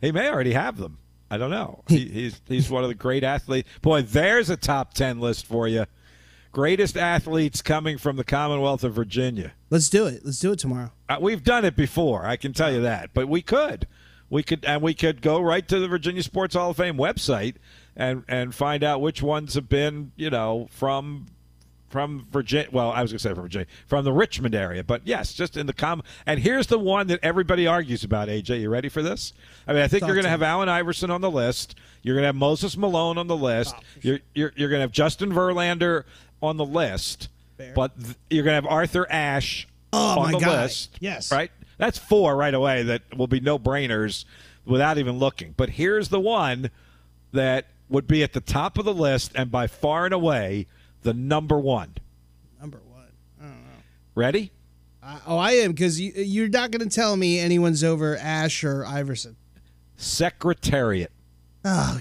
He 0.00 0.12
may 0.12 0.28
already 0.28 0.52
have 0.52 0.76
them. 0.76 0.98
I 1.30 1.38
don't 1.38 1.50
know. 1.50 1.82
He, 1.88 2.06
he's 2.06 2.40
he's 2.46 2.70
one 2.70 2.82
of 2.84 2.88
the 2.88 2.94
great 2.94 3.24
athletes. 3.24 3.68
Boy, 3.82 4.02
there's 4.02 4.50
a 4.50 4.56
top 4.56 4.94
ten 4.94 5.20
list 5.20 5.46
for 5.46 5.66
you. 5.66 5.86
Greatest 6.52 6.96
athletes 6.96 7.62
coming 7.62 7.98
from 7.98 8.16
the 8.16 8.22
Commonwealth 8.22 8.84
of 8.84 8.94
Virginia. 8.94 9.52
Let's 9.70 9.88
do 9.88 10.06
it. 10.06 10.24
Let's 10.24 10.38
do 10.38 10.52
it 10.52 10.60
tomorrow. 10.60 10.92
Uh, 11.08 11.18
we've 11.20 11.42
done 11.42 11.64
it 11.64 11.74
before, 11.74 12.24
I 12.24 12.36
can 12.36 12.52
tell 12.52 12.72
you 12.72 12.80
that. 12.82 13.10
But 13.12 13.28
we 13.28 13.42
could, 13.42 13.88
we 14.30 14.44
could, 14.44 14.64
and 14.64 14.80
we 14.80 14.94
could 14.94 15.20
go 15.20 15.40
right 15.40 15.66
to 15.66 15.80
the 15.80 15.88
Virginia 15.88 16.22
Sports 16.22 16.54
Hall 16.54 16.70
of 16.70 16.76
Fame 16.76 16.96
website 16.96 17.56
and 17.96 18.22
and 18.28 18.54
find 18.54 18.84
out 18.84 19.00
which 19.00 19.20
ones 19.22 19.54
have 19.54 19.68
been, 19.68 20.12
you 20.14 20.30
know, 20.30 20.68
from 20.70 21.26
from 21.88 22.26
Virginia. 22.32 22.68
Well, 22.72 22.90
I 22.90 23.02
was 23.02 23.12
going 23.12 23.18
to 23.18 23.22
say 23.22 23.34
from 23.34 23.42
Virginia, 23.42 23.66
from 23.86 24.04
the 24.04 24.12
Richmond 24.12 24.54
area, 24.54 24.82
but 24.82 25.02
yes, 25.04 25.32
just 25.32 25.56
in 25.56 25.66
the 25.66 25.72
com. 25.72 26.02
And 26.26 26.40
here's 26.40 26.66
the 26.66 26.78
one 26.78 27.06
that 27.08 27.20
everybody 27.22 27.66
argues 27.66 28.04
about. 28.04 28.28
AJ, 28.28 28.60
you 28.60 28.68
ready 28.70 28.88
for 28.88 29.02
this? 29.02 29.32
I 29.66 29.72
mean, 29.72 29.82
I 29.82 29.88
think 29.88 30.04
you're 30.04 30.14
going 30.14 30.24
to 30.24 30.30
have. 30.30 30.42
Allen 30.42 30.68
Iverson 30.68 31.10
on 31.10 31.20
the 31.20 31.30
list. 31.30 31.76
You're 32.02 32.16
going 32.16 32.22
to 32.24 32.28
have 32.28 32.36
Moses 32.36 32.76
Malone 32.76 33.16
on 33.18 33.28
the 33.28 33.36
list. 33.36 33.74
Oh, 33.78 33.82
you're 34.02 34.18
you're, 34.34 34.52
you're 34.56 34.68
going 34.68 34.78
to 34.80 34.82
have 34.84 34.92
Justin 34.92 35.30
Verlander 35.32 36.04
on 36.42 36.56
the 36.56 36.64
list. 36.64 37.28
But 37.74 37.98
th- 37.98 38.16
you're 38.30 38.42
going 38.44 38.60
to 38.60 38.68
have 38.68 38.72
Arthur 38.72 39.10
Ashe 39.10 39.68
Oh, 39.92 40.18
on 40.20 40.32
my 40.32 40.38
the 40.38 40.44
God. 40.44 40.62
list. 40.62 40.96
Yes. 41.00 41.30
Right? 41.30 41.52
That's 41.78 41.98
four 41.98 42.36
right 42.36 42.52
away 42.52 42.82
that 42.82 43.02
will 43.16 43.28
be 43.28 43.38
no 43.40 43.58
brainers 43.58 44.24
without 44.64 44.98
even 44.98 45.18
looking. 45.18 45.54
But 45.56 45.70
here's 45.70 46.08
the 46.08 46.18
one 46.20 46.70
that 47.32 47.66
would 47.88 48.06
be 48.08 48.22
at 48.22 48.32
the 48.32 48.40
top 48.40 48.76
of 48.78 48.84
the 48.84 48.94
list 48.94 49.32
and 49.36 49.50
by 49.52 49.66
far 49.68 50.04
and 50.04 50.12
away 50.14 50.66
the 51.04 51.14
number 51.14 51.58
one. 51.58 51.94
Number 52.60 52.80
one. 52.90 53.06
I 53.40 53.44
don't 53.44 53.52
know. 53.52 53.70
Ready? 54.16 54.50
I, 55.02 55.20
oh, 55.26 55.36
I 55.38 55.52
am 55.52 55.70
because 55.72 56.00
you, 56.00 56.12
you're 56.16 56.48
not 56.48 56.70
going 56.72 56.86
to 56.88 56.92
tell 56.94 57.16
me 57.16 57.38
anyone's 57.38 57.84
over 57.84 58.16
Ashe 58.16 58.64
or 58.64 58.84
Iverson. 58.84 59.36
Secretariat. 59.96 61.12
Oh 61.64 61.98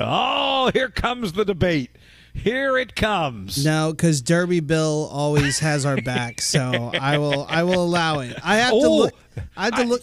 Oh, 0.00 0.70
here 0.72 0.88
comes 0.88 1.32
the 1.32 1.44
debate. 1.44 1.90
Here 2.32 2.78
it 2.78 2.94
comes. 2.94 3.64
no, 3.64 3.92
because 3.92 4.20
Derby 4.22 4.60
Bill 4.60 5.08
always 5.12 5.58
has 5.58 5.84
our 5.84 6.00
back, 6.00 6.40
so 6.40 6.90
I 6.98 7.18
will 7.18 7.44
I 7.50 7.64
will 7.64 7.82
allow 7.82 8.20
it. 8.20 8.38
I 8.44 8.56
have 8.58 8.70
to 8.70 8.76
Oh, 8.86 8.96
look. 8.96 9.14
I 9.56 9.64
have 9.64 9.74
to 9.74 9.80
I- 9.80 9.84
look. 9.84 10.02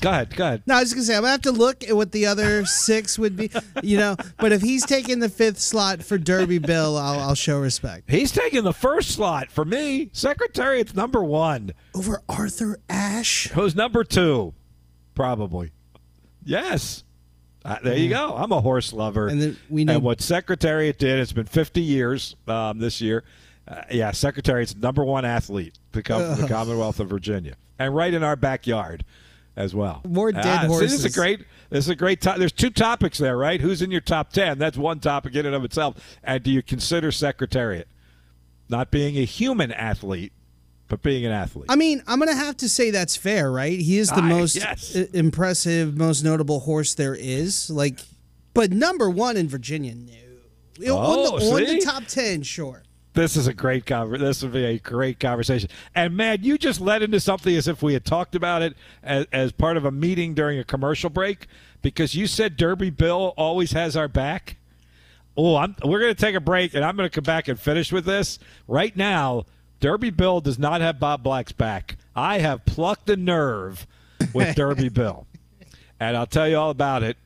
Go 0.00 0.10
ahead. 0.10 0.34
Go 0.36 0.44
ahead. 0.46 0.62
No, 0.66 0.76
I 0.76 0.80
was 0.80 0.90
just 0.90 0.94
gonna 0.94 1.04
say 1.06 1.14
I'm 1.16 1.22
gonna 1.22 1.32
have 1.32 1.42
to 1.42 1.50
look 1.52 1.82
at 1.82 1.96
what 1.96 2.12
the 2.12 2.26
other 2.26 2.64
six 2.66 3.18
would 3.18 3.36
be, 3.36 3.50
you 3.82 3.96
know. 3.96 4.14
But 4.38 4.52
if 4.52 4.62
he's 4.62 4.86
taking 4.86 5.18
the 5.18 5.28
fifth 5.28 5.58
slot 5.58 6.02
for 6.04 6.18
Derby 6.18 6.58
Bill, 6.58 6.96
I'll, 6.96 7.18
I'll 7.20 7.34
show 7.34 7.58
respect. 7.58 8.08
He's 8.10 8.30
taking 8.30 8.62
the 8.62 8.72
first 8.72 9.10
slot 9.10 9.50
for 9.50 9.64
me. 9.64 10.10
Secretariat's 10.12 10.94
number 10.94 11.22
one. 11.24 11.72
Over 11.94 12.22
Arthur 12.28 12.78
Ashe. 12.88 13.48
Who's 13.48 13.74
number 13.74 14.04
two? 14.04 14.54
Probably. 15.14 15.72
Yes. 16.44 17.02
Uh, 17.64 17.76
there 17.82 17.96
you 17.96 18.08
go. 18.08 18.34
I'm 18.36 18.52
a 18.52 18.60
horse 18.60 18.92
lover. 18.92 19.26
And 19.28 19.42
then 19.42 19.56
we 19.68 19.84
know- 19.84 19.94
And 19.94 20.02
what 20.02 20.20
Secretariat 20.20 20.98
did, 20.98 21.18
it's 21.18 21.32
been 21.32 21.46
50 21.46 21.82
years 21.82 22.36
um, 22.46 22.78
this 22.78 23.00
year. 23.00 23.24
Uh, 23.66 23.82
yeah, 23.90 24.12
Secretariat's 24.12 24.74
number 24.76 25.04
one 25.04 25.24
athlete 25.24 25.78
to 25.92 26.02
come 26.02 26.22
from 26.36 26.40
the 26.42 26.48
Commonwealth 26.48 27.00
of 27.00 27.08
Virginia. 27.08 27.54
And 27.78 27.94
right 27.94 28.14
in 28.14 28.22
our 28.22 28.36
backyard 28.36 29.04
as 29.58 29.74
well. 29.74 30.00
More 30.08 30.30
dead 30.32 30.44
Ah, 30.46 30.68
see, 30.68 30.78
this 30.78 30.92
is 30.92 31.04
a 31.04 31.10
great. 31.10 31.40
This 31.68 31.84
is 31.84 31.90
a 31.90 31.96
great. 31.96 32.20
To- 32.22 32.36
There's 32.38 32.52
two 32.52 32.70
topics 32.70 33.18
there, 33.18 33.36
right? 33.36 33.60
Who's 33.60 33.82
in 33.82 33.90
your 33.90 34.00
top 34.00 34.32
ten? 34.32 34.58
That's 34.58 34.78
one 34.78 35.00
topic 35.00 35.34
in 35.34 35.44
and 35.44 35.54
of 35.54 35.64
itself. 35.64 35.96
And 36.22 36.42
do 36.42 36.50
you 36.50 36.62
consider 36.62 37.10
Secretariat 37.12 37.88
not 38.70 38.90
being 38.90 39.18
a 39.18 39.24
human 39.24 39.72
athlete, 39.72 40.32
but 40.86 41.02
being 41.02 41.26
an 41.26 41.32
athlete? 41.32 41.66
I 41.68 41.76
mean, 41.76 42.02
I'm 42.06 42.18
gonna 42.20 42.34
have 42.36 42.56
to 42.58 42.68
say 42.68 42.90
that's 42.90 43.16
fair, 43.16 43.50
right? 43.50 43.78
He 43.78 43.98
is 43.98 44.08
the 44.08 44.16
Ah, 44.20 44.22
most 44.22 44.56
yes. 44.56 44.96
i- 44.96 45.08
impressive, 45.12 45.96
most 45.96 46.22
notable 46.22 46.60
horse 46.60 46.94
there 46.94 47.16
is. 47.18 47.68
Like, 47.68 47.98
but 48.54 48.70
number 48.70 49.10
one 49.10 49.36
in 49.36 49.48
Virginia, 49.48 49.94
no. 49.94 50.12
Know, 50.80 50.96
on, 50.96 51.18
Oh, 51.18 51.38
the, 51.40 51.54
on 51.54 51.74
the 51.76 51.80
top 51.80 52.06
ten, 52.06 52.42
sure. 52.44 52.84
This 53.18 53.36
is 53.36 53.48
a 53.48 53.52
great 53.52 53.84
conver- 53.84 54.16
This 54.16 54.44
would 54.44 54.52
be 54.52 54.64
a 54.64 54.78
great 54.78 55.18
conversation. 55.18 55.68
And 55.92 56.16
man, 56.16 56.38
you 56.42 56.56
just 56.56 56.80
led 56.80 57.02
into 57.02 57.18
something 57.18 57.52
as 57.56 57.66
if 57.66 57.82
we 57.82 57.94
had 57.94 58.04
talked 58.04 58.36
about 58.36 58.62
it 58.62 58.76
as, 59.02 59.26
as 59.32 59.50
part 59.50 59.76
of 59.76 59.84
a 59.84 59.90
meeting 59.90 60.34
during 60.34 60.60
a 60.60 60.62
commercial 60.62 61.10
break 61.10 61.48
because 61.82 62.14
you 62.14 62.28
said 62.28 62.56
Derby 62.56 62.90
Bill 62.90 63.34
always 63.36 63.72
has 63.72 63.96
our 63.96 64.06
back. 64.06 64.56
Oh, 65.36 65.56
I'm, 65.56 65.74
we're 65.84 65.98
going 65.98 66.14
to 66.14 66.20
take 66.20 66.36
a 66.36 66.40
break, 66.40 66.74
and 66.74 66.84
I'm 66.84 66.94
going 66.94 67.08
to 67.08 67.12
come 67.12 67.24
back 67.24 67.48
and 67.48 67.58
finish 67.58 67.90
with 67.90 68.04
this. 68.04 68.38
Right 68.68 68.96
now, 68.96 69.46
Derby 69.80 70.10
Bill 70.10 70.40
does 70.40 70.60
not 70.60 70.80
have 70.80 71.00
Bob 71.00 71.24
Black's 71.24 71.50
back. 71.50 71.96
I 72.14 72.38
have 72.38 72.64
plucked 72.66 73.10
a 73.10 73.16
nerve 73.16 73.84
with 74.32 74.54
Derby 74.54 74.90
Bill, 74.90 75.26
and 75.98 76.16
I'll 76.16 76.26
tell 76.26 76.48
you 76.48 76.56
all 76.56 76.70
about 76.70 77.02
it. 77.02 77.16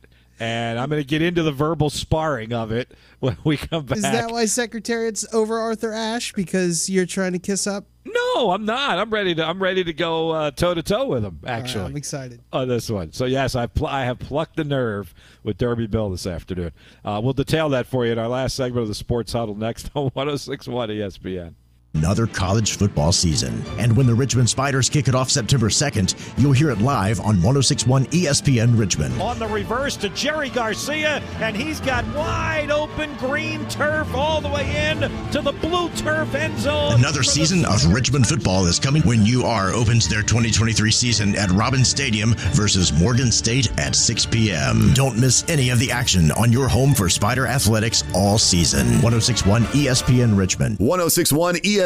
And 0.43 0.77
I'm 0.79 0.89
going 0.89 1.01
to 1.01 1.07
get 1.07 1.21
into 1.21 1.41
the 1.41 1.51
verbal 1.53 1.89
sparring 1.89 2.51
of 2.51 2.71
it 2.71 2.91
when 3.19 3.37
we 3.45 3.55
come 3.57 3.85
back. 3.85 3.97
Is 3.97 4.03
that 4.03 4.29
why 4.29 4.45
Secretariat's 4.45 5.25
over 5.33 5.57
Arthur 5.57 5.93
Ashe? 5.93 6.33
Because 6.33 6.89
you're 6.89 7.05
trying 7.05 7.31
to 7.31 7.39
kiss 7.39 7.65
up? 7.65 7.85
No, 8.05 8.51
I'm 8.51 8.65
not. 8.65 8.99
I'm 8.99 9.09
ready 9.09 9.33
to. 9.35 9.45
I'm 9.45 9.63
ready 9.63 9.83
to 9.85 9.93
go 9.93 10.49
toe 10.51 10.73
to 10.73 10.83
toe 10.83 11.07
with 11.07 11.23
him. 11.23 11.39
All 11.45 11.49
right, 11.49 11.59
Actually, 11.59 11.85
I'm 11.85 11.95
excited. 11.95 12.41
on 12.51 12.67
this 12.67 12.89
one. 12.89 13.13
So 13.13 13.23
yes, 13.23 13.55
I 13.55 13.67
pl- 13.67 13.87
I 13.87 14.03
have 14.03 14.19
plucked 14.19 14.57
the 14.57 14.65
nerve 14.65 15.13
with 15.43 15.57
Derby 15.57 15.87
Bill 15.87 16.09
this 16.09 16.27
afternoon. 16.27 16.73
Uh, 17.05 17.21
we'll 17.23 17.31
detail 17.33 17.69
that 17.69 17.87
for 17.87 18.05
you 18.05 18.11
in 18.11 18.19
our 18.19 18.27
last 18.27 18.55
segment 18.55 18.81
of 18.81 18.89
the 18.89 18.95
Sports 18.95 19.31
Huddle 19.31 19.55
next 19.55 19.89
on 19.95 20.09
106.1 20.11 20.67
ESPN. 20.89 21.53
Another 21.93 22.25
college 22.27 22.77
football 22.77 23.11
season. 23.11 23.63
And 23.77 23.95
when 23.95 24.07
the 24.07 24.15
Richmond 24.15 24.49
Spiders 24.49 24.89
kick 24.89 25.07
it 25.07 25.15
off 25.15 25.29
September 25.29 25.69
2nd, 25.69 26.15
you'll 26.39 26.51
hear 26.51 26.71
it 26.71 26.79
live 26.81 27.19
on 27.19 27.41
1061 27.41 28.05
ESPN 28.07 28.77
Richmond. 28.77 29.21
On 29.21 29.37
the 29.37 29.47
reverse 29.47 29.95
to 29.97 30.09
Jerry 30.09 30.49
Garcia, 30.49 31.21
and 31.39 31.55
he's 31.55 31.79
got 31.79 32.03
wide 32.15 32.71
open 32.71 33.13
green 33.15 33.67
turf 33.69 34.13
all 34.15 34.41
the 34.41 34.49
way 34.49 34.89
in 34.89 35.01
to 35.31 35.41
the 35.41 35.51
blue 35.61 35.89
turf 35.89 36.33
end 36.33 36.57
zone. 36.59 36.93
Another 36.93 37.23
season 37.23 37.63
of 37.65 37.85
Richmond 37.93 38.27
football 38.27 38.65
is 38.65 38.79
coming 38.79 39.03
when 39.03 39.25
UR 39.25 39.73
opens 39.73 40.07
their 40.09 40.21
2023 40.23 40.91
season 40.91 41.35
at 41.35 41.51
Robins 41.51 41.87
Stadium 41.87 42.33
versus 42.53 42.91
Morgan 42.91 43.31
State 43.31 43.71
at 43.79 43.95
6 43.95 44.25
p.m. 44.27 44.91
Don't 44.93 45.19
miss 45.19 45.47
any 45.47 45.69
of 45.69 45.79
the 45.79 45.91
action 45.91 46.31
on 46.31 46.51
your 46.51 46.67
home 46.67 46.93
for 46.93 47.07
Spider 47.07 47.45
Athletics 47.45 48.03
all 48.15 48.37
season. 48.37 48.87
1061 49.01 49.63
ESPN 49.65 50.37
Richmond. 50.37 50.79
1061 50.79 51.55
ESPN. 51.55 51.82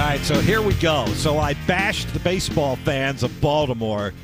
All 0.00 0.06
right, 0.06 0.20
so 0.22 0.40
here 0.40 0.62
we 0.62 0.74
go. 0.74 1.06
So 1.08 1.38
I 1.38 1.54
bashed 1.66 2.12
the 2.14 2.20
baseball 2.20 2.76
fans 2.76 3.22
of 3.22 3.40
Baltimore 3.40 4.14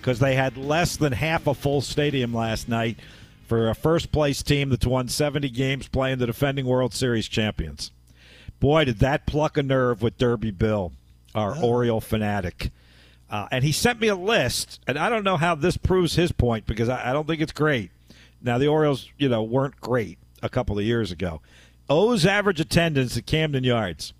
because 0.00 0.18
they 0.18 0.34
had 0.34 0.56
less 0.56 0.96
than 0.96 1.12
half 1.12 1.46
a 1.46 1.54
full 1.54 1.82
stadium 1.82 2.32
last 2.32 2.68
night 2.68 2.98
for 3.46 3.68
a 3.68 3.74
first 3.74 4.12
place 4.12 4.42
team 4.42 4.70
that's 4.70 4.86
won 4.86 5.08
70 5.08 5.50
games 5.50 5.88
playing 5.88 6.18
the 6.18 6.26
defending 6.26 6.64
World 6.64 6.94
Series 6.94 7.28
champions. 7.28 7.90
Boy, 8.60 8.86
did 8.86 9.00
that 9.00 9.26
pluck 9.26 9.58
a 9.58 9.62
nerve 9.62 10.02
with 10.02 10.16
Derby 10.16 10.52
Bill, 10.52 10.92
our 11.34 11.54
oh. 11.56 11.68
Oriole 11.68 12.00
fanatic. 12.00 12.70
Uh, 13.30 13.46
and 13.52 13.62
he 13.62 13.70
sent 13.70 14.00
me 14.00 14.08
a 14.08 14.16
list, 14.16 14.80
and 14.88 14.98
I 14.98 15.08
don't 15.08 15.22
know 15.22 15.36
how 15.36 15.54
this 15.54 15.76
proves 15.76 16.16
his 16.16 16.32
point 16.32 16.66
because 16.66 16.88
I, 16.88 17.10
I 17.10 17.12
don't 17.12 17.28
think 17.28 17.40
it's 17.40 17.52
great. 17.52 17.90
Now, 18.42 18.58
the 18.58 18.66
Orioles, 18.66 19.08
you 19.18 19.28
know, 19.28 19.42
weren't 19.42 19.80
great 19.80 20.18
a 20.42 20.48
couple 20.48 20.78
of 20.78 20.84
years 20.84 21.12
ago. 21.12 21.40
O's 21.88 22.26
average 22.26 22.58
attendance 22.58 23.16
at 23.16 23.26
Camden 23.26 23.62
Yards. 23.62 24.14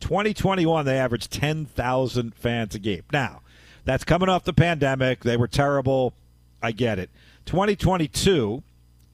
2021, 0.00 0.84
they 0.84 0.98
averaged 0.98 1.32
10,000 1.32 2.34
fans 2.34 2.74
a 2.74 2.78
game. 2.78 3.02
Now, 3.12 3.40
that's 3.84 4.04
coming 4.04 4.28
off 4.28 4.44
the 4.44 4.52
pandemic. 4.52 5.20
They 5.20 5.36
were 5.36 5.48
terrible. 5.48 6.12
I 6.62 6.70
get 6.72 6.98
it. 6.98 7.10
2022, 7.46 8.62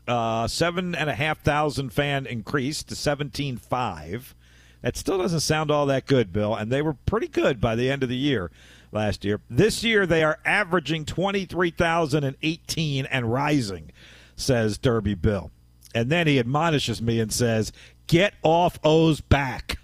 uh, 0.06 0.46
seven 0.46 0.94
and 0.94 1.08
a 1.08 1.14
half 1.14 1.40
thousand 1.40 1.90
fan 1.90 2.26
increase 2.26 2.82
to 2.82 2.94
17.5. 2.94 4.34
That 4.82 4.96
still 4.96 5.18
doesn't 5.18 5.40
sound 5.40 5.70
all 5.70 5.86
that 5.86 6.06
good, 6.06 6.32
Bill. 6.32 6.54
And 6.54 6.70
they 6.70 6.82
were 6.82 6.94
pretty 7.06 7.28
good 7.28 7.60
by 7.60 7.74
the 7.74 7.90
end 7.90 8.02
of 8.02 8.08
the 8.08 8.16
year 8.16 8.50
last 8.92 9.24
year. 9.24 9.40
This 9.48 9.84
year, 9.84 10.06
they 10.06 10.22
are 10.22 10.38
averaging 10.44 11.04
23,018 11.04 13.06
and 13.06 13.32
rising, 13.32 13.90
says 14.36 14.78
Derby 14.78 15.14
Bill. 15.14 15.50
And 15.94 16.10
then 16.10 16.26
he 16.26 16.38
admonishes 16.38 17.00
me 17.00 17.20
and 17.20 17.32
says, 17.32 17.72
Get 18.06 18.34
off 18.42 18.78
O's 18.84 19.20
back. 19.20 19.78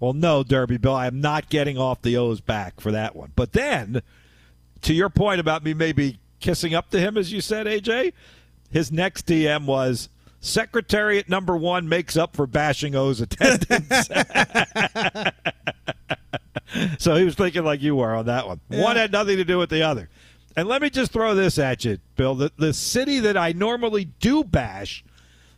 Well, 0.00 0.12
no, 0.12 0.42
Derby 0.42 0.76
Bill, 0.76 0.94
I 0.94 1.06
am 1.06 1.20
not 1.20 1.48
getting 1.48 1.78
off 1.78 2.02
the 2.02 2.16
O's 2.16 2.40
back 2.40 2.80
for 2.80 2.92
that 2.92 3.16
one. 3.16 3.32
But 3.36 3.52
then, 3.52 4.02
to 4.82 4.92
your 4.92 5.08
point 5.08 5.40
about 5.40 5.64
me 5.64 5.72
maybe 5.72 6.18
kissing 6.40 6.74
up 6.74 6.90
to 6.90 7.00
him, 7.00 7.16
as 7.16 7.32
you 7.32 7.40
said, 7.40 7.66
AJ, 7.66 8.12
his 8.70 8.92
next 8.92 9.26
DM 9.26 9.64
was 9.64 10.10
Secretariat 10.44 11.26
number 11.26 11.56
one 11.56 11.88
makes 11.88 12.18
up 12.18 12.36
for 12.36 12.46
bashing 12.46 12.94
O's 12.94 13.18
attendance. 13.22 14.10
so 16.98 17.14
he 17.16 17.24
was 17.24 17.34
thinking 17.34 17.64
like 17.64 17.82
you 17.82 17.96
were 17.96 18.14
on 18.14 18.26
that 18.26 18.46
one. 18.46 18.60
Yeah. 18.70 18.82
One 18.82 18.96
had 18.96 19.12
nothing 19.12 19.36
to 19.36 19.44
do 19.44 19.58
with 19.58 19.70
the 19.70 19.82
other. 19.82 20.08
And 20.56 20.68
let 20.68 20.82
me 20.82 20.90
just 20.90 21.12
throw 21.12 21.34
this 21.34 21.58
at 21.58 21.84
you, 21.84 21.98
Bill. 22.16 22.34
The, 22.34 22.52
the 22.56 22.72
city 22.72 23.20
that 23.20 23.36
I 23.36 23.52
normally 23.52 24.04
do 24.04 24.44
bash 24.44 25.04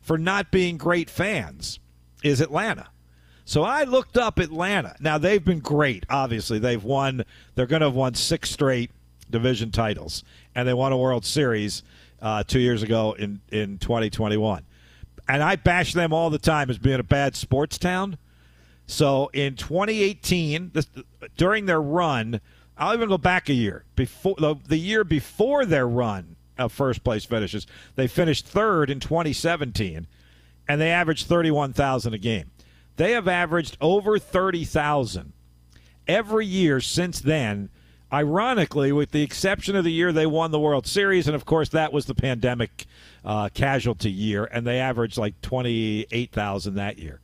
for 0.01 0.17
not 0.17 0.51
being 0.51 0.79
great 0.79 1.11
fans 1.11 1.81
is 2.23 2.41
Atlanta. 2.41 2.89
So 3.45 3.63
I 3.63 3.85
looked 3.85 4.17
up 4.17 4.39
Atlanta. 4.39 4.97
Now 4.99 5.19
they've 5.19 5.45
been 5.45 5.61
great. 5.61 6.05
Obviously, 6.11 6.59
they've 6.59 6.83
won. 6.83 7.25
They're 7.55 7.67
going 7.67 7.81
to 7.81 7.87
have 7.87 7.95
won 7.95 8.15
six 8.15 8.51
straight 8.51 8.91
division 9.31 9.71
titles, 9.71 10.25
and 10.55 10.67
they 10.67 10.75
won 10.75 10.93
a 10.93 10.97
World 10.97 11.25
Series 11.25 11.83
uh, 12.21 12.43
two 12.43 12.59
years 12.59 12.83
ago 12.83 13.13
in 13.13 13.41
in 13.53 13.79
2021. 13.79 14.65
And 15.29 15.43
I 15.43 15.57
bash 15.57 15.93
them 15.93 16.13
all 16.13 16.31
the 16.31 16.39
time 16.39 16.71
as 16.71 16.79
being 16.79 17.01
a 17.01 17.05
bad 17.05 17.37
sports 17.37 17.79
town. 17.79 18.19
So 18.87 19.29
in 19.33 19.57
2018, 19.57 20.71
this, 20.73 20.87
during 21.37 21.67
their 21.67 21.83
run, 21.83 22.41
I'll 22.79 22.95
even 22.95 23.09
go 23.09 23.19
back 23.19 23.49
a 23.49 23.55
year 23.55 23.85
before 23.97 24.37
the, 24.39 24.57
the 24.67 24.77
year 24.77 25.03
before 25.03 25.65
their 25.65 25.89
run 25.89 26.37
of 26.59 26.73
first 26.73 27.03
place 27.03 27.25
finishes. 27.25 27.67
They 27.97 28.07
finished 28.07 28.47
third 28.47 28.91
in 28.91 29.01
2017, 29.01 30.07
and 30.69 30.81
they 30.81 30.91
averaged 30.91 31.27
31,000 31.27 32.15
a 32.15 32.19
game. 32.19 32.51
They 32.97 33.13
have 33.13 33.29
averaged 33.29 33.77
over 33.81 34.19
30,000 34.19 35.33
every 36.07 36.47
year 36.47 36.81
since 36.81 37.21
then. 37.21 37.71
Ironically, 38.13 38.93
with 38.93 39.11
the 39.11 39.23
exception 39.23 39.75
of 39.75 39.83
the 39.83 39.91
year 39.91 40.13
they 40.13 40.27
won 40.27 40.53
the 40.53 40.61
World 40.61 40.87
Series, 40.87 41.27
and 41.27 41.35
of 41.35 41.45
course 41.45 41.71
that 41.71 41.93
was 41.93 42.07
the 42.07 42.15
pandemic 42.15 42.87
uh, 43.25 43.49
casualty 43.53 44.13
year, 44.13 44.45
and 44.45 44.65
they 44.65 44.79
averaged 44.79 45.19
like 45.19 45.41
28,000 45.43 46.75
that 46.75 46.99
year. 47.01 47.21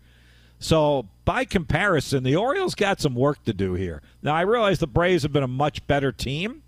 So, 0.62 1.08
by 1.24 1.44
comparison, 1.44 2.22
the 2.22 2.36
Orioles 2.36 2.76
got 2.76 3.00
some 3.00 3.16
work 3.16 3.44
to 3.46 3.52
do 3.52 3.74
here. 3.74 4.00
Now, 4.22 4.36
I 4.36 4.42
realize 4.42 4.78
the 4.78 4.86
Braves 4.86 5.24
have 5.24 5.32
been 5.32 5.42
a 5.42 5.48
much 5.48 5.84
better 5.88 6.12
team. 6.12 6.62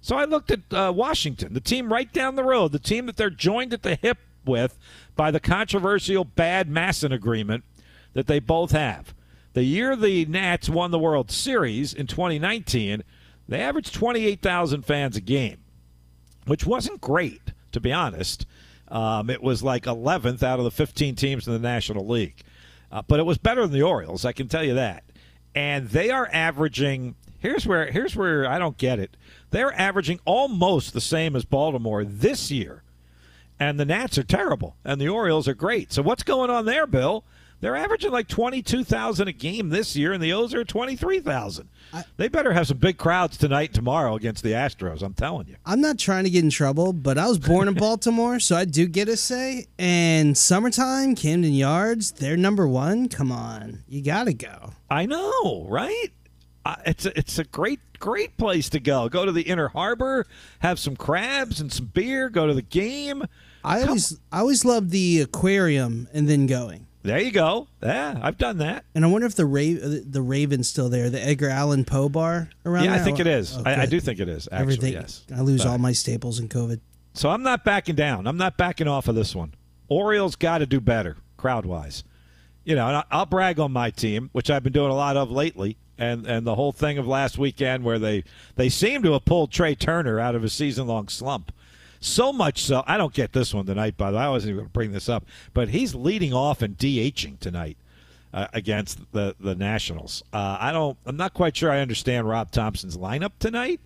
So, 0.00 0.16
I 0.16 0.26
looked 0.26 0.52
at 0.52 0.60
uh, 0.72 0.92
Washington, 0.94 1.52
the 1.52 1.60
team 1.60 1.92
right 1.92 2.10
down 2.12 2.36
the 2.36 2.44
road, 2.44 2.70
the 2.70 2.78
team 2.78 3.06
that 3.06 3.16
they're 3.16 3.30
joined 3.30 3.72
at 3.72 3.82
the 3.82 3.96
hip 3.96 4.18
with 4.46 4.78
by 5.16 5.32
the 5.32 5.40
controversial 5.40 6.24
bad 6.24 6.68
MASN 6.68 7.12
agreement 7.12 7.64
that 8.12 8.28
they 8.28 8.38
both 8.38 8.70
have. 8.70 9.12
The 9.54 9.64
year 9.64 9.96
the 9.96 10.24
Nats 10.26 10.68
won 10.68 10.92
the 10.92 10.98
World 11.00 11.32
Series 11.32 11.92
in 11.92 12.06
2019, 12.06 13.02
they 13.48 13.60
averaged 13.60 13.92
28,000 13.92 14.86
fans 14.86 15.16
a 15.16 15.20
game, 15.20 15.58
which 16.46 16.64
wasn't 16.64 17.00
great, 17.00 17.42
to 17.72 17.80
be 17.80 17.92
honest. 17.92 18.46
Um, 18.86 19.28
it 19.30 19.42
was 19.42 19.64
like 19.64 19.84
11th 19.86 20.44
out 20.44 20.60
of 20.60 20.64
the 20.64 20.70
15 20.70 21.16
teams 21.16 21.48
in 21.48 21.52
the 21.52 21.58
National 21.58 22.06
League. 22.06 22.44
Uh, 22.92 23.00
but 23.08 23.18
it 23.18 23.24
was 23.24 23.38
better 23.38 23.62
than 23.62 23.72
the 23.72 23.82
Orioles, 23.82 24.26
I 24.26 24.32
can 24.32 24.48
tell 24.48 24.62
you 24.62 24.74
that. 24.74 25.02
And 25.54 25.88
they 25.88 26.10
are 26.10 26.28
averaging. 26.32 27.16
Here's 27.38 27.66
where 27.66 27.90
here's 27.90 28.14
where 28.14 28.46
I 28.46 28.58
don't 28.58 28.76
get 28.78 28.98
it. 28.98 29.16
They're 29.50 29.72
averaging 29.72 30.20
almost 30.24 30.92
the 30.92 31.00
same 31.00 31.34
as 31.34 31.44
Baltimore 31.44 32.04
this 32.04 32.50
year, 32.50 32.82
and 33.58 33.80
the 33.80 33.84
Nats 33.84 34.16
are 34.18 34.22
terrible, 34.22 34.76
and 34.84 35.00
the 35.00 35.08
Orioles 35.08 35.48
are 35.48 35.54
great. 35.54 35.92
So 35.92 36.02
what's 36.02 36.22
going 36.22 36.50
on 36.50 36.66
there, 36.66 36.86
Bill? 36.86 37.24
They're 37.62 37.76
averaging 37.76 38.10
like 38.10 38.26
twenty-two 38.26 38.82
thousand 38.82 39.28
a 39.28 39.32
game 39.32 39.68
this 39.68 39.94
year, 39.94 40.12
and 40.12 40.20
the 40.20 40.32
O's 40.32 40.52
are 40.52 40.64
twenty-three 40.64 41.20
thousand. 41.20 41.68
They 42.16 42.26
better 42.26 42.52
have 42.52 42.66
some 42.66 42.78
big 42.78 42.98
crowds 42.98 43.36
tonight 43.36 43.68
and 43.68 43.74
tomorrow 43.76 44.16
against 44.16 44.42
the 44.42 44.50
Astros. 44.50 45.00
I'm 45.00 45.14
telling 45.14 45.46
you. 45.46 45.54
I'm 45.64 45.80
not 45.80 45.96
trying 45.96 46.24
to 46.24 46.30
get 46.30 46.42
in 46.42 46.50
trouble, 46.50 46.92
but 46.92 47.18
I 47.18 47.28
was 47.28 47.38
born 47.38 47.68
in 47.68 47.74
Baltimore, 47.88 48.40
so 48.40 48.56
I 48.56 48.64
do 48.64 48.88
get 48.88 49.08
a 49.08 49.16
say. 49.16 49.66
And 49.78 50.36
summertime, 50.36 51.14
Camden 51.14 51.52
Yards, 51.52 52.10
they're 52.10 52.36
number 52.36 52.66
one. 52.66 53.08
Come 53.08 53.30
on, 53.30 53.84
you 53.88 54.02
gotta 54.02 54.32
go. 54.34 54.72
I 54.90 55.06
know, 55.06 55.64
right? 55.68 56.08
Uh, 56.66 56.74
it's 56.84 57.06
a, 57.06 57.16
it's 57.16 57.38
a 57.38 57.44
great 57.44 57.78
great 58.00 58.36
place 58.36 58.68
to 58.70 58.80
go. 58.80 59.08
Go 59.08 59.24
to 59.24 59.30
the 59.30 59.42
Inner 59.42 59.68
Harbor, 59.68 60.26
have 60.58 60.80
some 60.80 60.96
crabs 60.96 61.60
and 61.60 61.72
some 61.72 61.86
beer. 61.86 62.28
Go 62.28 62.48
to 62.48 62.54
the 62.54 62.62
game. 62.62 63.22
I 63.64 63.78
Come. 63.78 63.88
always 63.90 64.18
I 64.32 64.40
always 64.40 64.64
love 64.64 64.90
the 64.90 65.20
aquarium 65.20 66.08
and 66.12 66.28
then 66.28 66.48
going. 66.48 66.88
There 67.02 67.18
you 67.18 67.32
go. 67.32 67.66
Yeah, 67.82 68.18
I've 68.22 68.38
done 68.38 68.58
that. 68.58 68.84
And 68.94 69.04
I 69.04 69.08
wonder 69.08 69.26
if 69.26 69.34
the 69.34 69.46
Ra- 69.46 70.00
the 70.06 70.22
Raven's 70.22 70.68
still 70.68 70.88
there, 70.88 71.10
the 71.10 71.20
Edgar 71.20 71.48
Allan 71.48 71.84
Poe 71.84 72.08
bar 72.08 72.50
around. 72.64 72.84
Yeah, 72.84 72.92
there? 72.92 73.00
I 73.00 73.04
think 73.04 73.18
it 73.18 73.26
is. 73.26 73.56
Oh, 73.56 73.62
I, 73.66 73.82
I, 73.82 73.86
do 73.86 73.98
think 73.98 74.20
it 74.20 74.28
is. 74.28 74.48
Actually, 74.52 74.62
Everything. 74.62 74.92
Yes. 74.92 75.24
I 75.34 75.40
lose 75.40 75.64
but, 75.64 75.70
all 75.70 75.78
my 75.78 75.92
staples 75.92 76.38
in 76.38 76.48
COVID. 76.48 76.80
So 77.14 77.28
I'm 77.28 77.42
not 77.42 77.64
backing 77.64 77.96
down. 77.96 78.26
I'm 78.26 78.36
not 78.36 78.56
backing 78.56 78.86
off 78.86 79.08
of 79.08 79.14
this 79.16 79.34
one. 79.34 79.54
Orioles 79.88 80.36
got 80.36 80.58
to 80.58 80.66
do 80.66 80.80
better 80.80 81.16
crowd 81.36 81.66
wise. 81.66 82.04
You 82.64 82.76
know, 82.76 83.02
I'll 83.10 83.26
brag 83.26 83.58
on 83.58 83.72
my 83.72 83.90
team, 83.90 84.30
which 84.32 84.48
I've 84.48 84.62
been 84.62 84.72
doing 84.72 84.90
a 84.90 84.94
lot 84.94 85.16
of 85.16 85.30
lately, 85.32 85.76
and 85.98 86.24
and 86.26 86.46
the 86.46 86.54
whole 86.54 86.70
thing 86.70 86.98
of 86.98 87.06
last 87.08 87.36
weekend 87.36 87.82
where 87.82 87.98
they 87.98 88.22
they 88.54 88.68
seem 88.68 89.02
to 89.02 89.12
have 89.12 89.24
pulled 89.24 89.50
Trea 89.50 89.74
Turner 89.74 90.20
out 90.20 90.36
of 90.36 90.44
a 90.44 90.48
season 90.48 90.86
long 90.86 91.08
slump. 91.08 91.52
So 92.02 92.32
much 92.32 92.64
so, 92.64 92.82
I 92.86 92.96
don't 92.96 93.14
get 93.14 93.32
this 93.32 93.54
one 93.54 93.64
tonight, 93.64 93.96
by 93.96 94.10
the 94.10 94.16
way. 94.16 94.24
I 94.24 94.28
wasn't 94.28 94.50
even 94.50 94.56
going 94.56 94.68
to 94.68 94.72
bring 94.72 94.92
this 94.92 95.08
up, 95.08 95.24
but 95.54 95.68
he's 95.68 95.94
leading 95.94 96.34
off 96.34 96.60
and 96.60 96.76
DHing 96.76 97.38
tonight 97.38 97.76
uh, 98.34 98.48
against 98.52 98.98
the, 99.12 99.36
the 99.38 99.54
Nationals. 99.54 100.24
Uh, 100.32 100.56
I 100.58 100.72
don't, 100.72 100.98
I'm 101.06 101.16
not 101.16 101.32
quite 101.32 101.56
sure 101.56 101.70
I 101.70 101.78
understand 101.78 102.28
Rob 102.28 102.50
Thompson's 102.50 102.96
lineup 102.96 103.32
tonight, 103.38 103.80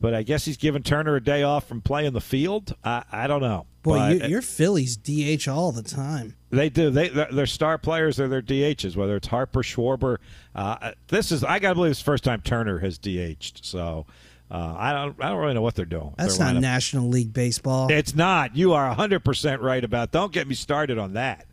but 0.00 0.14
I 0.14 0.24
guess 0.24 0.46
he's 0.46 0.56
giving 0.56 0.82
Turner 0.82 1.14
a 1.14 1.22
day 1.22 1.44
off 1.44 1.68
from 1.68 1.80
playing 1.80 2.12
the 2.12 2.20
field. 2.20 2.74
I, 2.82 3.04
I 3.12 3.26
don't 3.28 3.40
know. 3.40 3.66
Boy, 3.82 3.98
but, 3.98 4.22
you, 4.22 4.28
your 4.28 4.42
Phillies 4.42 4.96
DH 4.96 5.48
all 5.48 5.70
the 5.70 5.82
time. 5.82 6.34
They 6.50 6.68
do. 6.68 6.90
They 6.90 7.08
their 7.08 7.46
star 7.46 7.78
players 7.78 8.18
are 8.18 8.28
their 8.28 8.42
DHs, 8.42 8.94
whether 8.96 9.16
it's 9.16 9.28
Harper, 9.28 9.62
Schwarber. 9.62 10.18
Uh, 10.54 10.92
this 11.08 11.32
is 11.32 11.44
I 11.44 11.60
got 11.60 11.70
to 11.70 11.74
believe 11.76 11.92
it's 11.92 12.00
the 12.00 12.04
first 12.04 12.24
time 12.24 12.42
Turner 12.42 12.80
has 12.80 12.98
DH'd. 12.98 13.64
So 13.64 14.04
Uh, 14.50 14.74
I 14.76 14.92
don't. 14.92 15.16
I 15.22 15.28
don't 15.28 15.38
really 15.38 15.54
know 15.54 15.62
what 15.62 15.76
they're 15.76 15.84
doing. 15.84 16.12
That's 16.18 16.38
Their 16.38 16.52
not. 16.52 16.60
National 16.60 17.08
League 17.08 17.32
baseball. 17.32 17.90
It's 17.90 18.16
not. 18.16 18.56
You 18.56 18.72
are 18.72 18.92
100% 18.94 19.60
right 19.60 19.84
about 19.84 20.10
Don't 20.10 20.32
get 20.32 20.48
me 20.48 20.54
started 20.54 20.98
on 20.98 21.12
that. 21.12 21.46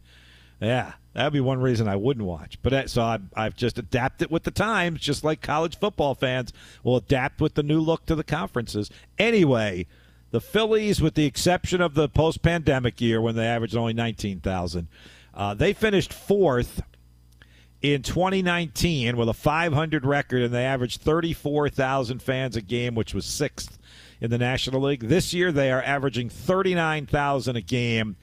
Yeah, 0.60 0.94
that 1.14 1.26
would 1.26 1.34
be 1.34 1.40
one 1.40 1.62
reason 1.62 1.88
I 1.88 1.96
wouldn't 1.96 2.26
watch. 2.26 2.58
But 2.64 2.72
that, 2.72 2.90
so 2.90 3.04
I've, 3.04 3.22
I've 3.36 3.56
just 3.56 3.78
adapted 3.78 4.32
with 4.32 4.44
the 4.44 4.52
times, 4.52 5.00
just 5.00 5.24
like 5.24 5.42
college 5.42 5.78
football 5.78 6.16
fans 6.16 6.52
will 6.84 6.98
adapt 6.98 7.40
with 7.40 7.54
the 7.54 7.62
new 7.62 7.80
look 7.80 8.08
to 8.08 8.16
the 8.16 8.24
conferences. 8.24 8.90
Anyway, 9.20 9.86
the 10.32 10.42
Phillies, 10.42 11.00
with 11.00 11.14
the 11.14 11.26
exception 11.26 11.82
of 11.82 11.94
the 11.94 12.10
post 12.10 12.42
pandemic 12.42 13.00
year 13.00 13.22
when 13.22 13.36
they 13.36 13.46
averaged 13.46 13.76
only 13.76 13.94
19,000, 13.94 14.88
uh, 15.36 15.54
they 15.54 15.74
finished 15.74 16.12
fourth 16.12 16.82
in 17.82 18.02
2019 18.02 19.18
with 19.18 19.30
a 19.30 19.34
500 19.34 20.06
record, 20.06 20.42
and 20.42 20.54
they 20.54 20.66
averaged 20.66 21.02
34,000 21.02 22.22
fans 22.22 22.56
a 22.56 22.62
game, 22.62 22.96
which 22.96 23.14
was 23.14 23.26
sixth 23.26 23.78
in 24.20 24.32
the 24.32 24.38
National 24.38 24.82
League. 24.82 25.02
This 25.02 25.34
year, 25.34 25.52
they 25.52 25.72
are 25.72 25.82
averaging 25.84 26.30
39,000 26.30 27.56
a 27.56 27.62
game, 27.62 28.16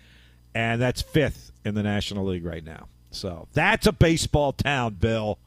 and 0.55 0.81
that's 0.81 1.03
fifth 1.03 1.53
in 1.65 1.75
the 1.75 1.83
National 1.83 2.25
League 2.27 2.45
right 2.45 2.65
now. 2.65 2.89
So 3.11 3.47
that's 3.53 3.87
a 3.87 3.93
baseball 3.93 4.53
town, 4.53 4.95
Bill. 4.95 5.39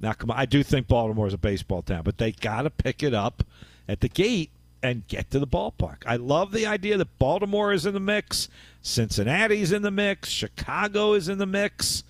Now, 0.00 0.12
come 0.12 0.30
on, 0.30 0.38
I 0.38 0.46
do 0.46 0.62
think 0.62 0.88
Baltimore 0.88 1.26
is 1.26 1.34
a 1.34 1.38
baseball 1.38 1.82
town, 1.82 2.02
but 2.04 2.18
they 2.18 2.32
got 2.32 2.62
to 2.62 2.70
pick 2.70 3.02
it 3.02 3.14
up 3.14 3.42
at 3.88 4.00
the 4.00 4.08
gate 4.08 4.50
and 4.82 5.06
get 5.08 5.30
to 5.30 5.38
the 5.38 5.46
ballpark. 5.46 5.98
I 6.06 6.16
love 6.16 6.52
the 6.52 6.66
idea 6.66 6.96
that 6.96 7.18
Baltimore 7.18 7.72
is 7.72 7.86
in 7.86 7.94
the 7.94 8.00
mix, 8.00 8.48
Cincinnati's 8.82 9.72
in 9.72 9.82
the 9.82 9.90
mix, 9.90 10.28
Chicago 10.28 11.14
is 11.14 11.28
in 11.28 11.38
the 11.38 11.46
mix. 11.46 12.02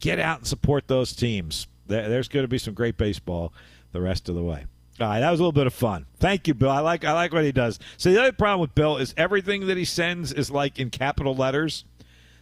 Get 0.00 0.18
out 0.18 0.38
and 0.38 0.46
support 0.46 0.86
those 0.88 1.12
teams. 1.14 1.66
There's 1.86 2.28
going 2.28 2.44
to 2.44 2.48
be 2.48 2.58
some 2.58 2.74
great 2.74 2.96
baseball 2.96 3.52
the 3.92 4.00
rest 4.00 4.28
of 4.28 4.34
the 4.34 4.42
way. 4.42 4.66
All 5.00 5.06
right, 5.08 5.20
that 5.20 5.30
was 5.30 5.38
a 5.40 5.42
little 5.42 5.52
bit 5.52 5.66
of 5.66 5.72
fun. 5.74 6.06
Thank 6.18 6.48
you, 6.48 6.54
Bill. 6.54 6.70
I 6.70 6.80
like 6.80 7.04
I 7.04 7.12
like 7.12 7.32
what 7.32 7.44
he 7.44 7.52
does. 7.52 7.78
So 7.96 8.10
the 8.10 8.20
other 8.20 8.32
problem 8.32 8.60
with 8.60 8.74
Bill 8.74 8.96
is 8.96 9.14
everything 9.16 9.68
that 9.68 9.76
he 9.76 9.84
sends 9.84 10.32
is 10.32 10.50
like 10.50 10.78
in 10.78 10.90
capital 10.90 11.34
letters. 11.36 11.84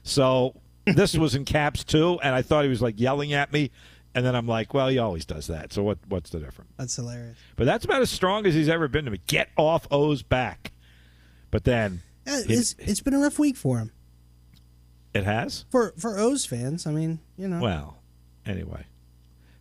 So 0.02 0.54
this 0.86 1.14
was 1.16 1.34
in 1.34 1.44
caps 1.44 1.84
too, 1.84 2.18
and 2.22 2.34
I 2.34 2.42
thought 2.42 2.64
he 2.64 2.70
was 2.70 2.80
like 2.82 2.98
yelling 2.98 3.32
at 3.34 3.52
me, 3.52 3.70
and 4.14 4.24
then 4.24 4.34
I'm 4.34 4.46
like, 4.48 4.72
well, 4.72 4.88
he 4.88 4.98
always 4.98 5.24
does 5.26 5.46
that. 5.48 5.72
So 5.72 5.82
what 5.82 5.98
what's 6.09 6.30
the 6.30 6.38
difference? 6.40 6.70
That's 6.78 6.96
hilarious. 6.96 7.36
But 7.57 7.66
that's 7.66 7.84
about 7.84 8.00
as 8.02 8.11
strong 8.11 8.46
as 8.46 8.54
he's 8.54 8.68
ever 8.70 8.88
been 8.88 9.04
to 9.04 9.11
me. 9.11 9.20
Get 9.26 9.50
off 9.57 9.86
O's 9.90 10.22
back. 10.22 10.72
But 11.50 11.64
then 11.64 12.02
Yeah, 12.26 12.42
he- 12.42 12.54
it's, 12.54 12.74
it's 12.78 13.00
been 13.00 13.14
a 13.14 13.18
rough 13.18 13.38
week 13.38 13.57
for 13.57 13.78
him. 13.78 13.92
It 15.16 15.24
has. 15.24 15.64
For 15.70 15.94
for 15.98 16.18
O's 16.18 16.46
fans, 16.46 16.86
I 16.86 16.92
mean, 16.92 17.20
you 17.36 17.48
know. 17.48 17.60
Well, 17.60 17.98
anyway. 18.44 18.86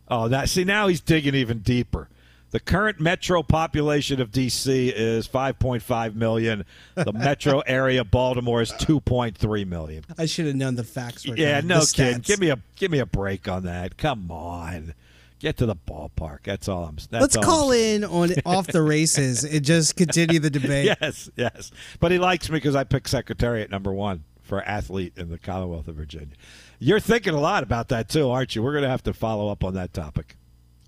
Oh, 0.08 0.28
that 0.28 0.48
see 0.48 0.64
now 0.64 0.86
he's 0.88 1.00
digging 1.00 1.34
even 1.34 1.60
deeper. 1.60 2.08
The 2.50 2.60
current 2.60 3.00
metro 3.00 3.42
population 3.42 4.20
of 4.20 4.30
DC 4.30 4.92
is 4.94 5.26
5.5 5.26 6.14
million. 6.14 6.64
The 6.94 7.12
metro 7.14 7.60
area 7.60 8.02
of 8.02 8.10
Baltimore 8.10 8.62
is 8.62 8.72
2.3 8.72 9.66
million. 9.66 10.04
I 10.16 10.26
should 10.26 10.46
have 10.46 10.54
known 10.54 10.76
the 10.76 10.84
facts 10.84 11.26
were 11.26 11.36
Yeah, 11.36 11.60
no 11.60 11.82
kid. 11.92 12.22
Give 12.22 12.38
me 12.40 12.50
a 12.50 12.58
give 12.76 12.90
me 12.90 13.00
a 13.00 13.06
break 13.06 13.48
on 13.48 13.64
that. 13.64 13.98
Come 13.98 14.30
on. 14.30 14.94
Get 15.38 15.58
to 15.58 15.66
the 15.66 15.76
ballpark. 15.76 16.44
That's 16.44 16.68
all 16.68 16.84
I'm 16.84 16.96
that's 16.96 17.10
Let's 17.10 17.36
all 17.36 17.42
call 17.42 17.72
I'm 17.72 17.78
in 17.78 18.04
on 18.04 18.30
off 18.46 18.68
the 18.68 18.80
races 18.80 19.44
and 19.44 19.62
just 19.64 19.96
continue 19.96 20.38
the 20.38 20.48
debate. 20.48 20.96
Yes, 21.00 21.28
yes. 21.36 21.72
But 22.00 22.12
he 22.12 22.18
likes 22.18 22.48
me 22.48 22.56
because 22.56 22.76
I 22.76 22.84
picked 22.84 23.10
Secretariat 23.10 23.70
number 23.70 23.92
one 23.92 24.24
for 24.46 24.62
athlete 24.62 25.12
in 25.16 25.28
the 25.28 25.38
Commonwealth 25.38 25.88
of 25.88 25.96
Virginia. 25.96 26.34
You're 26.78 27.00
thinking 27.00 27.34
a 27.34 27.40
lot 27.40 27.62
about 27.62 27.88
that 27.88 28.08
too, 28.08 28.30
aren't 28.30 28.54
you? 28.54 28.62
We're 28.62 28.72
going 28.72 28.84
to 28.84 28.88
have 28.90 29.02
to 29.04 29.12
follow 29.12 29.50
up 29.50 29.64
on 29.64 29.74
that 29.74 29.92
topic. 29.92 30.36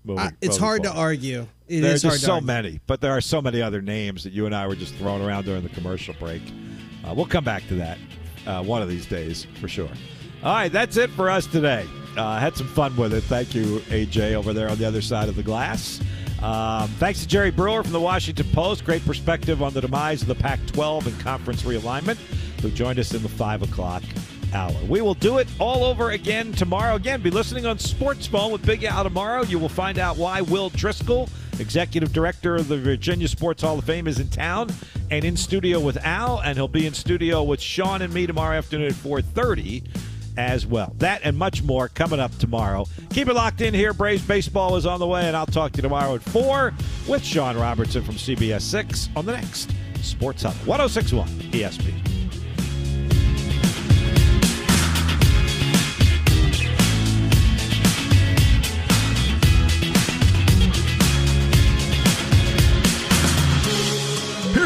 moving- 0.05 0.23
Uh, 0.25 0.31
it's 0.41 0.57
hard 0.57 0.83
to 0.83 0.91
argue. 0.93 1.45
It 1.67 1.81
There's 1.81 2.01
just 2.03 2.21
so 2.21 2.35
argue. 2.35 2.47
many, 2.47 2.79
but 2.87 3.01
there 3.01 3.11
are 3.11 3.21
so 3.21 3.41
many 3.41 3.61
other 3.61 3.81
names 3.81 4.23
that 4.23 4.31
you 4.33 4.45
and 4.45 4.55
I 4.55 4.65
were 4.65 4.75
just 4.75 4.95
throwing 4.95 5.21
around 5.21 5.43
during 5.45 5.61
the 5.61 5.69
commercial 5.69 6.15
break. 6.19 6.41
Uh, 7.05 7.13
we'll 7.13 7.25
come 7.25 7.43
back 7.43 7.67
to 7.67 7.75
that 7.75 7.97
uh, 8.47 8.63
one 8.63 8.81
of 8.81 8.87
these 8.89 9.05
days 9.05 9.45
for 9.59 9.67
sure. 9.67 9.89
All 10.41 10.53
right, 10.53 10.71
that's 10.71 10.95
it 10.97 11.09
for 11.11 11.29
us 11.29 11.45
today. 11.45 11.85
Uh, 12.17 12.39
had 12.39 12.55
some 12.55 12.67
fun 12.69 12.95
with 12.95 13.13
it. 13.13 13.21
Thank 13.25 13.53
you, 13.53 13.79
AJ, 13.89 14.33
over 14.35 14.53
there 14.53 14.69
on 14.69 14.77
the 14.77 14.85
other 14.85 15.01
side 15.01 15.27
of 15.29 15.35
the 15.35 15.43
glass. 15.43 15.99
Um, 16.41 16.87
thanks 16.97 17.19
to 17.21 17.27
Jerry 17.27 17.51
Brewer 17.51 17.83
from 17.83 17.91
the 17.91 17.99
Washington 17.99 18.47
Post. 18.53 18.85
Great 18.85 19.05
perspective 19.05 19.61
on 19.61 19.73
the 19.73 19.81
demise 19.81 20.21
of 20.21 20.29
the 20.29 20.35
Pac 20.35 20.59
12 20.67 21.07
and 21.07 21.19
conference 21.19 21.63
realignment, 21.63 22.17
who 22.61 22.69
joined 22.71 22.99
us 22.99 23.13
in 23.13 23.21
the 23.23 23.29
5 23.29 23.63
o'clock 23.63 24.03
hour. 24.53 24.73
We 24.87 25.01
will 25.01 25.13
do 25.13 25.37
it 25.37 25.47
all 25.59 25.83
over 25.83 26.11
again 26.11 26.51
tomorrow. 26.53 26.95
Again, 26.95 27.21
be 27.21 27.29
listening 27.29 27.65
on 27.65 27.79
Sports 27.79 28.27
Phone 28.27 28.51
with 28.51 28.65
Big 28.65 28.83
Al 28.83 29.03
tomorrow. 29.03 29.43
You 29.43 29.59
will 29.59 29.69
find 29.69 29.99
out 29.99 30.17
why 30.17 30.41
Will 30.41 30.69
Driscoll, 30.69 31.29
executive 31.59 32.11
director 32.13 32.55
of 32.55 32.67
the 32.67 32.77
Virginia 32.77 33.27
Sports 33.27 33.61
Hall 33.61 33.77
of 33.77 33.85
Fame, 33.85 34.07
is 34.07 34.19
in 34.19 34.29
town 34.29 34.69
and 35.11 35.23
in 35.23 35.37
studio 35.37 35.79
with 35.79 35.97
Al, 35.97 36.39
and 36.39 36.57
he'll 36.57 36.67
be 36.67 36.85
in 36.85 36.93
studio 36.93 37.43
with 37.43 37.61
Sean 37.61 38.01
and 38.01 38.13
me 38.13 38.27
tomorrow 38.27 38.57
afternoon 38.57 38.87
at 38.87 38.93
4:30 38.93 39.83
as 40.37 40.65
well. 40.65 40.93
That 40.99 41.21
and 41.23 41.37
much 41.37 41.63
more 41.63 41.89
coming 41.89 42.19
up 42.19 42.35
tomorrow. 42.37 42.87
Keep 43.11 43.27
it 43.27 43.33
locked 43.33 43.61
in 43.61 43.73
here. 43.73 43.93
Braves 43.93 44.23
baseball 44.23 44.77
is 44.77 44.85
on 44.85 44.99
the 44.99 45.07
way, 45.07 45.27
and 45.27 45.35
I'll 45.35 45.45
talk 45.45 45.73
to 45.73 45.77
you 45.77 45.81
tomorrow 45.81 46.15
at 46.15 46.23
4 46.23 46.73
with 47.07 47.23
Sean 47.23 47.57
Robertson 47.57 48.03
from 48.03 48.15
CBS 48.15 48.61
6 48.61 49.09
on 49.15 49.25
the 49.25 49.33
next 49.33 49.71
Sports 50.01 50.43
Hub 50.43 50.55
1061 50.65 51.27
ESPN. 51.51 52.18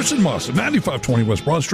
Pearson 0.04 0.22
Moss 0.22 0.49
at 0.49 0.56
9520 0.56 1.24
West 1.24 1.45
Broad 1.45 1.54
Street. 1.54 1.62